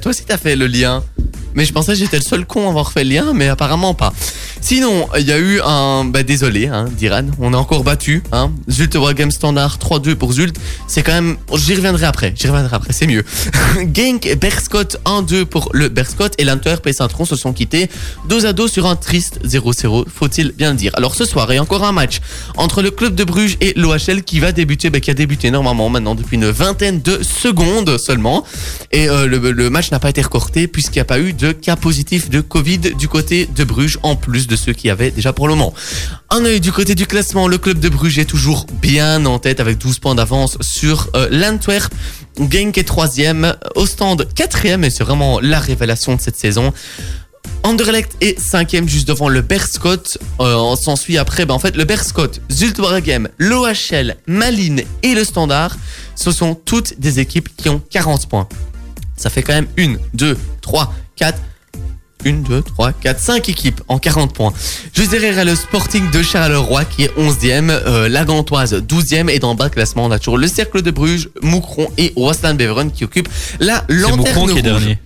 toi 0.00 0.10
aussi 0.10 0.24
t'as 0.24 0.38
fait 0.38 0.54
le 0.56 0.66
lien. 0.66 1.02
Mais 1.54 1.64
je 1.64 1.72
pensais 1.72 1.92
que 1.92 1.98
j'étais 1.98 2.18
le 2.18 2.22
seul 2.22 2.46
con 2.46 2.66
à 2.66 2.70
avoir 2.70 2.92
fait 2.92 3.04
le 3.04 3.10
lien, 3.10 3.32
mais 3.34 3.48
apparemment 3.48 3.94
pas. 3.94 4.12
Sinon, 4.60 5.08
il 5.18 5.26
y 5.26 5.32
a 5.32 5.38
eu 5.38 5.60
un... 5.62 6.04
Bah 6.06 6.22
désolé, 6.22 6.68
hein, 6.68 6.86
d'Iran. 6.96 7.26
On 7.38 7.52
a 7.52 7.56
encore 7.56 7.84
battu. 7.84 8.22
Hein. 8.32 8.50
Zult 8.70 8.96
Game 9.14 9.30
Standard 9.30 9.78
3-2 9.78 10.14
pour 10.14 10.32
Zult. 10.32 10.56
C'est 10.88 11.02
quand 11.02 11.12
même... 11.12 11.36
J'y 11.54 11.74
reviendrai 11.74 12.06
après. 12.06 12.32
J'y 12.34 12.48
reviendrai 12.48 12.74
après, 12.74 12.92
c'est 12.92 13.06
mieux. 13.06 13.24
Genk 13.94 14.24
et 14.26 14.36
Berscott 14.36 14.96
1-2 15.04 15.44
pour 15.44 15.68
le 15.72 15.88
Berscott. 15.88 16.34
Et 16.38 16.44
l'Antwerp 16.44 16.86
et 16.86 16.92
Saint-Tron 16.92 17.26
se 17.26 17.36
sont 17.36 17.52
quittés 17.52 17.90
dos 18.28 18.46
à 18.46 18.52
dos 18.52 18.68
sur 18.68 18.86
un 18.86 18.96
triste 18.96 19.40
0-0, 19.44 20.04
faut-il 20.08 20.52
bien 20.52 20.70
le 20.70 20.76
dire. 20.76 20.92
Alors 20.94 21.14
ce 21.14 21.24
soir, 21.24 21.50
a 21.50 21.58
encore 21.58 21.84
un 21.84 21.92
match 21.92 22.20
entre 22.56 22.82
le 22.82 22.90
club 22.90 23.14
de 23.14 23.24
Bruges 23.24 23.56
et 23.60 23.72
l'OHL 23.76 24.22
qui 24.24 24.40
va 24.40 24.52
débuter, 24.52 24.90
bah, 24.90 25.00
qui 25.00 25.10
a 25.10 25.14
débuté 25.14 25.50
normalement 25.50 25.88
maintenant 25.88 26.14
depuis 26.14 26.36
une 26.36 26.48
vingtaine 26.48 27.00
de 27.02 27.22
secondes 27.22 27.98
seulement. 27.98 28.44
Et 28.92 29.08
euh, 29.08 29.26
le, 29.26 29.52
le 29.52 29.70
match 29.70 29.90
n'a 29.90 29.98
pas 29.98 30.10
été 30.10 30.22
recorté 30.22 30.68
puisqu'il 30.68 30.98
n'y 30.98 31.02
a 31.02 31.06
pas 31.06 31.18
eu 31.18 31.32
de 31.32 31.43
cas 31.52 31.76
positifs 31.76 32.30
de 32.30 32.40
Covid 32.40 32.78
du 32.78 33.08
côté 33.08 33.46
de 33.46 33.64
Bruges, 33.64 33.98
en 34.02 34.16
plus 34.16 34.46
de 34.46 34.56
ceux 34.56 34.72
qui 34.72 34.90
avaient 34.90 35.10
déjà 35.10 35.32
pour 35.32 35.48
le 35.48 35.54
moment. 35.54 35.74
Un 36.30 36.44
œil 36.44 36.60
du 36.60 36.72
côté 36.72 36.94
du 36.94 37.06
classement, 37.06 37.48
le 37.48 37.58
club 37.58 37.78
de 37.78 37.88
Bruges 37.88 38.18
est 38.18 38.24
toujours 38.24 38.66
bien 38.80 39.24
en 39.26 39.38
tête 39.38 39.60
avec 39.60 39.78
12 39.78 39.98
points 39.98 40.14
d'avance 40.14 40.56
sur 40.60 41.08
euh, 41.14 41.28
l'Antwerp. 41.30 41.92
Genk 42.38 42.78
est 42.78 42.84
troisième, 42.84 43.54
Ostende 43.74 44.28
quatrième 44.34 44.84
et 44.84 44.90
c'est 44.90 45.04
vraiment 45.04 45.40
la 45.40 45.60
révélation 45.60 46.16
de 46.16 46.20
cette 46.20 46.36
saison. 46.36 46.72
Anderlecht 47.62 48.16
est 48.20 48.38
cinquième 48.38 48.88
juste 48.88 49.08
devant 49.08 49.28
le 49.28 49.40
Berscott. 49.40 50.18
Euh, 50.40 50.54
on 50.54 50.76
s'ensuit 50.76 51.16
après, 51.16 51.46
ben 51.46 51.54
en 51.54 51.58
fait 51.58 51.76
le 51.76 51.84
Berscott, 51.84 52.42
Zultwaregem, 52.52 53.28
l'OHL, 53.38 54.16
Malines 54.26 54.82
et 55.02 55.14
le 55.14 55.24
Standard, 55.24 55.76
ce 56.14 56.30
sont 56.30 56.54
toutes 56.54 57.00
des 57.00 57.20
équipes 57.20 57.48
qui 57.56 57.70
ont 57.70 57.80
40 57.90 58.28
points. 58.28 58.48
Ça 59.16 59.30
fait 59.30 59.42
quand 59.42 59.54
même 59.54 59.68
une, 59.76 59.98
deux, 60.12 60.36
trois, 60.60 60.92
quatre. 61.16 61.38
Une, 62.24 62.42
deux, 62.42 62.62
trois, 62.62 62.92
quatre, 62.92 63.20
cinq 63.20 63.50
équipes 63.50 63.82
en 63.86 63.98
40 63.98 64.32
points. 64.32 64.52
Juste 64.94 65.10
derrière 65.10 65.44
le 65.44 65.54
Sporting 65.54 66.10
de 66.10 66.22
Charleroi 66.22 66.86
qui 66.86 67.02
est 67.02 67.14
11e, 67.18 67.68
euh, 67.68 68.08
la 68.08 68.24
Gantoise 68.24 68.72
12e 68.74 69.28
et 69.28 69.38
dans 69.38 69.50
le 69.50 69.58
bas 69.58 69.68
de 69.68 69.74
classement 69.74 70.06
on 70.06 70.10
a 70.10 70.18
toujours 70.18 70.38
le 70.38 70.46
Cercle 70.46 70.80
de 70.80 70.90
Bruges, 70.90 71.28
Moucron 71.42 71.86
et 71.98 72.14
Wasland 72.16 72.56
Beveren 72.56 72.90
qui 72.90 73.04
occupent 73.04 73.28
la 73.60 73.84
C'est 73.88 73.94
lanterne 73.96 74.20
Moucron 74.20 74.46
qui 74.46 74.58
est 74.58 74.62
dernier. 74.62 74.98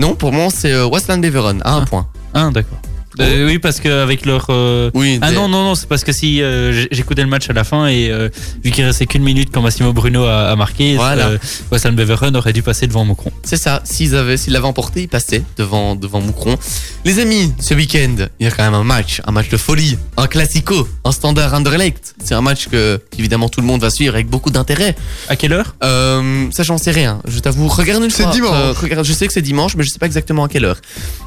Non, 0.00 0.16
pour 0.16 0.32
moi 0.32 0.48
c'est 0.50 0.72
euh, 0.72 0.86
Wasland 0.86 1.20
Beveren 1.20 1.62
à 1.64 1.74
un 1.74 1.84
point. 1.84 2.08
Ah, 2.32 2.50
d'accord. 2.52 2.78
Euh, 3.20 3.46
oui, 3.46 3.58
parce 3.58 3.80
qu'avec 3.80 4.26
leur. 4.26 4.46
euh, 4.50 4.90
Oui, 4.94 5.18
Ah 5.22 5.30
non, 5.32 5.48
non, 5.48 5.62
non, 5.64 5.74
c'est 5.74 5.88
parce 5.88 6.02
que 6.04 6.12
si 6.12 6.42
euh, 6.42 6.86
j'écoutais 6.90 7.22
le 7.22 7.28
match 7.28 7.48
à 7.48 7.52
la 7.52 7.64
fin 7.64 7.86
et 7.86 8.10
euh, 8.10 8.28
vu 8.62 8.70
qu'il 8.70 8.84
restait 8.84 9.06
qu'une 9.06 9.22
minute 9.22 9.50
quand 9.52 9.62
Massimo 9.62 9.92
Bruno 9.92 10.24
a, 10.24 10.50
a 10.50 10.56
marqué, 10.56 10.96
Voilà. 10.96 11.28
euh, 11.28 11.38
Weston 11.70 11.92
Beveren 11.92 12.36
aurait 12.36 12.52
dû 12.52 12.62
passer 12.62 12.86
devant 12.86 13.04
Moucron. 13.04 13.30
C'est 13.44 13.56
ça, 13.56 13.80
s'ils 13.84 14.16
avaient, 14.16 14.36
s'ils 14.36 14.52
l'avaient 14.52 14.66
emporté, 14.66 15.02
ils 15.02 15.08
passaient 15.08 15.42
devant, 15.56 15.94
devant 15.94 16.20
Moucron. 16.20 16.56
Les 17.04 17.18
amis, 17.20 17.52
ce 17.60 17.74
week-end, 17.74 18.16
il 18.40 18.44
y 18.44 18.48
a 18.48 18.50
quand 18.50 18.64
même 18.64 18.74
un 18.74 18.84
match, 18.84 19.20
un 19.26 19.32
match 19.32 19.48
de 19.48 19.56
folie, 19.56 19.96
un 20.16 20.26
classico, 20.26 20.88
un 21.04 21.12
standard 21.12 21.54
Anderlecht. 21.54 22.14
C'est 22.24 22.34
un 22.34 22.40
match 22.42 22.68
que, 22.68 23.00
évidemment, 23.18 23.48
tout 23.48 23.60
le 23.60 23.66
monde 23.66 23.80
va 23.80 23.90
suivre 23.90 24.14
avec 24.14 24.26
beaucoup 24.28 24.50
d'intérêt. 24.50 24.96
À 25.28 25.36
quelle 25.36 25.52
heure? 25.52 25.76
Euh, 25.84 26.46
Ça, 26.50 26.62
j'en 26.62 26.78
sais 26.78 26.90
rien. 26.90 27.20
Je 27.28 27.38
t'avoue, 27.38 27.68
regarde 27.68 28.02
une 28.02 28.10
C'est 28.10 28.22
fois. 28.24 28.32
dimanche. 28.32 28.50
euh, 28.54 28.72
regarde, 28.72 29.04
je 29.04 29.12
sais 29.12 29.26
que 29.26 29.32
c'est 29.32 29.42
dimanche, 29.42 29.76
mais 29.76 29.84
je 29.84 29.90
sais 29.90 29.98
pas 29.98 30.06
exactement 30.06 30.44
à 30.44 30.48
quelle 30.48 30.64
heure. 30.64 30.78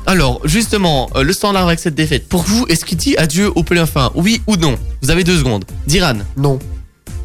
Alors, 0.06 0.42
justement, 0.46 1.10
euh, 1.16 1.24
le 1.24 1.34
standard 1.34 1.70
avec 1.78 1.84
cette 1.84 1.96
défaite. 1.96 2.28
Pour 2.28 2.42
vous, 2.42 2.66
est-ce 2.70 2.86
qu'il 2.86 2.98
dit 2.98 3.16
adieu 3.18 3.52
au 3.56 3.62
play 3.64 3.86
fin 3.86 4.12
Oui 4.16 4.42
ou 4.48 4.56
non? 4.56 4.78
Vous 5.02 5.12
avez 5.12 5.24
deux 5.24 5.38
secondes. 5.38 5.64
Diran 5.86 6.16
Non. 6.36 6.58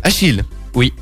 Achille 0.03 0.44
Oui. 0.74 0.92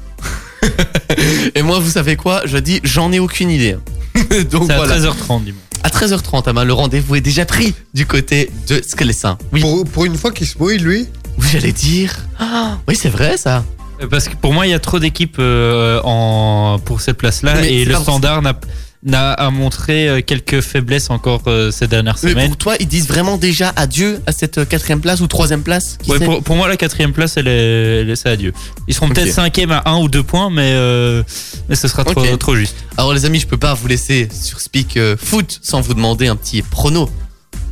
Et 1.55 1.63
moi, 1.63 1.81
vous 1.81 1.91
savez 1.91 2.15
quoi? 2.15 2.43
Je 2.45 2.59
dis, 2.59 2.81
j'en 2.85 3.11
ai 3.13 3.19
aucune 3.19 3.51
idée. 3.51 3.77
Donc 4.51 4.65
C'est 4.67 4.73
à 4.73 4.77
voilà. 4.77 4.99
13h30 4.99 5.45
dimanche. 5.45 5.63
À 5.83 5.89
13h30, 5.89 6.49
Ama, 6.49 6.65
le 6.65 6.73
rendez-vous 6.75 7.17
est 7.17 7.21
déjà 7.21 7.45
pris 7.45 7.75
du 7.93 8.07
côté 8.07 8.51
de 8.69 8.81
Sclessin. 8.87 9.37
Oui, 9.53 9.61
Pour, 9.63 9.85
pour 9.85 10.05
une 10.05 10.17
fois 10.17 10.31
qu'il 10.31 10.47
se 10.47 10.57
mouille, 10.59 10.79
lui, 10.79 11.09
oui 11.39 11.47
j'allais 11.51 11.73
dire. 11.73 12.15
Ah, 12.39 12.79
oui, 12.89 12.95
c'est 12.95 13.09
vrai 13.09 13.37
ça. 13.37 13.65
Euh, 14.01 14.07
Parce 14.07 14.29
que 14.29 14.37
pour 14.37 14.53
moi, 14.53 14.67
il 14.67 14.71
y 14.71 14.75
a 14.75 14.79
trop 14.79 14.99
d'équipes 15.01 15.39
euh, 15.41 16.01
en 16.05 16.79
pour 16.85 17.01
cette 17.01 17.17
place-là 17.17 17.55
Mais 17.55 17.73
et 17.73 17.79
c'est 17.81 17.91
le 17.91 17.95
pas 17.97 18.01
standard 18.03 18.43
n'a 18.43 18.55
n'a 19.03 19.33
à 19.33 19.51
montré 19.51 20.09
euh, 20.09 20.21
quelques 20.21 20.61
faiblesses 20.61 21.09
encore 21.09 21.43
euh, 21.47 21.71
ces 21.71 21.87
dernières 21.89 22.19
Mais 22.23 22.31
semaines. 22.31 22.49
pour 22.49 22.57
toi, 22.59 22.75
ils 22.81 22.87
disent 22.87 23.09
vraiment 23.09 23.39
déjà 23.39 23.73
adieu 23.77 24.21
à 24.27 24.33
cette 24.33 24.59
euh, 24.59 24.65
quatrième 24.67 25.01
place 25.01 25.21
ou 25.21 25.27
troisième 25.27 25.63
place 25.63 25.97
qui 26.03 26.11
Ouais, 26.11 26.19
sait 26.19 26.25
pour, 26.27 26.43
pour 26.43 26.57
moi, 26.57 26.69
la 26.69 26.77
quatrième 26.77 27.13
place, 27.15 27.37
elle 27.39 27.49
est, 27.49 28.01
elle 28.03 28.11
est- 28.11 28.17
c'est 28.17 28.29
adieu. 28.29 28.53
Ils 28.89 28.95
seront 28.95 29.09
peut-être 29.09 29.33
cinquième 29.33 29.71
à 29.71 29.83
un 29.87 29.99
ou 30.01 30.09
deux 30.09 30.23
points, 30.23 30.51
mais, 30.51 30.73
euh, 30.75 31.23
mais 31.71 31.77
ce 31.77 31.89
sera 31.89 32.05
trop, 32.05 32.37
trop 32.37 32.55
juste. 32.57 32.77
Alors 32.99 33.15
les 33.15 33.25
amis, 33.25 33.41
je 33.41 33.47
peux 33.47 33.57
pas 33.57 33.73
vous 33.73 33.89
laisser 33.89 34.29
sur 34.31 34.61
Speak 34.61 34.99
euh, 34.99 35.17
Foot 35.17 35.59
sans 35.63 35.81
vous 35.81 35.95
demander 35.95 36.27
un 36.27 36.37
petit 36.37 36.61
prono. 36.61 37.09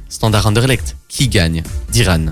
Standard 0.09 0.47
Anderlecht, 0.47 0.97
qui 1.11 1.29
gagne 1.29 1.63
Diran, 1.93 2.27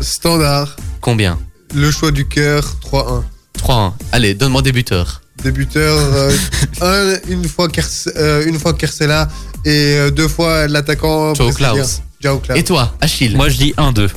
standard, 0.00 0.76
combien? 1.00 1.38
Le 1.74 1.90
choix 1.90 2.10
du 2.10 2.26
cœur, 2.28 2.76
3-1. 2.84 3.22
3-1. 3.58 3.92
Allez, 4.12 4.34
donne-moi 4.34 4.60
des 4.62 4.72
buteurs. 4.72 5.22
Débuteur, 5.44 5.98
euh, 5.98 6.32
un, 6.80 7.30
une 7.30 7.46
fois 7.46 7.68
Kers- 7.68 8.08
euh, 8.16 8.46
une 8.46 8.58
fois 8.58 8.72
Kersela 8.72 9.28
et 9.66 9.70
euh, 9.98 10.10
deux 10.10 10.26
fois 10.28 10.66
l'attaquant. 10.68 11.32
Brésilien. 11.34 11.74
Klaus. 11.74 12.00
Et 12.56 12.64
toi, 12.64 12.94
Achille? 13.02 13.36
Moi, 13.36 13.50
je 13.50 13.58
dis 13.58 13.74
1-2. 13.76 14.08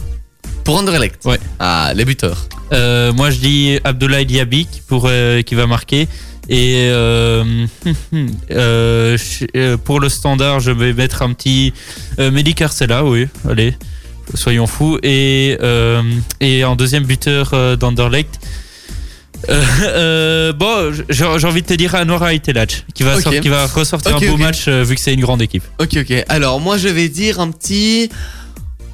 Pour 0.64 0.78
Anderlecht 0.78 1.26
Ouais. 1.26 1.40
Ah, 1.60 1.92
les 1.94 2.06
buteurs. 2.06 2.48
Euh, 2.72 3.12
moi, 3.12 3.30
je 3.32 3.38
dis 3.40 3.80
Abdoulaye 3.84 4.26
Diaby 4.26 4.66
qui, 4.66 4.80
pourrait- 4.82 5.44
qui 5.46 5.56
va 5.56 5.68
marquer. 5.68 6.08
Et 6.50 6.88
euh, 6.90 7.44
euh, 8.52 9.18
euh, 9.58 9.76
pour 9.78 10.00
le 10.00 10.08
standard, 10.08 10.62
je 10.62 10.72
vais 10.72 10.94
mettre 10.94 11.22
un 11.22 11.34
petit 11.34 11.74
euh, 12.20 12.32
Mehdi 12.32 12.54
Carcella, 12.56 13.04
oui, 13.04 13.28
allez, 13.50 13.76
soyons 14.34 14.68
fous. 14.68 14.98
Et, 15.04 15.58
euh, 15.62 16.02
et 16.40 16.64
en 16.64 16.78
deuxième 16.78 17.04
buteur 17.04 17.50
euh, 17.54 17.76
d'Anderlecht. 17.76 18.40
Euh, 19.50 19.64
euh, 19.84 20.54
bon, 20.54 20.94
j'ai 21.10 21.26
envie 21.26 21.62
de 21.62 21.68
te 21.68 21.74
dire 21.74 21.96
Anwar 21.96 22.28
Aitelach 22.30 22.86
qui 22.94 23.04
va, 23.04 23.22
qui 23.22 23.50
va 23.50 23.68
ressortir 23.68 24.16
un 24.16 24.20
beau 24.20 24.38
match 24.38 24.66
euh, 24.68 24.84
vu 24.84 24.96
que 24.96 25.02
c'est 25.02 25.14
une 25.14 25.22
grande 25.22 25.42
équipe. 25.42 25.64
Ok, 25.80 25.98
ok. 25.98 26.26
Alors, 26.30 26.60
moi, 26.60 26.78
je 26.78 26.88
vais 26.88 27.10
dire 27.10 27.40
un 27.40 27.52
petit 27.52 28.10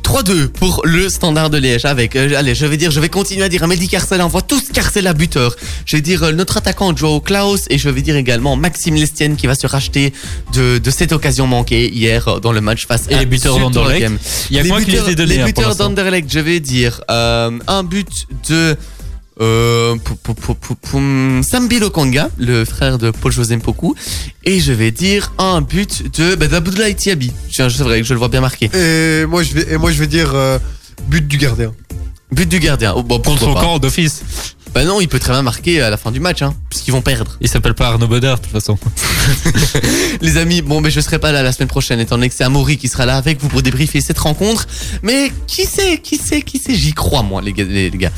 3-2 0.03 0.47
pour 0.47 0.81
le 0.83 1.09
standard 1.09 1.49
de 1.49 1.57
Liège. 1.57 1.85
Avec, 1.85 2.15
allez, 2.15 2.55
je 2.55 2.65
vais 2.65 2.77
dire, 2.77 2.91
je 2.91 2.99
vais 2.99 3.09
continuer 3.09 3.43
à 3.43 3.49
dire 3.49 3.65
Mehdi 3.67 3.87
Carcella, 3.87 4.25
on 4.25 4.29
voit 4.29 4.41
tous 4.41 4.69
Carcella 4.73 5.13
buteur. 5.13 5.55
Je 5.85 5.95
vais 5.95 6.01
dire 6.01 6.33
notre 6.33 6.57
attaquant 6.57 6.95
Joe 6.95 7.23
Klaus 7.23 7.65
et 7.69 7.77
je 7.77 7.89
vais 7.89 8.01
dire 8.01 8.17
également 8.17 8.55
Maxime 8.55 8.95
Lestienne 8.95 9.37
qui 9.37 9.47
va 9.47 9.55
se 9.55 9.65
racheter 9.65 10.13
de, 10.53 10.77
de 10.77 10.91
cette 10.91 11.13
occasion 11.13 11.47
manquée 11.47 11.89
hier 11.89 12.41
dans 12.41 12.51
le 12.51 12.61
match 12.61 12.85
face 12.85 13.07
Et 13.09 13.15
à 13.15 13.19
les 13.19 13.25
buteurs 13.25 13.57
d'Anderlecht. 13.57 14.11
Il 14.49 14.57
y 14.57 14.59
a 14.59 14.63
que 14.63 14.67
moi 14.67 14.81
qui 14.81 14.91
les 14.91 15.25
Les 15.25 15.43
buteurs 15.45 15.75
d'Anderlecht, 15.75 16.31
je 16.31 16.39
vais 16.39 16.59
dire 16.59 17.01
un 17.07 17.83
but 17.83 18.27
de 18.49 18.75
euh, 19.41 19.95
pou- 20.03 20.15
pou- 20.15 20.33
pou- 20.33 20.55
pou- 20.55 20.75
poum, 20.75 21.41
Sambi 21.43 21.79
Lokanga, 21.79 22.29
le 22.37 22.65
frère 22.65 22.97
de 22.97 23.11
Paul 23.11 23.31
José 23.31 23.55
Mpoku, 23.57 23.95
et 24.43 24.59
je 24.59 24.71
vais 24.73 24.91
dire 24.91 25.31
un 25.37 25.61
but 25.61 26.03
de 26.19 26.35
bah, 26.35 26.47
d'Abdoulaye 26.47 26.95
Tiabi. 26.95 27.31
Tiens, 27.49 27.69
C'est 27.69 27.83
vrai 27.83 28.01
que 28.01 28.07
je 28.07 28.13
le 28.13 28.19
vois 28.19 28.29
bien 28.29 28.41
marqué. 28.41 28.69
Et 28.73 29.25
moi, 29.25 29.43
je 29.43 29.53
vais, 29.53 29.73
et 29.73 29.77
moi, 29.77 29.91
je 29.91 29.99
vais 29.99 30.07
dire 30.07 30.31
euh, 30.35 30.59
but 31.07 31.27
du 31.27 31.37
gardien. 31.37 31.71
But 32.31 32.47
du 32.49 32.59
gardien. 32.59 32.93
Oh, 32.95 33.03
bon, 33.03 33.19
Contre 33.19 33.39
son 33.39 33.53
camp 33.53 33.79
d'office. 33.79 34.23
Bah 34.73 34.83
non, 34.85 34.99
il 35.01 35.07
peut 35.07 35.19
très 35.19 35.33
bien 35.33 35.43
marquer 35.43 35.81
à 35.81 35.91
la 35.91 35.97
fin 35.97 36.11
du 36.11 36.19
match, 36.19 36.41
hein, 36.41 36.55
puisqu'ils 36.69 36.91
vont 36.91 37.01
perdre. 37.01 37.37
Il 37.41 37.47
s'appelle 37.47 37.75
pas 37.75 37.89
Arnaud 37.89 38.07
Bodard 38.07 38.39
de 38.39 38.43
toute 38.43 38.51
façon. 38.51 38.77
Les 40.21 40.37
amis, 40.37 40.63
bon, 40.63 40.81
mais 40.81 40.89
je 40.89 40.99
serai 40.99 41.19
pas 41.19 41.31
là 41.31 41.43
la 41.43 41.51
semaine 41.51 41.67
prochaine, 41.67 41.99
étant 41.99 42.15
donné 42.15 42.27
que 42.29 42.35
c'est 42.35 42.43
Amaury 42.43 42.77
qui 42.77 42.87
sera 42.87 43.05
là 43.05 43.17
avec 43.17 43.39
vous 43.39 43.49
pour 43.49 43.61
débriefer 43.61 44.01
cette 44.01 44.17
rencontre. 44.17 44.65
Mais 45.03 45.31
qui 45.45 45.65
sait, 45.65 45.99
qui 45.99 46.17
sait, 46.17 46.41
qui 46.41 46.57
sait, 46.57 46.73
j'y 46.73 46.93
crois, 46.93 47.21
moi, 47.21 47.41
les 47.43 47.53
gars. 47.53 47.65
Les, 47.65 47.91
gars. 47.91 48.11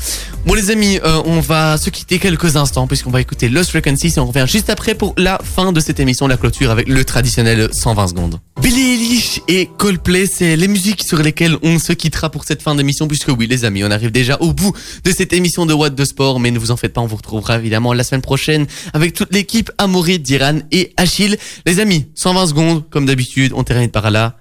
Bon, 0.46 0.54
les 0.54 0.70
amis, 0.70 0.98
euh, 1.04 1.20
on 1.26 1.40
va 1.40 1.76
se 1.76 1.90
quitter 1.90 2.18
quelques 2.18 2.56
instants, 2.56 2.86
puisqu'on 2.86 3.10
va 3.10 3.20
écouter 3.20 3.50
Lost 3.50 3.70
Frequencies 3.70 4.14
et 4.16 4.18
on 4.18 4.26
revient 4.26 4.46
juste 4.48 4.70
après 4.70 4.94
pour 4.94 5.12
la 5.18 5.38
fin 5.42 5.72
de 5.72 5.80
cette 5.80 6.00
émission, 6.00 6.26
la 6.26 6.38
clôture 6.38 6.70
avec 6.70 6.88
le 6.88 7.04
traditionnel 7.04 7.68
120 7.70 8.08
secondes. 8.08 8.40
Billy 8.62 8.94
Eilish 8.94 9.40
et 9.48 9.68
Coldplay, 9.76 10.26
c'est 10.26 10.56
les 10.56 10.68
musiques 10.68 11.02
sur 11.02 11.22
lesquelles 11.22 11.56
on 11.62 11.78
se 11.78 11.92
quittera 11.92 12.30
pour 12.30 12.44
cette 12.44 12.62
fin 12.62 12.74
d'émission, 12.74 13.06
puisque 13.06 13.28
oui, 13.28 13.46
les 13.46 13.64
amis, 13.66 13.84
on 13.84 13.90
arrive 13.90 14.10
déjà 14.10 14.38
au 14.40 14.52
bout 14.54 14.72
de 15.04 15.10
cette 15.10 15.34
émission 15.34 15.66
de 15.66 15.74
What 15.74 15.90
de 15.90 16.04
Sport, 16.04 16.40
mais 16.46 16.52
ne 16.52 16.60
vous 16.60 16.70
en 16.70 16.76
faites 16.76 16.92
pas, 16.92 17.00
on 17.00 17.06
vous 17.06 17.16
retrouvera 17.16 17.58
évidemment 17.58 17.92
la 17.92 18.04
semaine 18.04 18.22
prochaine 18.22 18.68
avec 18.92 19.14
toute 19.14 19.34
l'équipe 19.34 19.72
Amaury, 19.78 20.20
Diran 20.20 20.60
et 20.70 20.94
Achille. 20.96 21.36
Les 21.66 21.80
amis, 21.80 22.06
120 22.14 22.46
secondes, 22.46 22.88
comme 22.88 23.04
d'habitude, 23.04 23.52
on 23.52 23.64
termine 23.64 23.90
par 23.90 24.12
là. 24.12 24.38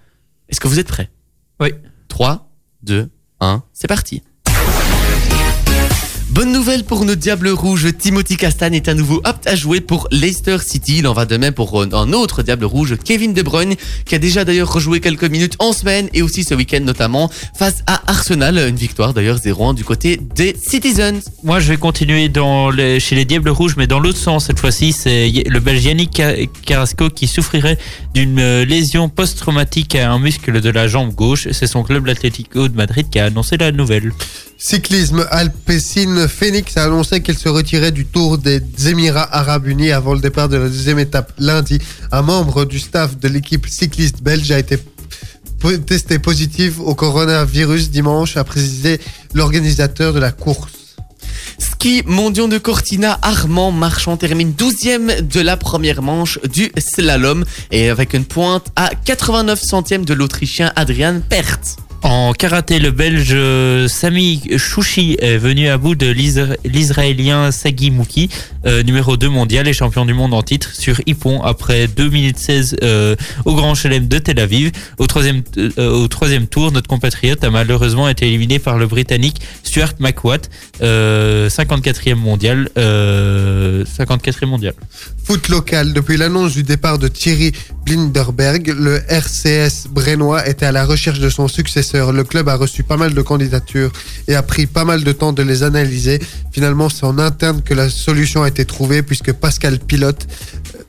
Est-ce 0.47 0.60
que 0.60 0.68
vous 0.68 0.78
êtes 0.78 0.88
prêts? 0.88 1.10
Oui. 1.60 1.70
3, 2.08 2.47
2, 2.84 3.10
1, 3.39 3.64
c'est 3.74 3.88
parti. 3.88 4.22
Bonne 6.36 6.51
nouvelle 6.51 6.83
pour 6.83 7.05
nos 7.05 7.15
Diables 7.15 7.47
Rouges, 7.47 7.88
Timothy 7.97 8.36
Castan 8.36 8.73
est 8.73 8.89
à 8.89 8.93
nouveau 8.93 9.21
apte 9.23 9.47
à 9.47 9.55
jouer 9.55 9.79
pour 9.79 10.09
Leicester 10.11 10.57
City. 10.59 10.97
Il 10.97 11.07
en 11.07 11.13
va 11.13 11.25
de 11.25 11.38
même 11.38 11.53
pour 11.53 11.81
euh, 11.81 11.88
un 11.93 12.11
autre 12.11 12.43
Diable 12.43 12.65
Rouge, 12.65 12.97
Kevin 13.05 13.33
De 13.33 13.41
Bruyne, 13.41 13.75
qui 14.03 14.15
a 14.15 14.19
déjà 14.19 14.43
d'ailleurs 14.43 14.69
rejoué 14.69 14.99
quelques 14.99 15.23
minutes 15.23 15.55
en 15.59 15.71
semaine 15.71 16.09
et 16.13 16.21
aussi 16.21 16.43
ce 16.43 16.53
week-end 16.53 16.81
notamment 16.81 17.31
face 17.57 17.83
à 17.88 18.01
Arsenal. 18.11 18.57
Une 18.67 18.75
victoire 18.75 19.13
d'ailleurs 19.13 19.38
0-1 19.38 19.75
du 19.75 19.86
côté 19.86 20.19
des 20.36 20.53
Citizens. 20.61 21.21
Moi, 21.43 21.61
je 21.61 21.69
vais 21.69 21.77
continuer 21.77 22.29
chez 22.99 23.15
les 23.15 23.23
Diables 23.23 23.49
Rouges, 23.49 23.77
mais 23.77 23.88
dans 23.88 23.99
l'autre 23.99 24.19
sens 24.19 24.47
cette 24.47 24.59
fois-ci. 24.59 24.91
C'est 24.91 25.29
le 25.47 25.59
Belge 25.61 25.86
Yannick 25.86 26.11
Ca- 26.17 26.36
Carrasco 26.65 27.09
qui 27.09 27.27
souffrirait 27.27 27.77
d'une 28.13 28.39
euh, 28.39 28.65
lésion 28.65 29.07
post-traumatique 29.07 29.95
à 29.95 30.11
un 30.11 30.19
muscle 30.19 30.59
de 30.59 30.69
la 30.69 30.89
jambe 30.89 31.15
gauche. 31.15 31.47
C'est 31.53 31.67
son 31.67 31.83
club 31.83 32.07
l'Atlético 32.07 32.67
de 32.67 32.75
Madrid 32.75 33.07
qui 33.09 33.19
a 33.19 33.25
annoncé 33.25 33.55
la 33.55 33.71
nouvelle. 33.71 34.11
Cyclisme, 34.58 35.28
Alpecin 35.32 36.28
Phoenix 36.28 36.78
a 36.78 36.86
annoncé 36.86 37.22
qu'elle 37.22 37.38
se 37.38 37.49
retirait 37.49 37.91
du 37.91 38.06
Tour 38.06 38.38
des 38.38 38.62
Émirats 38.88 39.28
Arabes 39.36 39.68
Unis 39.68 39.91
avant 39.91 40.14
le 40.14 40.22
départ 40.22 40.47
de 40.47 40.58
la 40.58 40.70
deuxième 40.70 40.99
étape 40.99 41.34
lundi. 41.38 41.80
Un 42.12 42.22
membre 42.22 42.66
du 42.66 42.80
staff 42.80 43.18
de 43.18 43.28
l'équipe 43.28 43.68
cycliste 43.68 44.24
belge 44.24 44.49
a 44.51 44.60
été 44.60 44.80
testé 45.86 46.20
positif 46.20 46.80
au 46.80 46.95
coronavirus 46.95 47.89
dimanche, 47.89 48.38
a 48.38 48.43
précisé 48.43 48.99
l'organisateur 49.34 50.14
de 50.14 50.20
la 50.20 50.32
course. 50.32 50.72
Ski 51.58 52.03
mondiaux 52.06 52.47
de 52.47 52.58
Cortina, 52.58 53.20
Armand 53.22 53.72
Marchand 53.72 54.18
termine 54.18 54.51
12e 54.51 55.22
de 55.22 55.41
la 55.41 55.58
première 55.58 56.01
manche 56.01 56.39
du 56.43 56.72
slalom 56.78 57.43
et 57.72 57.89
avec 57.89 58.14
une 58.14 58.26
pointe 58.26 58.68
à 58.76 58.91
89 59.06 59.62
centièmes 59.62 60.06
de 60.06 60.14
l'Autrichien 60.14 60.72
Adrian 60.76 61.20
Pert. 61.28 61.60
En 62.08 62.34
karaté, 62.34 62.78
le 62.78 62.91
belge 62.91 63.32
euh, 63.34 63.88
Sami 63.88 64.39
Chouchi 64.58 65.18
est 65.20 65.38
venu 65.39 65.70
à 65.70 65.80
bout 65.80 65.95
de 65.95 66.06
l'Isra- 66.06 66.56
l'israélien 66.64 67.51
Sagi 67.51 67.89
Mouki, 67.89 68.30
euh, 68.68 68.84
numéro 68.84 69.18
2 69.18 69.28
mondial 69.28 69.68
et 69.68 69.74
champion 69.74 70.06
du 70.06 70.14
monde 70.14 70.36
en 70.36 70.43
titre 70.43 70.70
sur 70.76 71.01
Ippon 71.08 71.41
après 71.41 71.88
2 71.88 72.08
minutes 72.10 72.38
16 72.38 72.76
euh, 72.84 73.16
au 73.45 73.56
Grand 73.56 73.74
Chelem 73.74 74.08
de 74.08 74.20
Tel 74.20 74.39
Aviv. 74.39 74.72
Au 74.99 75.08
troisième, 75.08 75.41
euh, 75.58 76.08
tour, 76.51 76.72
notre 76.72 76.88
compatriote 76.88 77.43
a 77.43 77.49
malheureusement 77.49 78.08
été 78.08 78.28
éliminé 78.28 78.60
par 78.60 78.78
le 78.78 78.86
Britannique 78.86 79.41
Stuart 79.64 79.93
McWatt, 79.97 80.51
euh, 80.84 81.49
54e 81.49 82.14
mondial. 82.14 82.70
Euh, 82.78 83.84
54e 83.86 84.45
mondial. 84.45 84.76
Foot 85.24 85.49
local. 85.49 85.93
Depuis 85.93 86.18
l'annonce 86.18 86.53
du 86.53 86.62
départ 86.62 86.99
de 86.99 87.08
Thierry 87.08 87.51
Blinderberg, 87.84 88.76
le 88.78 89.01
RCS 89.10 89.88
Brennois 89.89 90.47
était 90.47 90.68
à 90.68 90.72
la 90.72 90.86
recherche 90.86 91.20
de 91.20 91.30
son 91.30 91.47
successeur. 91.47 91.94
Le 91.95 92.23
club 92.23 92.49
a 92.49 92.55
reçu 92.55 92.83
pas 92.83 92.97
mal 92.97 93.13
de 93.13 93.21
candidatures 93.21 93.91
et 94.27 94.35
a 94.35 94.43
pris 94.43 94.65
pas 94.65 94.83
mal 94.83 95.03
de 95.03 95.11
temps 95.11 95.31
de 95.31 95.43
les 95.43 95.63
analyser. 95.63 96.19
Finalement, 96.51 96.89
c'est 96.89 97.05
en 97.05 97.19
interne 97.19 97.61
que 97.61 97.73
la 97.73 97.89
solution 97.89 98.43
a 98.43 98.49
été 98.49 98.65
trouvée 98.65 99.01
puisque 99.01 99.31
Pascal 99.31 99.79
Pilote 99.79 100.27
euh, 100.75 100.81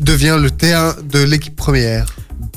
devient 0.00 0.38
le 0.40 0.48
T1 0.48 1.06
de 1.06 1.22
l'équipe 1.22 1.54
première. 1.54 2.06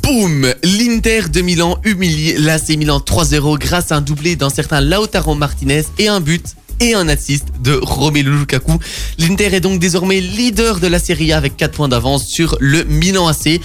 Boum 0.02 0.48
L'Inter 0.64 1.24
de 1.30 1.42
Milan 1.42 1.78
humilie 1.84 2.36
l'AC 2.38 2.70
Milan 2.70 3.00
3-0 3.00 3.60
grâce 3.60 3.92
à 3.92 3.98
un 3.98 4.02
doublé 4.02 4.38
d'un 4.38 4.50
certain 4.50 4.80
Lautaro 4.80 5.36
Martinez 5.36 5.84
et 6.00 6.08
un 6.08 6.22
but 6.22 6.56
et 6.80 6.94
un 6.94 7.10
assist 7.10 7.46
de 7.62 7.80
Romelu 7.82 8.32
Lukaku. 8.32 8.80
L'Inter 9.18 9.56
est 9.56 9.60
donc 9.60 9.80
désormais 9.80 10.22
leader 10.22 10.80
de 10.80 10.88
la 10.88 11.00
Serie 11.00 11.34
A 11.34 11.38
avec 11.38 11.58
4 11.58 11.74
points 11.74 11.88
d'avance 11.88 12.28
sur 12.28 12.58
le 12.60 12.84
Milan 12.84 13.28
AC. 13.28 13.60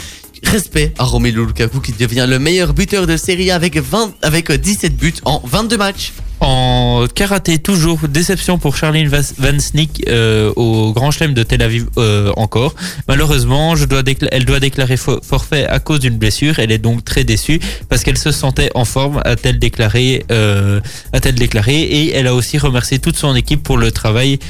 Respect 0.44 0.92
à 0.98 1.04
Romelu 1.04 1.46
Lukaku 1.46 1.80
qui 1.80 1.92
devient 1.92 2.26
le 2.28 2.38
meilleur 2.38 2.74
buteur 2.74 3.06
de 3.06 3.16
Serie 3.16 3.50
A 3.50 3.54
avec, 3.54 3.76
20, 3.76 4.14
avec 4.22 4.50
17 4.50 4.96
buts 4.96 5.14
en 5.24 5.40
22 5.44 5.76
matchs. 5.76 6.12
En 6.44 7.06
karaté, 7.14 7.58
toujours 7.60 8.00
déception 8.08 8.58
pour 8.58 8.74
Charlene 8.76 9.06
Van 9.06 9.58
Snick 9.60 10.02
euh, 10.08 10.52
au 10.56 10.92
Grand 10.92 11.12
Chelem 11.12 11.34
de 11.34 11.44
Tel 11.44 11.62
Aviv 11.62 11.86
euh, 11.98 12.32
encore. 12.36 12.74
Malheureusement, 13.06 13.76
elle 13.76 14.44
doit 14.44 14.58
déclarer 14.58 14.96
fo- 14.96 15.22
forfait 15.22 15.66
à 15.68 15.78
cause 15.78 16.00
d'une 16.00 16.16
blessure. 16.18 16.58
Elle 16.58 16.72
est 16.72 16.78
donc 16.78 17.04
très 17.04 17.22
déçue 17.22 17.60
parce 17.88 18.02
qu'elle 18.02 18.18
se 18.18 18.32
sentait 18.32 18.70
en 18.74 18.84
forme, 18.84 19.22
a-t-elle 19.24 19.60
déclaré, 19.60 20.24
euh, 20.32 20.80
et 21.68 22.10
elle 22.12 22.26
a 22.26 22.34
aussi 22.34 22.58
remercié 22.58 22.98
toute 22.98 23.16
son 23.16 23.36
équipe 23.36 23.62
pour 23.62 23.78
le 23.78 23.92
travail 23.92 24.40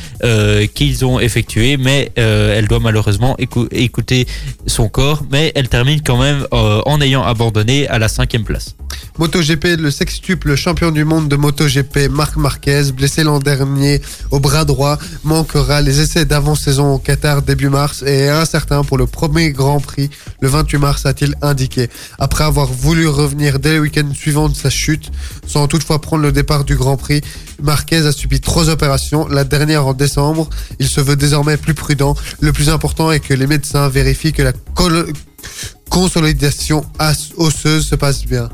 qu'ils 0.75 1.05
ont 1.05 1.21
effectué. 1.21 1.77
Mais 1.77 2.11
elle 2.17 2.69
doit 2.69 2.81
malheureusement 2.81 3.37
écou- 3.39 3.69
écouter 3.71 4.27
son 4.67 4.89
corps. 4.89 5.25
Mais 5.31 5.53
elle 5.55 5.69
termine 5.69 6.01
quand 6.01 6.17
même 6.17 6.47
en 6.53 7.01
ayant 7.03 7.23
abandonné 7.23 7.87
à 7.89 7.99
la 7.99 8.09
cinquième 8.09 8.45
place. 8.45 8.77
MotoGP, 9.19 9.77
le 9.79 9.91
sextuple 9.91 10.55
champion 10.55 10.91
du 10.91 11.05
monde 11.05 11.29
de 11.29 11.37
MotoGP, 11.37 11.82
Marc 12.11 12.37
Marquez, 12.37 12.93
blessé 12.93 13.25
l'an 13.25 13.39
dernier 13.39 14.01
au 14.31 14.41
bras 14.41 14.65
droit, 14.65 14.99
manquera 15.25 15.81
les 15.81 16.01
essais 16.01 16.25
d'avant-saison 16.25 16.95
au 16.95 16.99
Qatar 16.99 17.43
début 17.43 17.69
mars 17.69 18.03
et 18.07 18.25
est 18.25 18.29
incertain 18.29 18.85
pour 18.85 18.99
le 18.99 19.07
premier 19.07 19.53
Grand 19.53 19.81
Prix 19.81 20.11
le 20.41 20.49
28 20.49 20.79
mars, 20.79 21.07
a-t-il 21.07 21.35
indiqué. 21.41 21.89
Après 22.19 22.45
avoir 22.45 22.67
voulu 22.67 23.07
revenir 23.07 23.61
dès 23.61 23.75
le 23.75 23.81
week-end 23.81 24.09
suivant 24.13 24.49
de 24.49 24.57
sa 24.57 24.71
chute, 24.71 25.11
sans 25.47 25.69
toutefois 25.69 26.01
prendre 26.01 26.23
le 26.23 26.33
départ 26.33 26.65
du 26.65 26.77
Grand 26.77 26.97
Prix, 26.97 27.21
Marquez 27.63 28.07
a 28.07 28.13
subi 28.13 28.41
trois 28.41 28.69
opérations, 28.69 29.29
la 29.29 29.45
dernière 29.45 29.87
en 29.87 29.95
décembre. 29.95 30.51
Il 30.81 30.89
se 30.89 31.01
veut 31.01 31.17
désormais 31.17 31.57
plus 31.57 31.75
prudent. 31.75 32.17
Le 32.41 32.53
plus 32.53 32.71
important 32.71 33.13
est 33.13 33.21
que 33.21 33.35
les 33.35 33.47
médecins 33.47 33.89
vérifient 33.89 34.33
que 34.33 34.43
la 34.43 34.53
consolidation 35.89 36.85
osseuse 37.37 37.87
se 37.87 37.95
passe 37.95 38.25
bien. 38.25 38.49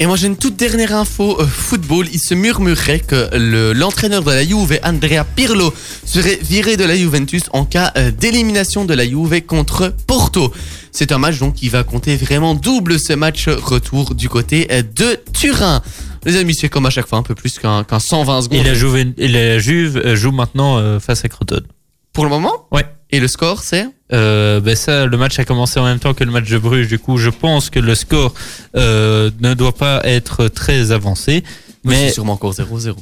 Et 0.00 0.06
moi 0.06 0.16
j'ai 0.16 0.26
une 0.26 0.36
toute 0.36 0.56
dernière 0.56 0.94
info 0.94 1.40
euh, 1.40 1.46
football. 1.46 2.06
Il 2.12 2.18
se 2.20 2.34
murmurerait 2.34 3.00
que 3.00 3.28
le- 3.36 3.72
l'entraîneur 3.72 4.22
de 4.22 4.30
la 4.30 4.44
Juve, 4.44 4.78
Andrea 4.84 5.24
Pirlo, 5.36 5.72
serait 6.04 6.38
viré 6.42 6.76
de 6.76 6.84
la 6.84 6.96
Juventus 6.96 7.42
en 7.52 7.64
cas 7.64 7.92
euh, 7.96 8.10
d'élimination 8.10 8.84
de 8.84 8.94
la 8.94 9.06
Juve 9.06 9.40
contre 9.42 9.94
Porto. 10.06 10.52
C'est 10.90 11.10
un 11.12 11.18
match 11.18 11.38
donc 11.38 11.54
qui 11.54 11.68
va 11.68 11.82
compter 11.82 12.16
vraiment 12.16 12.54
double 12.54 12.98
ce 12.98 13.12
match 13.14 13.48
retour 13.48 14.14
du 14.14 14.28
côté 14.28 14.68
euh, 14.70 14.82
de 14.82 15.18
Turin. 15.32 15.82
Les 16.24 16.36
amis, 16.36 16.54
c'est 16.54 16.68
comme 16.68 16.86
à 16.86 16.90
chaque 16.90 17.06
fois 17.06 17.18
un 17.18 17.22
peu 17.22 17.34
plus 17.34 17.58
qu'un 17.58 17.84
qu'un 17.84 17.98
120 17.98 18.42
secondes. 18.42 18.58
Et 18.58 18.62
la 18.64 18.74
Juve, 18.74 19.12
et 19.18 19.28
la 19.28 19.58
Juve 19.58 20.14
joue 20.14 20.32
maintenant 20.32 20.78
euh, 20.78 20.98
face 20.98 21.24
à 21.24 21.28
Crotone. 21.28 21.64
Pour 22.12 22.24
le 22.24 22.30
moment? 22.30 22.66
Ouais. 22.72 22.86
Et 23.10 23.20
le 23.20 23.28
score 23.28 23.62
c'est 23.62 23.86
Euh, 24.12 24.60
ben 24.60 24.76
ça, 24.76 25.06
le 25.06 25.16
match 25.16 25.38
a 25.38 25.44
commencé 25.44 25.80
en 25.80 25.84
même 25.84 25.98
temps 25.98 26.14
que 26.14 26.24
le 26.24 26.30
match 26.30 26.48
de 26.48 26.58
Bruges. 26.58 26.88
Du 26.88 26.98
coup, 26.98 27.16
je 27.18 27.30
pense 27.30 27.70
que 27.70 27.80
le 27.80 27.94
score 27.94 28.34
euh, 28.76 29.30
ne 29.40 29.54
doit 29.54 29.74
pas 29.74 30.00
être 30.04 30.48
très 30.48 30.92
avancé. 30.92 31.42
Mais 31.84 31.92
Mais 31.92 32.08
c'est 32.08 32.14
sûrement 32.14 32.34
encore 32.34 32.52
0-0. 32.52 32.94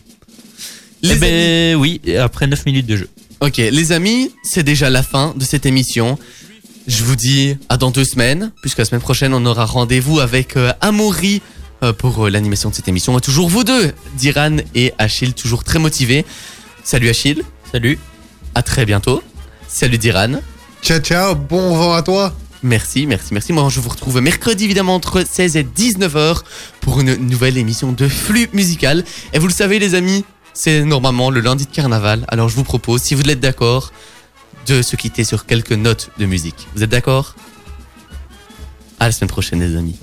eh 1.02 1.14
ben, 1.16 1.76
oui, 1.76 2.00
après 2.18 2.46
9 2.46 2.64
minutes 2.66 2.86
de 2.86 2.96
jeu. 2.96 3.08
Ok, 3.40 3.56
les 3.56 3.92
amis, 3.92 4.30
c'est 4.44 4.62
déjà 4.62 4.88
la 4.88 5.02
fin 5.02 5.34
de 5.36 5.44
cette 5.44 5.66
émission. 5.66 6.16
Je 6.86 7.02
vous 7.04 7.16
dis 7.16 7.56
à 7.68 7.76
dans 7.76 7.90
deux 7.90 8.04
semaines, 8.04 8.52
puisque 8.60 8.78
la 8.78 8.84
semaine 8.84 9.00
prochaine, 9.00 9.34
on 9.34 9.44
aura 9.46 9.64
rendez-vous 9.64 10.20
avec 10.20 10.56
euh, 10.56 10.72
Amaury 10.80 11.42
euh, 11.82 11.92
pour 11.92 12.26
euh, 12.26 12.30
l'animation 12.30 12.70
de 12.70 12.74
cette 12.74 12.88
émission. 12.88 13.18
Et 13.18 13.20
toujours 13.20 13.48
vous 13.48 13.64
deux, 13.64 13.92
Diran 14.16 14.58
et 14.74 14.92
Achille, 14.98 15.34
toujours 15.34 15.64
très 15.64 15.78
motivés. 15.78 16.24
Salut 16.84 17.08
Achille. 17.08 17.42
Salut. 17.72 17.98
À 18.54 18.62
très 18.62 18.84
bientôt. 18.86 19.22
Salut 19.74 19.96
Diran. 19.96 20.42
Ciao, 20.82 20.98
ciao, 21.00 21.34
bon 21.34 21.74
vent 21.74 21.94
à 21.94 22.02
toi. 22.02 22.34
Merci, 22.62 23.06
merci, 23.06 23.32
merci. 23.32 23.54
Moi, 23.54 23.66
je 23.70 23.80
vous 23.80 23.88
retrouve 23.88 24.20
mercredi, 24.20 24.64
évidemment, 24.64 24.94
entre 24.94 25.24
16 25.26 25.56
et 25.56 25.64
19h 25.64 26.42
pour 26.82 27.00
une 27.00 27.14
nouvelle 27.14 27.56
émission 27.56 27.90
de 27.90 28.06
Flux 28.06 28.50
Musical. 28.52 29.02
Et 29.32 29.38
vous 29.38 29.46
le 29.46 29.52
savez, 29.52 29.78
les 29.78 29.94
amis, 29.94 30.26
c'est 30.52 30.84
normalement 30.84 31.30
le 31.30 31.40
lundi 31.40 31.64
de 31.64 31.70
carnaval. 31.70 32.26
Alors, 32.28 32.50
je 32.50 32.54
vous 32.54 32.64
propose, 32.64 33.00
si 33.00 33.14
vous 33.14 33.22
l'êtes 33.22 33.40
d'accord, 33.40 33.92
de 34.66 34.82
se 34.82 34.94
quitter 34.94 35.24
sur 35.24 35.46
quelques 35.46 35.72
notes 35.72 36.10
de 36.18 36.26
musique. 36.26 36.68
Vous 36.76 36.82
êtes 36.82 36.90
d'accord? 36.90 37.34
À 39.00 39.06
la 39.06 39.12
semaine 39.12 39.30
prochaine, 39.30 39.60
les 39.60 39.74
amis. 39.74 39.98